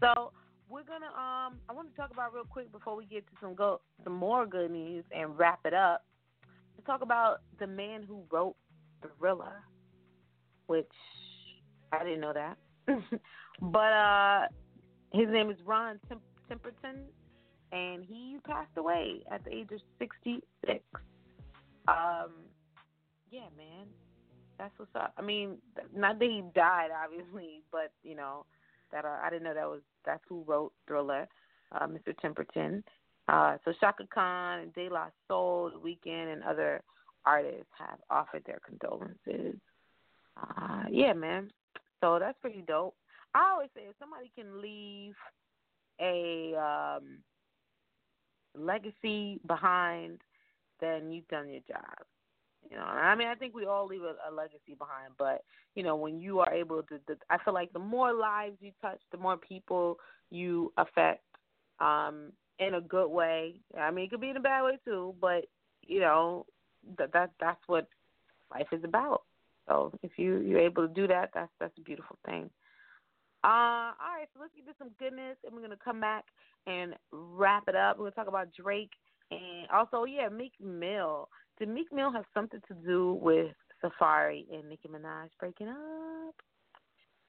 So 0.01 0.33
we're 0.69 0.85
gonna 0.85 1.07
um 1.07 1.61
I 1.67 1.73
want 1.73 1.91
to 1.91 1.97
talk 1.97 2.11
about 2.11 2.35
real 2.35 2.45
quick 2.45 2.71
before 2.73 2.95
we 2.97 3.07
get 3.07 3.27
to 3.27 3.33
some 3.41 3.55
go 3.55 3.81
some 4.05 4.15
more 4.15 4.45
good 4.45 4.71
news 4.71 5.05
and 5.17 5.39
wrap 5.39 5.61
it 5.65 5.73
up. 5.73 6.05
To 6.77 6.83
talk 6.83 7.01
about 7.01 7.41
the 7.59 7.67
man 7.67 8.03
who 8.03 8.23
wrote 8.31 8.57
Thriller, 9.19 9.63
which 10.67 10.91
I 11.93 12.05
didn't 12.05 12.21
know 12.21 12.33
that. 12.33 12.59
but 13.61 13.79
uh, 13.79 14.47
his 15.13 15.29
name 15.29 15.51
is 15.51 15.57
Rod 15.65 15.99
Temperton, 16.51 17.03
and 17.73 18.05
he 18.05 18.39
passed 18.45 18.77
away 18.77 19.23
at 19.31 19.45
the 19.45 19.55
age 19.55 19.69
of 19.73 19.81
66. 19.99 20.83
Um, 21.89 22.31
yeah, 23.31 23.41
man, 23.57 23.87
that's 24.59 24.73
what's 24.79 24.95
up. 24.95 25.13
I 25.17 25.23
mean, 25.23 25.59
not 25.95 26.19
that 26.19 26.25
he 26.25 26.43
died, 26.55 26.89
obviously, 27.05 27.63
but 27.71 27.93
you 28.03 28.15
know 28.15 28.45
that 28.93 29.05
uh, 29.05 29.19
I 29.23 29.31
didn't 29.31 29.45
know 29.45 29.55
that 29.55 29.67
was 29.67 29.81
that's 30.05 30.23
who 30.29 30.45
wrote 30.47 30.73
Thriller, 30.87 31.27
uh, 31.73 31.87
Mr. 31.87 32.15
Temperton. 32.23 32.83
Uh, 33.29 33.57
so 33.65 33.73
Chaka 33.81 34.05
Khan 34.13 34.61
and 34.61 34.75
De 34.75 34.89
La 34.89 35.07
Soul, 35.29 35.71
The 35.71 35.79
Weeknd, 35.79 36.33
and 36.33 36.43
other 36.43 36.83
artists 37.25 37.71
have 37.79 37.99
offered 38.11 38.43
their 38.47 38.61
condolences. 38.67 39.59
Uh, 40.37 40.85
yeah, 40.91 41.13
man. 41.13 41.51
So 42.01 42.19
that's 42.19 42.39
pretty 42.41 42.65
dope. 42.67 42.95
I 43.35 43.51
always 43.53 43.69
say 43.75 43.83
if 43.89 43.95
somebody 43.99 44.31
can 44.37 44.61
leave 44.61 45.15
a 46.01 46.55
um, 46.57 47.19
legacy 48.57 49.41
behind, 49.47 50.21
then 50.81 51.11
you've 51.13 51.29
done 51.29 51.49
your 51.49 51.63
job. 51.69 52.05
You 52.71 52.77
know, 52.77 52.85
I 52.85 53.15
mean, 53.15 53.29
I 53.29 53.35
think 53.35 53.55
we 53.55 53.67
all 53.67 53.87
leave 53.87 54.03
a, 54.03 54.15
a 54.29 54.31
legacy 54.33 54.75
behind, 54.79 55.13
but 55.19 55.43
you 55.75 55.83
know, 55.83 55.97
when 55.97 56.21
you 56.21 56.41
are 56.41 56.53
able 56.53 56.83
to, 56.85 56.99
to, 56.99 57.17
I 57.29 57.39
feel 57.45 57.55
like 57.55 57.73
the 57.73 57.79
more 57.79 58.13
lives 58.13 58.57
you 58.61 58.73
touch, 58.81 59.01
the 59.11 59.19
more 59.19 59.37
people 59.37 59.99
you 60.31 60.73
affect, 60.77 61.25
um, 61.81 62.33
in 62.59 62.75
a 62.75 62.81
good 62.81 63.09
way. 63.09 63.57
I 63.79 63.91
mean, 63.91 64.05
it 64.05 64.11
could 64.11 64.21
be 64.21 64.31
in 64.31 64.37
a 64.37 64.41
bad 64.41 64.63
way 64.63 64.79
too, 64.85 65.15
but 65.21 65.47
you 65.87 66.01
know, 66.01 66.47
that 66.99 67.13
that 67.13 67.31
that's 67.41 67.61
what 67.67 67.89
life 68.53 68.69
is 68.73 68.85
about. 68.85 69.23
So 69.69 69.93
if 70.03 70.13
you 70.17 70.39
you're 70.41 70.61
able 70.61 70.87
to 70.87 70.95
do 70.95 71.07
that, 71.09 71.31
that's 71.35 71.53
that's 71.61 71.77
a 71.79 71.83
beautiful 71.83 72.19
thing. 72.27 72.51
Uh, 73.45 73.91
all 73.99 74.15
right, 74.17 74.29
so 74.33 74.41
let's 74.41 74.55
get 74.55 74.67
to 74.67 74.75
some 74.79 74.91
goodness, 74.99 75.37
and 75.45 75.55
we're 75.55 75.63
gonna 75.63 75.77
come 75.83 76.01
back 76.01 76.25
and 76.67 76.95
wrap 77.11 77.65
it 77.69 77.75
up. 77.75 77.99
We're 77.99 78.05
gonna 78.05 78.15
talk 78.15 78.29
about 78.29 78.53
Drake 78.53 78.93
and 79.33 79.69
also, 79.73 80.05
yeah, 80.05 80.29
Meek 80.29 80.53
Mill. 80.61 81.29
Did 81.59 81.69
Meek 81.69 81.93
Mill 81.93 82.13
have 82.13 82.25
something 82.35 82.61
to 82.69 82.75
do 82.87 83.15
with 83.15 83.55
Safaree 83.83 84.45
and 84.53 84.69
Nicki 84.69 84.89
Minaj 84.89 85.29
breaking 85.39 85.69
up? 85.69 86.35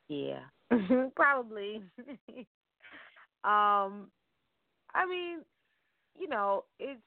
Yeah, 0.09 0.41
probably. 1.15 1.81
um, 3.43 4.09
I 4.93 5.05
mean, 5.07 5.39
you 6.19 6.27
know, 6.27 6.65
it's 6.79 7.01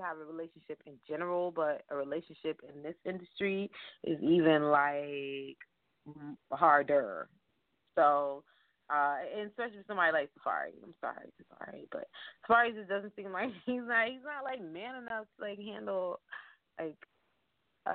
to 0.00 0.06
have 0.06 0.18
a 0.18 0.24
relationship 0.24 0.80
in 0.86 0.94
general, 1.08 1.50
but 1.50 1.82
a 1.90 1.96
relationship 1.96 2.60
in 2.68 2.82
this 2.82 2.96
industry 3.04 3.70
is 4.04 4.18
even 4.22 4.64
like 4.64 5.58
harder. 6.52 7.28
So, 7.96 8.42
uh, 8.92 9.16
and 9.36 9.48
especially 9.48 9.78
for 9.78 9.84
somebody 9.86 10.12
like 10.12 10.30
Safaree. 10.30 10.82
I'm 10.82 10.94
sorry, 11.00 11.32
Safaree, 11.40 11.86
but 11.92 12.08
Safaree 12.48 12.74
just 12.74 12.88
doesn't 12.88 13.14
seem 13.14 13.32
like 13.32 13.50
he's 13.66 13.82
not 13.86 14.08
he's 14.08 14.24
not 14.24 14.44
like 14.44 14.60
man 14.60 14.96
enough 14.96 15.26
to 15.38 15.44
like 15.44 15.58
handle 15.58 16.20
like 16.78 16.96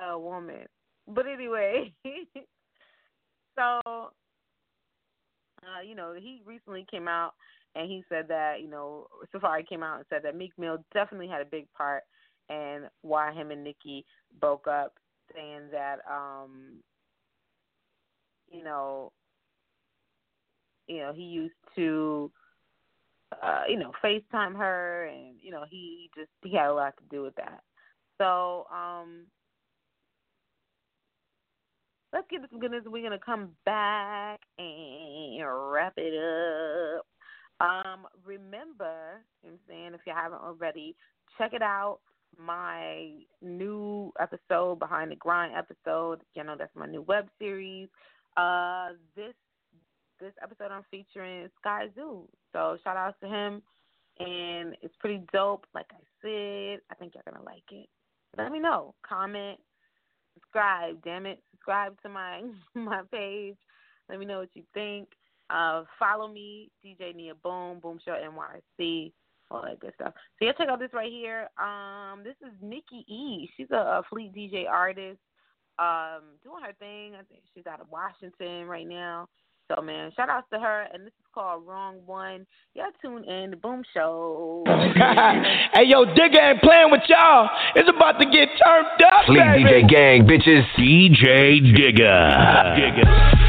a 0.00 0.18
woman. 0.18 0.66
But 1.08 1.26
anyway, 1.26 1.92
so 3.58 3.80
uh, 5.62 5.80
you 5.84 5.94
know, 5.94 6.14
he 6.16 6.42
recently 6.44 6.86
came 6.90 7.08
out 7.08 7.34
and 7.76 7.90
he 7.90 8.02
said 8.08 8.26
that 8.28 8.60
you 8.60 8.68
know 8.68 9.06
Safaree 9.34 9.68
came 9.68 9.82
out 9.82 9.98
and 9.98 10.06
said 10.08 10.22
that 10.24 10.36
Meek 10.36 10.52
Mill 10.58 10.78
definitely 10.94 11.28
had 11.28 11.42
a 11.42 11.50
big 11.50 11.66
part 11.76 12.02
in 12.48 12.84
why 13.02 13.32
him 13.32 13.50
and 13.50 13.64
Nicki 13.64 14.04
broke 14.40 14.66
up, 14.66 14.94
saying 15.34 15.68
that 15.72 15.98
um, 16.10 16.80
you 18.50 18.64
know, 18.64 19.12
you 20.86 20.98
know 20.98 21.12
he 21.14 21.22
used 21.22 21.54
to. 21.76 22.30
Uh, 23.42 23.62
you 23.68 23.76
know, 23.76 23.90
FaceTime 24.04 24.56
her, 24.56 25.10
and 25.12 25.34
you 25.42 25.50
know 25.50 25.64
he 25.68 26.08
just 26.16 26.30
he 26.44 26.54
had 26.54 26.68
a 26.68 26.72
lot 26.72 26.94
to 26.96 27.02
do 27.10 27.22
with 27.22 27.34
that. 27.34 27.60
So, 28.18 28.66
um, 28.72 29.26
let's 32.12 32.26
get 32.30 32.42
to 32.42 32.48
some 32.50 32.60
goodness. 32.60 32.84
We're 32.86 33.02
gonna 33.02 33.18
come 33.18 33.50
back 33.64 34.40
and 34.58 35.44
wrap 35.72 35.94
it 35.96 36.14
up. 36.14 37.05
Um, 37.60 38.06
remember, 38.24 39.22
I'm 39.44 39.58
saying 39.68 39.92
if 39.94 40.00
you 40.06 40.12
haven't 40.14 40.42
already, 40.42 40.94
check 41.38 41.52
it 41.54 41.62
out. 41.62 42.00
My 42.38 43.12
new 43.40 44.12
episode, 44.20 44.78
Behind 44.78 45.10
the 45.10 45.16
Grind 45.16 45.54
episode. 45.56 46.20
You 46.34 46.44
know 46.44 46.54
that's 46.58 46.74
my 46.74 46.86
new 46.86 47.02
web 47.02 47.28
series. 47.38 47.88
Uh, 48.36 48.88
this 49.14 49.32
this 50.20 50.32
episode 50.42 50.70
I'm 50.70 50.84
featuring 50.90 51.48
Skyzoo. 51.64 52.24
So 52.52 52.76
shout 52.84 52.96
out 52.96 53.14
to 53.22 53.28
him, 53.28 53.62
and 54.18 54.76
it's 54.82 54.94
pretty 54.98 55.22
dope. 55.32 55.66
Like 55.74 55.86
I 55.92 56.02
said, 56.20 56.80
I 56.90 56.94
think 56.98 57.14
you're 57.14 57.22
gonna 57.30 57.44
like 57.44 57.62
it. 57.70 57.88
Let 58.36 58.52
me 58.52 58.58
know. 58.58 58.94
Comment, 59.06 59.58
subscribe. 60.34 61.02
Damn 61.04 61.24
it, 61.24 61.42
subscribe 61.52 62.00
to 62.02 62.10
my 62.10 62.42
my 62.74 63.00
page. 63.10 63.56
Let 64.10 64.18
me 64.18 64.26
know 64.26 64.40
what 64.40 64.50
you 64.54 64.62
think. 64.74 65.08
Uh, 65.50 65.84
follow 65.98 66.28
me, 66.28 66.70
DJ 66.84 67.14
Nia 67.14 67.34
Boom, 67.34 67.78
Boom 67.80 67.98
Show 68.04 68.12
NYC, 68.12 69.12
all 69.50 69.62
that 69.62 69.78
good 69.78 69.92
stuff. 69.94 70.12
So 70.38 70.46
yeah, 70.46 70.52
check 70.58 70.68
out 70.68 70.80
this 70.80 70.92
right 70.92 71.12
here. 71.12 71.48
Um, 71.58 72.24
this 72.24 72.34
is 72.42 72.52
Nikki 72.60 73.04
E. 73.08 73.48
She's 73.56 73.70
a, 73.70 73.76
a 73.76 74.02
Fleet 74.10 74.34
DJ 74.34 74.68
artist, 74.68 75.20
um, 75.78 76.22
doing 76.42 76.64
her 76.64 76.72
thing. 76.78 77.14
I 77.14 77.22
think 77.28 77.42
she's 77.54 77.66
out 77.66 77.80
of 77.80 77.86
Washington 77.90 78.66
right 78.66 78.86
now. 78.86 79.28
So 79.68 79.82
man, 79.82 80.12
shout 80.14 80.28
outs 80.28 80.46
to 80.52 80.60
her, 80.60 80.86
and 80.92 81.02
this 81.02 81.12
is 81.18 81.26
called 81.34 81.66
Wrong 81.66 81.96
One. 82.06 82.46
Y'all 82.74 82.86
tune 83.02 83.24
in 83.24 83.50
the 83.50 83.56
Boom 83.56 83.82
Show. 83.92 84.62
hey 84.66 85.84
yo, 85.86 86.04
Digga 86.06 86.52
ain't 86.52 86.62
playing 86.62 86.90
with 86.90 87.02
y'all. 87.08 87.48
It's 87.74 87.88
about 87.88 88.20
to 88.20 88.26
get 88.26 88.48
turned 88.64 88.86
up, 89.04 89.26
Fleet 89.26 89.38
baby. 89.38 89.64
DJ 89.64 89.88
gang, 89.88 90.26
bitches. 90.26 90.64
DJ 90.78 91.60
Digga. 91.74 92.76
Digga. 92.78 93.45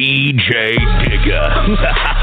DJ 0.00 0.78
Digga. 1.04 2.16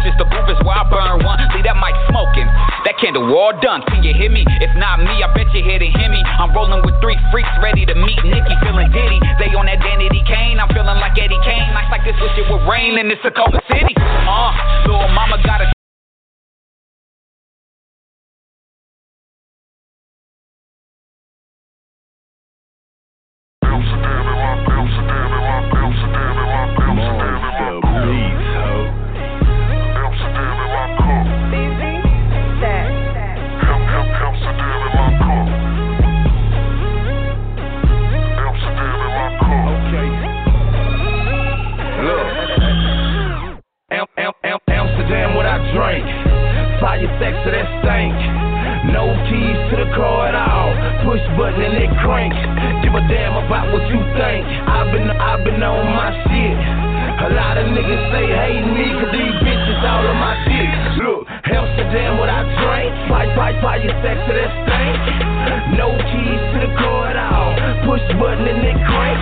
switches. 0.00 0.16
The 0.18 0.24
booth 0.24 0.48
is 0.48 0.60
where 0.64 0.76
I 0.76 0.84
burn 0.88 1.24
one. 1.24 1.38
Leave 1.54 1.64
that 1.64 1.76
mic 1.76 1.94
smoking. 2.08 2.48
That 2.84 2.96
candle 3.00 3.28
all 3.36 3.52
done. 3.60 3.82
Can 3.88 4.02
you 4.02 4.14
hear 4.14 4.30
me? 4.30 4.44
If 4.60 4.72
not 4.76 5.00
me, 5.00 5.22
I 5.22 5.28
bet 5.32 5.52
you 5.52 5.62
hear 5.64 5.78
me. 5.80 6.20
I'm 6.24 6.52
rolling 6.54 6.82
with 6.84 6.96
three 7.00 7.16
freaks 7.32 7.52
ready 7.62 7.84
to 7.86 7.94
meet 7.94 8.18
Nikki, 8.24 8.54
feeling 8.64 8.90
diddy. 8.92 9.20
They 9.38 9.52
on 9.56 9.66
that 9.66 9.80
Danity 9.80 10.24
Kane. 10.26 10.58
I'm 10.60 10.68
feeling 10.72 10.98
like 11.00 11.16
Eddie 11.20 11.40
Kane. 11.44 11.72
Nights 11.72 11.92
like 11.92 12.04
this 12.04 12.16
wish 12.20 12.36
it 12.36 12.46
would 12.48 12.64
rain 12.68 12.98
in 12.98 13.08
this 13.08 13.20
Tacoma 13.22 13.60
City. 13.68 13.94
Uh, 13.96 14.52
little 14.88 15.08
mama 15.12 15.36
got 15.44 15.60
a 15.60 15.79
Fire 47.00 47.16
sex 47.16 47.32
to 47.48 47.50
that 47.56 47.64
stank. 47.80 48.12
No 48.92 49.16
keys 49.24 49.56
to 49.72 49.76
the 49.80 49.88
car 49.96 50.28
at 50.28 50.36
all. 50.36 50.68
Push 51.08 51.24
button 51.32 51.64
and 51.64 51.80
it 51.80 51.88
crank. 52.04 52.36
Give 52.84 52.92
a 52.92 53.00
damn 53.08 53.40
about 53.40 53.72
what 53.72 53.88
you 53.88 54.04
think. 54.20 54.44
I've 54.44 54.92
been 54.92 55.08
I've 55.08 55.40
been 55.40 55.64
on 55.64 55.80
my 55.96 56.12
shit. 56.28 56.60
A 57.24 57.28
lot 57.32 57.56
of 57.56 57.72
niggas 57.72 58.04
say 58.12 58.28
hate 58.28 58.68
me 58.68 58.84
cause 59.00 59.12
these 59.16 59.36
bitches 59.40 59.80
all 59.80 60.04
of 60.04 60.16
my 60.20 60.44
dick. 60.44 60.68
Look, 61.00 61.24
Amsterdam 61.24 62.20
what 62.20 62.28
I 62.28 62.44
drink. 62.44 62.92
Fire, 63.08 63.32
fire, 63.32 63.56
fire 63.64 63.92
sex 64.04 64.16
to 64.20 64.32
that 64.36 64.52
stank. 64.68 65.00
No 65.80 65.96
keys 66.04 66.42
to 66.52 66.58
the 66.68 66.72
car 66.84 67.16
at 67.16 67.16
all. 67.16 67.56
Push 67.88 68.04
button 68.20 68.44
and 68.44 68.60
it 68.60 68.76
crank. 68.76 69.20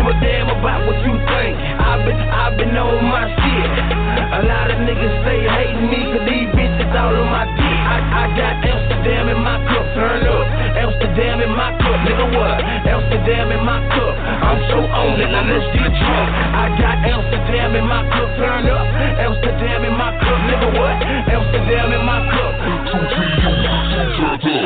Give 0.00 0.08
a 0.08 0.16
damn 0.24 0.48
about 0.48 0.80
what 0.88 0.96
you 1.04 1.12
think. 1.28 1.60
I've 1.76 2.08
been 2.08 2.16
I've 2.16 2.56
been 2.56 2.72
on 2.72 3.04
my 3.04 3.28
shit. 3.36 4.07
A 4.38 4.46
lot 4.46 4.70
of 4.70 4.78
niggas 4.86 5.18
say 5.26 5.50
hate 5.50 5.82
me 5.82 5.98
cause 6.14 6.22
these 6.22 6.46
bitches 6.54 6.94
all 6.94 7.10
on 7.10 7.26
my 7.26 7.42
dick. 7.58 7.78
I, 7.90 7.98
I 8.22 8.24
got 8.38 8.62
Amsterdam 8.62 9.34
in 9.34 9.42
my 9.42 9.58
cup, 9.66 9.82
turn 9.98 10.22
up. 10.30 10.46
Amsterdam 10.78 11.42
in 11.42 11.50
my 11.58 11.74
cup, 11.82 11.98
nigga 12.06 12.38
what? 12.38 12.62
Amsterdam 12.86 13.50
in 13.50 13.66
my 13.66 13.82
cup. 13.90 14.14
I'm 14.14 14.62
so 14.70 14.78
on 14.94 15.18
it, 15.18 15.26
now 15.26 15.42
let's 15.42 15.66
get 15.74 15.90
drunk. 15.90 16.30
I 16.54 16.70
got 16.78 16.96
Amsterdam 17.02 17.82
in 17.82 17.86
my 17.90 18.06
cup, 18.14 18.30
turn 18.38 18.70
up. 18.70 18.86
Amsterdam 19.18 19.82
in 19.90 19.94
my 19.98 20.14
cup, 20.22 20.38
nigga 20.46 20.70
what? 20.70 20.94
Amsterdam 21.34 21.98
in 21.98 22.02
my 22.06 22.22
cup. 22.30 22.54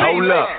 Hold 0.05 0.29
up. 0.37 0.52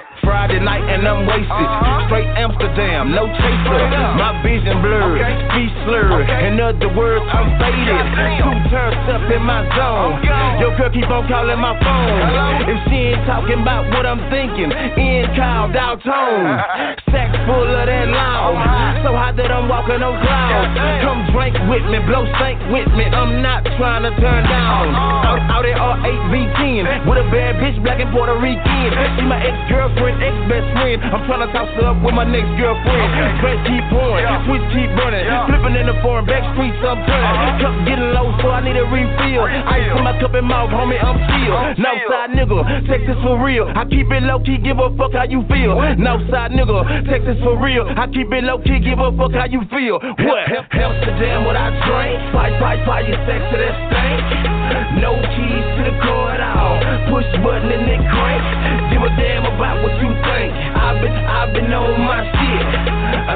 Friday 0.53 0.65
night 0.65 0.85
and 0.85 1.07
I'm 1.07 1.25
wasted. 1.25 1.69
Straight 2.05 2.29
Amsterdam, 2.37 3.09
no 3.09 3.25
chaser. 3.25 3.81
My 4.21 4.37
vision 4.45 4.85
blurred, 4.85 5.17
speech 5.49 5.73
slurred. 5.81 6.29
In 6.29 6.61
other 6.61 6.93
words, 6.93 7.25
I'm 7.33 7.57
faded. 7.57 8.05
Two 8.37 8.53
turns 8.69 9.01
up 9.09 9.25
in 9.33 9.41
my 9.41 9.65
zone. 9.73 10.21
Your 10.61 10.77
girl 10.77 10.93
keep 10.93 11.09
on 11.09 11.25
calling 11.25 11.57
my 11.57 11.73
phone. 11.81 12.69
If 12.69 12.77
she 12.85 13.17
ain't 13.17 13.25
talking 13.25 13.65
about 13.65 13.89
what 13.97 14.05
I'm 14.05 14.21
thinking, 14.29 14.69
in 14.69 15.25
Kyle 15.33 15.73
tone. 15.73 16.61
Sack 17.09 17.33
full 17.49 17.65
of 17.65 17.85
that 17.89 18.07
loud. 18.13 18.53
So 19.01 19.09
hot 19.09 19.33
that 19.41 19.49
I'm 19.49 19.65
walking 19.65 20.05
on 20.05 20.15
clouds. 20.21 20.69
Come 21.01 21.33
drink 21.33 21.57
with 21.65 21.85
me, 21.89 21.97
blow 22.05 22.29
stank 22.37 22.61
with 22.69 22.89
me. 22.93 23.09
I'm 23.09 23.41
not 23.41 23.65
trying 23.81 24.05
to 24.05 24.13
turn 24.21 24.43
down. 24.45 24.93
Out, 24.93 25.41
out 25.49 25.65
at 25.65 25.77
R8V10 25.81 27.09
with 27.09 27.17
a 27.17 27.27
bad 27.33 27.57
bitch, 27.57 27.81
black 27.81 27.99
and 27.99 28.13
Puerto 28.13 28.37
Rican. 28.37 28.89
She 29.17 29.25
my 29.25 29.41
ex 29.41 29.57
girlfriend, 29.67 30.21
ex 30.21 30.42
best 30.47 30.67
friend. 30.75 30.99
I'm 31.03 31.23
trying 31.27 31.43
to 31.45 31.49
toss 31.53 31.69
her 31.79 31.85
up 31.91 31.97
with 32.03 32.15
my 32.15 32.27
next 32.27 32.51
girlfriend. 32.59 33.09
Drink 33.39 33.59
keep 33.67 33.83
pouring, 33.91 34.25
switch 34.47 34.65
keep 34.73 34.89
burning. 34.95 35.25
Flipping 35.49 35.75
in 35.79 35.85
the 35.87 35.97
foreign 36.03 36.25
back 36.25 36.43
streets, 36.53 36.77
I'm 36.83 36.99
turning. 37.07 37.27
Uh-huh. 37.27 37.61
Cup 37.63 37.75
getting 37.87 38.11
low, 38.15 38.27
so 38.41 38.51
I 38.51 38.59
need 38.63 38.77
a 38.77 38.85
refill. 38.87 39.45
Ice 39.47 39.89
in 39.91 40.03
my 40.03 40.15
cup 40.19 40.33
and 40.33 40.47
mouth, 40.47 40.71
homie, 40.71 40.99
I'm 40.99 41.17
chill. 41.31 41.55
Northside 41.79 42.31
nigga, 42.35 42.59
Texas 42.87 43.17
for 43.23 43.39
real. 43.39 43.67
I 43.69 43.83
keep 43.85 44.09
it 44.11 44.23
low 44.23 44.39
key, 44.43 44.57
give 44.59 44.79
a 44.79 44.89
fuck 44.95 45.13
how 45.13 45.25
you 45.25 45.43
feel. 45.47 45.75
Northside 45.99 46.51
nigga, 46.53 46.83
Texas 47.07 47.37
for 47.43 47.55
real. 47.59 47.87
I 47.87 48.07
keep 48.07 48.31
it 48.31 48.43
low 48.43 48.59
key, 48.59 48.79
give 48.79 48.99
a 48.99 49.11
fuck 49.15 49.33
how 49.33 49.45
you 49.45 49.63
feel. 49.69 49.99
What? 49.99 50.43
Amsterdam, 50.73 51.45
what 51.45 51.55
I 51.55 51.71
drink. 51.87 52.33
Fight, 52.33 52.53
fight, 52.59 52.79
fight, 52.85 53.07
your 53.07 53.19
sex 53.25 53.39
to 53.51 53.57
that 53.57 53.75
stank. 53.89 54.72
No 55.03 55.19
keys 55.19 55.67
to 55.75 55.81
the 55.83 55.95
car 55.99 56.31
at 56.31 56.39
all. 56.39 56.79
Push 57.11 57.27
button 57.43 57.67
and 57.67 57.91
it 57.91 57.99
crank. 58.07 58.39
Give 58.87 59.03
a 59.03 59.11
damn 59.19 59.43
about 59.43 59.83
what 59.83 59.99
you 59.99 60.07
think. 60.15 60.55
I've 60.55 61.03
been, 61.03 61.11
I've 61.11 61.51
been 61.51 61.67
on 61.75 61.99
my 62.07 62.23
shit. 62.23 62.67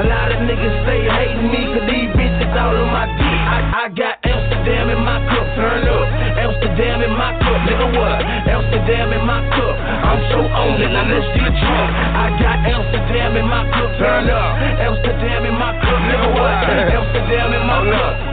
lot 0.08 0.32
of 0.32 0.48
niggas 0.48 0.76
stay 0.88 1.04
hating 1.04 1.52
me, 1.52 1.60
cause 1.68 1.84
these 1.84 2.08
bitches 2.16 2.56
all 2.56 2.72
on 2.72 2.88
my 2.88 3.04
dick. 3.20 3.40
I, 3.52 3.84
I 3.84 3.92
got 3.92 4.16
Amsterdam 4.24 4.96
in 4.96 5.00
my 5.04 5.20
cup, 5.28 5.44
turn 5.60 5.84
up. 5.92 6.08
Amsterdam 6.40 7.04
in 7.04 7.12
my 7.12 7.36
cup, 7.36 7.60
nigga 7.68 7.88
what? 8.00 8.16
Amsterdam 8.48 9.12
in 9.12 9.22
my 9.28 9.40
cup. 9.52 9.74
I'm 10.08 10.20
so 10.32 10.40
on 10.48 10.80
it, 10.80 10.88
now 10.88 11.04
let's 11.04 11.28
get 11.36 11.52
drunk. 11.52 11.90
I 12.16 12.26
got 12.40 12.56
Amsterdam 12.64 13.36
in 13.36 13.44
my 13.44 13.68
cup, 13.76 13.90
turn 14.00 14.24
up. 14.32 14.50
Amsterdam 14.88 15.44
in 15.44 15.56
my 15.60 15.76
cup, 15.84 16.00
nigga 16.00 16.28
what? 16.32 16.56
Amsterdam 16.96 17.48
in 17.52 17.64
my 17.68 17.80
cup. 17.92 18.27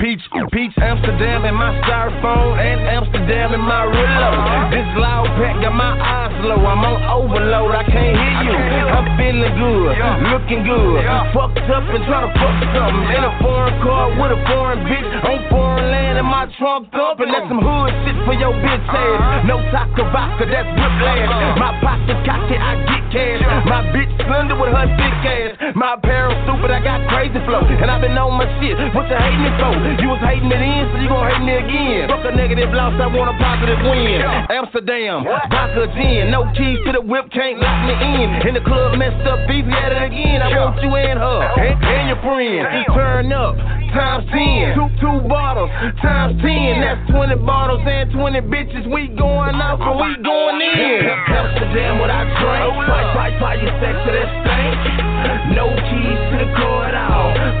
Peach, 0.00 0.24
peach, 0.52 0.72
Amsterdam 0.80 1.44
in 1.44 1.54
my 1.54 1.68
styrofoam 1.84 2.56
and 2.56 2.80
Amsterdam 2.88 3.52
in 3.52 3.60
my 3.60 3.84
reload. 3.84 4.72
This 4.72 4.88
loud 4.96 5.28
pack 5.36 5.60
got 5.60 5.76
my 5.76 5.92
eyes 6.00 6.32
low. 6.40 6.56
I'm 6.64 6.80
on 6.80 6.96
overload. 7.12 7.76
I 7.76 7.84
can't 7.84 8.16
hear 8.16 8.40
you. 8.48 8.56
I'm 8.88 9.04
feeling 9.20 9.52
good, 9.60 9.92
looking 10.32 10.62
good. 10.64 11.04
Fucked 11.36 11.68
up 11.68 11.84
and 11.92 12.04
trying 12.08 12.24
to 12.24 12.32
fuck 12.40 12.56
something 12.72 13.04
in 13.12 13.20
a 13.20 13.32
foreign 13.44 13.76
car 13.84 14.08
with 14.16 14.32
a 14.32 14.40
foreign 14.48 14.80
bitch 14.88 15.10
on 15.20 15.44
foreign 15.52 15.84
land 15.92 16.16
in 16.16 16.24
my 16.24 16.48
trunk 16.56 16.88
up 16.96 17.20
and 17.20 17.28
that's 17.28 17.50
some 17.52 17.60
hood 17.60 17.92
shit 18.06 18.16
for 18.24 18.32
your 18.32 18.56
bitch 18.64 18.86
ass. 18.88 19.44
No 19.44 19.60
taco 19.68 20.08
vodka, 20.08 20.48
that's 20.48 20.70
whiplash. 20.72 21.60
My 21.60 21.76
pocket 21.84 22.16
cocky, 22.24 22.56
I 22.56 22.80
get 22.88 23.04
cash. 23.12 23.44
My 23.68 23.84
bitch 23.92 24.08
slender 24.24 24.56
with 24.56 24.72
her 24.72 24.88
thick 24.96 25.20
ass. 25.20 25.76
My 25.76 26.00
apparel 26.00 26.32
stupid, 26.48 26.72
I 26.72 26.80
got 26.80 27.04
crazy 27.12 27.42
flow 27.44 27.66
and 27.66 27.90
I've 27.90 28.05
on 28.14 28.38
my 28.38 28.46
shit. 28.62 28.78
What 28.94 29.10
you 29.10 29.18
hating 29.18 29.42
me 29.42 29.50
for? 29.58 29.74
You 29.98 30.08
was 30.14 30.22
hating 30.22 30.50
it 30.52 30.62
in, 30.62 30.82
so 30.92 30.96
you 31.02 31.08
gon' 31.10 31.26
hate 31.26 31.42
me 31.42 31.54
again. 31.58 32.06
Fuck 32.06 32.22
a 32.28 32.32
negative 32.36 32.70
loss, 32.70 32.94
I 33.02 33.10
want 33.10 33.34
a 33.34 33.36
positive 33.42 33.82
win. 33.82 34.22
Amsterdam, 34.52 35.26
vodka 35.26 35.90
gin, 35.98 36.30
no 36.30 36.46
keys 36.54 36.78
to 36.86 36.94
the 36.94 37.02
whip, 37.02 37.26
can't 37.34 37.58
lock 37.58 37.78
me 37.90 37.94
in. 37.98 38.28
In 38.46 38.54
the 38.54 38.62
club 38.62 38.94
messed 38.94 39.26
up, 39.26 39.42
beefy 39.50 39.72
at 39.74 39.90
it 39.90 40.02
again. 40.06 40.44
I 40.44 40.54
want 40.54 40.78
you 40.78 40.92
and 40.94 41.18
her 41.18 41.40
and, 41.58 41.74
and 41.82 42.04
your 42.14 42.20
friend. 42.22 42.62
Turn 42.94 43.32
up, 43.32 43.56
times 43.96 44.28
ten, 44.30 44.76
two 44.78 44.88
two 45.02 45.18
bottles, 45.26 45.70
times 46.04 46.38
ten. 46.44 46.80
That's 46.84 47.02
twenty 47.10 47.36
bottles 47.40 47.82
and 47.82 48.12
twenty 48.12 48.40
bitches. 48.44 48.86
We 48.86 49.08
going 49.16 49.56
out, 49.58 49.80
but 49.80 49.96
we 49.96 50.14
going 50.22 50.58
in. 50.60 51.02
Amsterdam, 51.26 51.98
what 51.98 52.10
I 52.10 52.22
drink. 52.28 52.70
Fight, 52.86 53.08
fight, 53.16 53.34
fight, 53.40 53.60
sex 53.80 53.94
to 54.06 54.10
that 54.12 54.28
stank. 54.44 55.56
No 55.56 55.66
keys 55.72 56.20
to 56.30 56.36
the 56.44 56.50
car 56.54 56.86
at 56.86 56.94
all. 56.94 57.15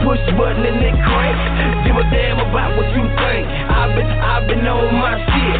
Push 0.06 0.22
button 0.38 0.62
and 0.62 0.78
it 0.86 0.94
crank. 1.02 1.34
Give 1.82 1.98
a 1.98 2.06
damn 2.14 2.38
about 2.38 2.78
what 2.78 2.86
you 2.94 3.02
think. 3.18 3.42
I've 3.66 3.90
been, 3.90 4.06
I've 4.06 4.46
been 4.46 4.62
on 4.62 4.94
my 5.02 5.18
shit. 5.18 5.58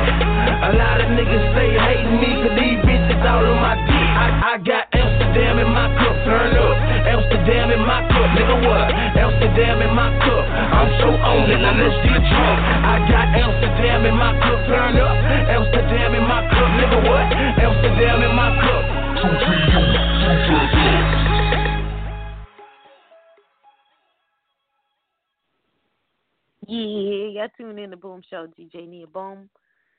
A 0.62 0.70
lot 0.70 1.03
of 1.03 1.11
niggas 1.18 1.51
stay 1.51 1.74
hating 1.74 2.14
me, 2.22 2.30
cause 2.47 2.55
these 2.55 2.78
bitches 2.86 3.26
all 3.26 3.42
on 3.42 3.59
my 3.59 3.74
dick. 3.74 4.07
I, 4.14 4.55
I 4.55 4.62
got 4.62 4.86
Amsterdam 4.94 5.59
in 5.59 5.70
my 5.74 5.90
cup, 5.99 6.14
turn 6.22 6.55
up. 6.62 6.78
Amsterdam 7.11 7.74
in 7.74 7.82
my 7.90 8.07
cup, 8.07 8.28
nigga 8.38 8.57
what? 8.70 8.86
Amsterdam 9.18 9.82
in 9.82 9.92
my 9.99 10.14
cup. 10.22 10.44
I'm 10.47 10.90
so 11.03 11.09
on 11.11 11.51
it, 11.51 11.59
now 11.59 11.74
let's 11.74 11.99
get 12.07 12.22
drunk. 12.22 12.59
I 12.86 13.03
got 13.11 13.26
Amsterdam 13.34 14.07
in 14.07 14.14
my 14.14 14.30
cup, 14.47 14.59
turn 14.70 14.94
up. 14.94 15.16
Amsterdam 15.51 16.14
in 16.14 16.22
my 16.22 16.47
cup, 16.55 16.70
nigga 16.78 16.99
what? 17.03 17.26
Amsterdam 17.34 18.22
in 18.22 18.32
my 18.38 18.51
cup. 18.62 18.82
Two, 19.26 19.32
three, 19.42 19.62
two, 19.74 19.82
two, 19.90 20.34
three, 20.47 21.34
two. 21.34 21.36
Yeah, 26.68 27.28
y'all 27.28 27.48
tune 27.56 27.78
in 27.78 27.90
to 27.90 27.96
Boom 27.96 28.22
Show, 28.28 28.48
DJ 28.58 28.88
Nia 28.88 29.06
Boom. 29.06 29.48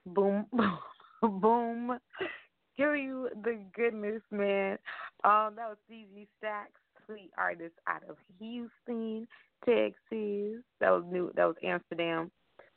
Boom, 0.05 0.45
boom. 1.21 1.97
Give 2.77 2.95
you 2.95 3.29
the 3.43 3.59
goodness, 3.75 4.21
man. 4.31 4.77
Um, 5.23 5.55
that 5.55 5.69
was 5.69 5.77
CZ 5.89 6.27
Stacks, 6.37 6.79
sweet 7.05 7.31
artist 7.37 7.73
out 7.87 8.03
of 8.09 8.17
Houston, 8.39 9.27
Texas. 9.65 10.63
That 10.79 10.91
was 10.91 11.03
new. 11.09 11.31
That 11.35 11.45
was 11.45 11.55
Amsterdam, 11.63 12.31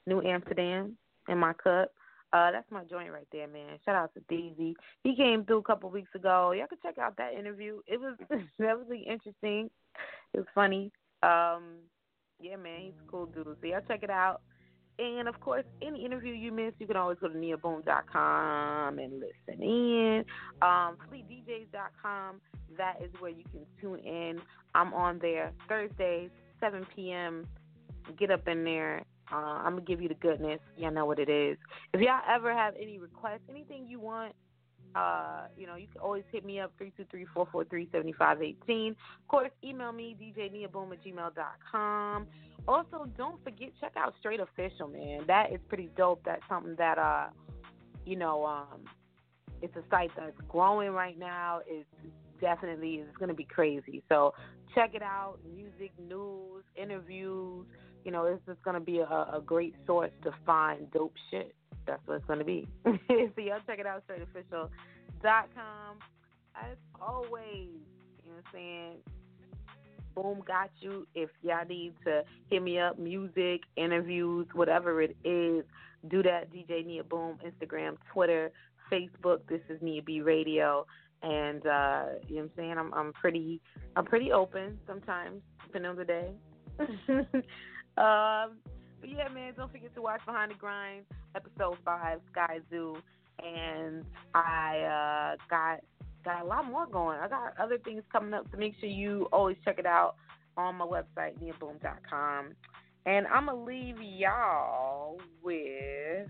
New 0.07 0.23
Amsterdam 0.23 0.97
in 1.29 1.39
my 1.39 1.53
cup. 1.53 1.91
Uh, 2.33 2.53
that's 2.53 2.71
my 2.71 2.85
joint 2.85 3.13
right 3.13 3.27
there, 3.33 3.49
man. 3.49 3.79
Shout 3.85 3.97
out 3.97 4.15
to 4.15 4.21
Daisy. 4.29 4.77
He 5.03 5.17
came 5.17 5.45
through 5.45 5.59
a 5.59 5.63
couple 5.63 5.91
weeks 5.91 6.15
ago. 6.15 6.53
Y'all 6.53 6.69
can 6.69 6.79
check 6.81 6.97
out 6.97 7.17
that 7.17 7.35
interview. 7.35 7.81
It 7.89 8.01
was 8.01 8.17
that 8.31 8.79
was 8.79 8.87
really 8.89 9.03
interesting. 9.03 9.69
It 10.33 10.39
was 10.39 10.47
funny. 10.55 10.93
Um, 11.23 11.81
yeah, 12.41 12.57
man, 12.57 12.81
he's 12.81 12.93
a 13.07 13.11
cool 13.11 13.27
dude. 13.27 13.47
So 13.61 13.67
y'all 13.67 13.81
check 13.87 14.03
it 14.03 14.11
out. 14.11 14.43
And 14.99 15.29
of 15.29 15.41
course, 15.41 15.65
any 15.81 16.05
interview 16.05 16.35
you 16.35 16.53
miss, 16.53 16.75
you 16.79 16.87
can 16.87 16.97
always 16.97 17.17
go 17.21 17.29
to 17.29 17.35
niaboom.com 17.35 18.99
and 18.99 19.13
listen 19.15 19.63
in. 19.63 20.25
Um, 20.61 20.99
FleetDJs.com, 21.11 22.41
that 22.77 22.97
is 23.03 23.11
where 23.19 23.31
you 23.31 23.45
can 23.51 23.65
tune 23.81 24.01
in. 24.01 24.41
I'm 24.75 24.93
on 24.93 25.19
there 25.21 25.53
Thursdays, 25.69 26.31
7 26.61 26.87
p.m. 26.95 27.47
Get 28.19 28.31
up 28.31 28.47
in 28.47 28.65
there. 28.65 29.05
Uh, 29.33 29.37
I'm 29.37 29.73
going 29.73 29.87
to 29.87 29.91
give 29.91 30.03
you 30.03 30.09
the 30.09 30.15
goodness. 30.15 30.61
Y'all 30.77 30.91
know 30.91 31.07
what 31.07 31.19
it 31.19 31.31
is. 31.31 31.57
If 31.95 32.01
y'all 32.01 32.21
ever 32.29 32.53
have 32.53 32.75
any 32.81 32.99
requests, 32.99 33.49
anything 33.49 33.87
you 33.89 34.01
want, 34.01 34.35
uh, 34.95 35.43
you 35.57 35.67
know, 35.67 35.77
you 35.77 35.87
can 35.87 36.01
always 36.01 36.25
hit 36.33 36.45
me 36.45 36.61
up, 36.61 36.73
323-443-7518. 37.37 38.91
Of 38.91 38.97
course, 39.29 39.51
email 39.65 39.93
me, 39.93 40.17
djniaboom 40.21 40.93
at 40.93 41.05
gmail.com. 41.05 42.27
Also, 42.69 43.09
don't 43.17 43.43
forget, 43.43 43.71
check 43.81 43.93
out 43.97 44.15
Straight 44.19 44.41
Official, 44.41 44.89
man. 44.89 45.23
That 45.27 45.53
is 45.53 45.61
pretty 45.69 45.89
dope. 45.97 46.23
That's 46.25 46.43
something 46.49 46.75
that, 46.79 46.99
uh, 46.99 47.29
you 48.05 48.17
know, 48.17 48.45
um, 48.45 48.81
it's 49.63 49.75
a 49.77 49.83
site 49.91 50.11
that's 50.17 50.37
growing 50.49 50.91
right 50.91 51.19
now. 51.19 51.61
It's 51.67 51.89
definitely, 52.41 52.97
it's 52.97 53.17
going 53.17 53.29
to 53.29 53.35
be 53.35 53.45
crazy. 53.45 54.03
So 54.09 54.35
check 54.75 54.95
it 54.95 55.03
out. 55.03 55.39
Music, 55.55 55.93
news, 56.09 56.65
interviews. 56.77 57.67
You 58.05 58.11
know, 58.11 58.25
it's 58.25 58.45
just 58.47 58.63
going 58.63 58.75
to 58.75 58.81
be 58.81 58.99
a, 58.99 59.05
a 59.05 59.43
great 59.45 59.75
source 59.87 60.13
to 60.25 60.33
find 60.47 60.91
dope 60.91 61.15
shit 61.31 61.55
that's 61.87 62.07
what 62.07 62.17
it's 62.17 62.27
going 62.27 62.39
to 62.39 62.45
be. 62.45 62.69
so 62.85 62.93
y'all 63.43 63.59
check 63.67 63.79
it 63.79 63.87
out, 63.87 64.03
straightofficial.com. 64.07 65.97
As 66.57 66.77
always, 67.01 67.69
you 68.25 68.31
know 68.31 68.37
what 68.37 68.45
I'm 68.47 68.53
saying? 68.53 68.93
Boom, 70.15 70.43
got 70.47 70.71
you. 70.81 71.07
If 71.15 71.31
y'all 71.43 71.67
need 71.67 71.95
to 72.05 72.23
hit 72.49 72.63
me 72.63 72.79
up, 72.79 72.99
music, 72.99 73.63
interviews, 73.77 74.47
whatever 74.55 75.01
it 75.03 75.17
is, 75.25 75.65
do 76.09 76.23
that. 76.23 76.53
DJ 76.53 76.85
Nia 76.85 77.05
Boom, 77.05 77.39
Instagram, 77.45 77.97
Twitter, 78.13 78.51
Facebook. 78.91 79.41
This 79.49 79.61
is 79.69 79.81
Nia 79.81 80.03
B 80.03 80.21
Radio. 80.21 80.87
And 81.23 81.67
uh, 81.67 82.05
you 82.29 82.37
know 82.37 82.43
what 82.43 82.43
I'm 82.43 82.51
saying? 82.57 82.75
I'm 82.79 82.95
I'm 82.95 83.13
pretty 83.13 83.61
I'm 83.95 84.07
pretty 84.07 84.33
open 84.33 84.79
sometimes, 84.87 85.43
depending 85.65 85.91
on 85.91 85.97
the 85.97 86.05
day. 86.05 86.31
um 87.97 88.59
but 89.01 89.09
yeah, 89.09 89.29
man, 89.29 89.55
don't 89.57 89.73
forget 89.73 89.95
to 89.95 90.03
watch 90.03 90.21
Behind 90.27 90.51
the 90.51 90.57
Grind, 90.57 91.05
episode 91.35 91.79
five, 91.85 92.21
Sky 92.33 92.59
Zoo, 92.69 92.97
and 93.43 94.05
I 94.35 95.35
uh, 95.35 95.37
got 95.49 95.81
got 96.23 96.43
a 96.43 96.47
lot 96.47 96.67
more 96.67 96.87
going. 96.87 97.19
I 97.19 97.29
got 97.29 97.55
other 97.59 97.79
things 97.79 98.03
coming 98.13 98.35
up, 98.35 98.47
so 98.51 98.59
make 98.59 98.75
sure 98.79 98.89
you 98.89 99.27
always 99.33 99.57
check 99.65 99.79
it 99.79 99.87
out 99.87 100.17
on 100.57 100.77
my 100.77 100.85
website, 100.85 101.39
niaboom.com. 101.43 102.51
And 103.07 103.27
I'm 103.29 103.47
gonna 103.47 103.65
leave 103.65 103.97
y'all 104.03 105.19
with 105.43 106.29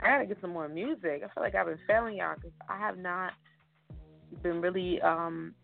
I 0.00 0.06
gotta 0.06 0.26
get 0.26 0.38
some 0.42 0.50
more 0.50 0.68
music. 0.68 1.22
I 1.24 1.34
feel 1.34 1.42
like 1.42 1.54
I've 1.54 1.66
been 1.66 1.78
failing 1.86 2.16
y'all 2.16 2.34
because 2.34 2.52
I 2.68 2.78
have 2.78 2.98
not 2.98 3.32
been 4.42 4.60
really 4.60 5.00
um 5.00 5.54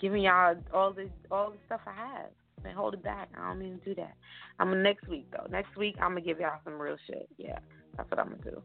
giving 0.00 0.22
y'all 0.22 0.54
all 0.72 0.92
the 0.92 1.10
all 1.30 1.50
the 1.50 1.58
stuff 1.66 1.80
I 1.86 1.92
have 1.92 2.30
and 2.64 2.76
hold 2.76 2.94
it 2.94 3.02
back. 3.02 3.28
I 3.36 3.48
don't 3.48 3.58
mean 3.58 3.78
to 3.78 3.84
do 3.84 3.94
that. 3.96 4.14
I'm 4.58 4.82
next 4.82 5.08
week 5.08 5.26
though. 5.32 5.46
Next 5.50 5.76
week 5.76 5.96
I'm 6.00 6.10
gonna 6.10 6.20
give 6.20 6.40
y'all 6.40 6.60
some 6.64 6.80
real 6.80 6.96
shit. 7.06 7.28
Yeah, 7.36 7.58
that's 7.96 8.10
what 8.10 8.20
I'm 8.20 8.30
gonna 8.30 8.50
do. 8.50 8.62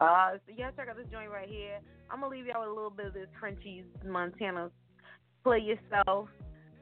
Uh, 0.00 0.32
so 0.46 0.52
yeah, 0.56 0.70
check 0.72 0.88
out 0.88 0.96
this 0.96 1.06
joint 1.10 1.30
right 1.30 1.48
here. 1.48 1.78
I'm 2.10 2.20
gonna 2.20 2.34
leave 2.34 2.46
y'all 2.46 2.60
with 2.60 2.70
a 2.70 2.72
little 2.72 2.90
bit 2.90 3.06
of 3.06 3.14
this 3.14 3.28
Frenchies 3.38 3.84
Montana. 4.04 4.70
Play 5.42 5.60
yourself. 5.60 6.28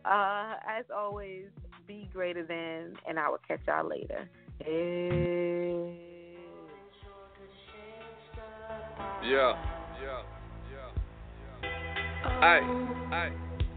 Uh, 0.05 0.55
as 0.68 0.84
always, 0.95 1.47
be 1.86 2.09
greater 2.12 2.45
than, 2.45 2.97
and 3.09 3.18
I 3.18 3.28
will 3.28 3.38
catch 3.47 3.61
y'all 3.66 3.88
later. 3.88 4.28
Hey. 4.64 5.99
Yeah, 9.24 9.55
yeah, 10.03 10.22
yeah. 10.72 11.68
Aye, 12.24 12.61
aye, 13.12 13.32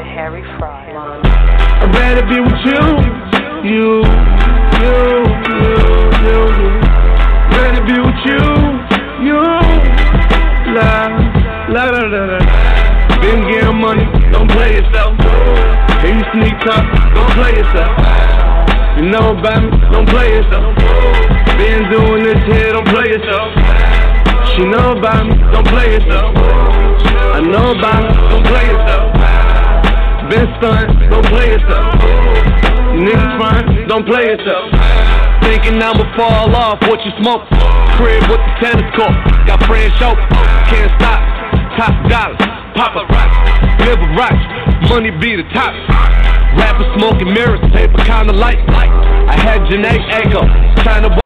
música 0.00 0.14
Harry 0.14 0.42
Fry. 0.58 0.92
I'd 1.82 1.94
rather 1.94 2.26
be 2.26 2.40
with 2.40 2.60
you, 2.64 2.82
you, 3.64 4.02
you, 4.80 4.96
you, 5.40 5.68
you, 6.24 6.40
you. 6.56 6.70
Rather 7.52 7.84
be 7.84 7.96
with 8.00 8.20
you, 8.24 8.42
you, 9.24 9.40
la, 10.74 11.08
la, 11.68 11.84
la, 11.90 12.00
la, 12.06 12.24
la. 12.26 12.38
Been 13.20 13.48
getting 13.48 13.80
money, 13.80 14.04
don't 14.32 14.50
play 14.50 14.76
yourself. 14.76 15.16
Hey, 16.00 16.16
you 16.16 16.24
sneak 16.32 16.56
talk, 16.64 16.84
don't 17.14 17.30
play 17.36 17.56
yourself. 17.56 17.92
You 18.96 19.08
know 19.08 19.36
about 19.36 19.62
me, 19.62 19.70
don't 19.92 20.08
play 20.08 20.36
yourself. 20.36 20.76
Been 21.58 21.90
doing 21.90 22.24
this 22.24 22.40
here, 22.46 22.72
don't 22.72 22.88
play 22.88 23.08
yourself. 23.08 23.48
She 24.54 24.64
know 24.64 24.96
about 24.98 25.26
me, 25.26 25.36
don't 25.52 25.66
play 25.66 25.92
yourself. 25.92 26.34
I 26.36 27.40
know 27.40 27.72
about 27.72 28.02
me, 28.02 28.28
don't 28.28 28.46
play 28.46 28.66
yourself. 28.66 29.19
Been 30.30 30.46
stunned, 30.62 31.10
don't 31.10 31.26
play 31.26 31.50
yourself. 31.50 31.90
You 32.94 33.02
niggas 33.02 33.34
fine, 33.34 33.88
don't 33.88 34.06
play 34.06 34.30
yourself. 34.30 34.70
Thinking 35.42 35.82
I'ma 35.82 36.06
fall 36.14 36.54
off 36.54 36.78
what 36.86 37.02
you 37.02 37.10
smoke. 37.18 37.42
Crib 37.98 38.22
with 38.30 38.38
the 38.38 38.54
tennis 38.62 38.86
court, 38.94 39.10
got 39.50 39.58
friends 39.66 39.90
show. 39.98 40.14
Can't 40.70 40.86
stop, 41.02 41.18
top 41.74 41.94
dollars, 42.06 42.38
pop 42.78 42.94
a 42.94 43.02
rock, 43.10 43.30
live 43.82 43.98
a 43.98 44.10
rock, 44.14 44.38
money 44.86 45.10
be 45.10 45.34
the 45.34 45.42
top. 45.50 45.74
Rapper 46.54 46.86
smoking 46.94 47.34
mirrors, 47.34 47.58
paper 47.74 47.98
kinda 48.04 48.32
light. 48.32 48.62
I 48.70 49.34
had 49.34 49.62
Janae 49.66 49.98
Echo, 50.14 50.46
China 50.84 51.18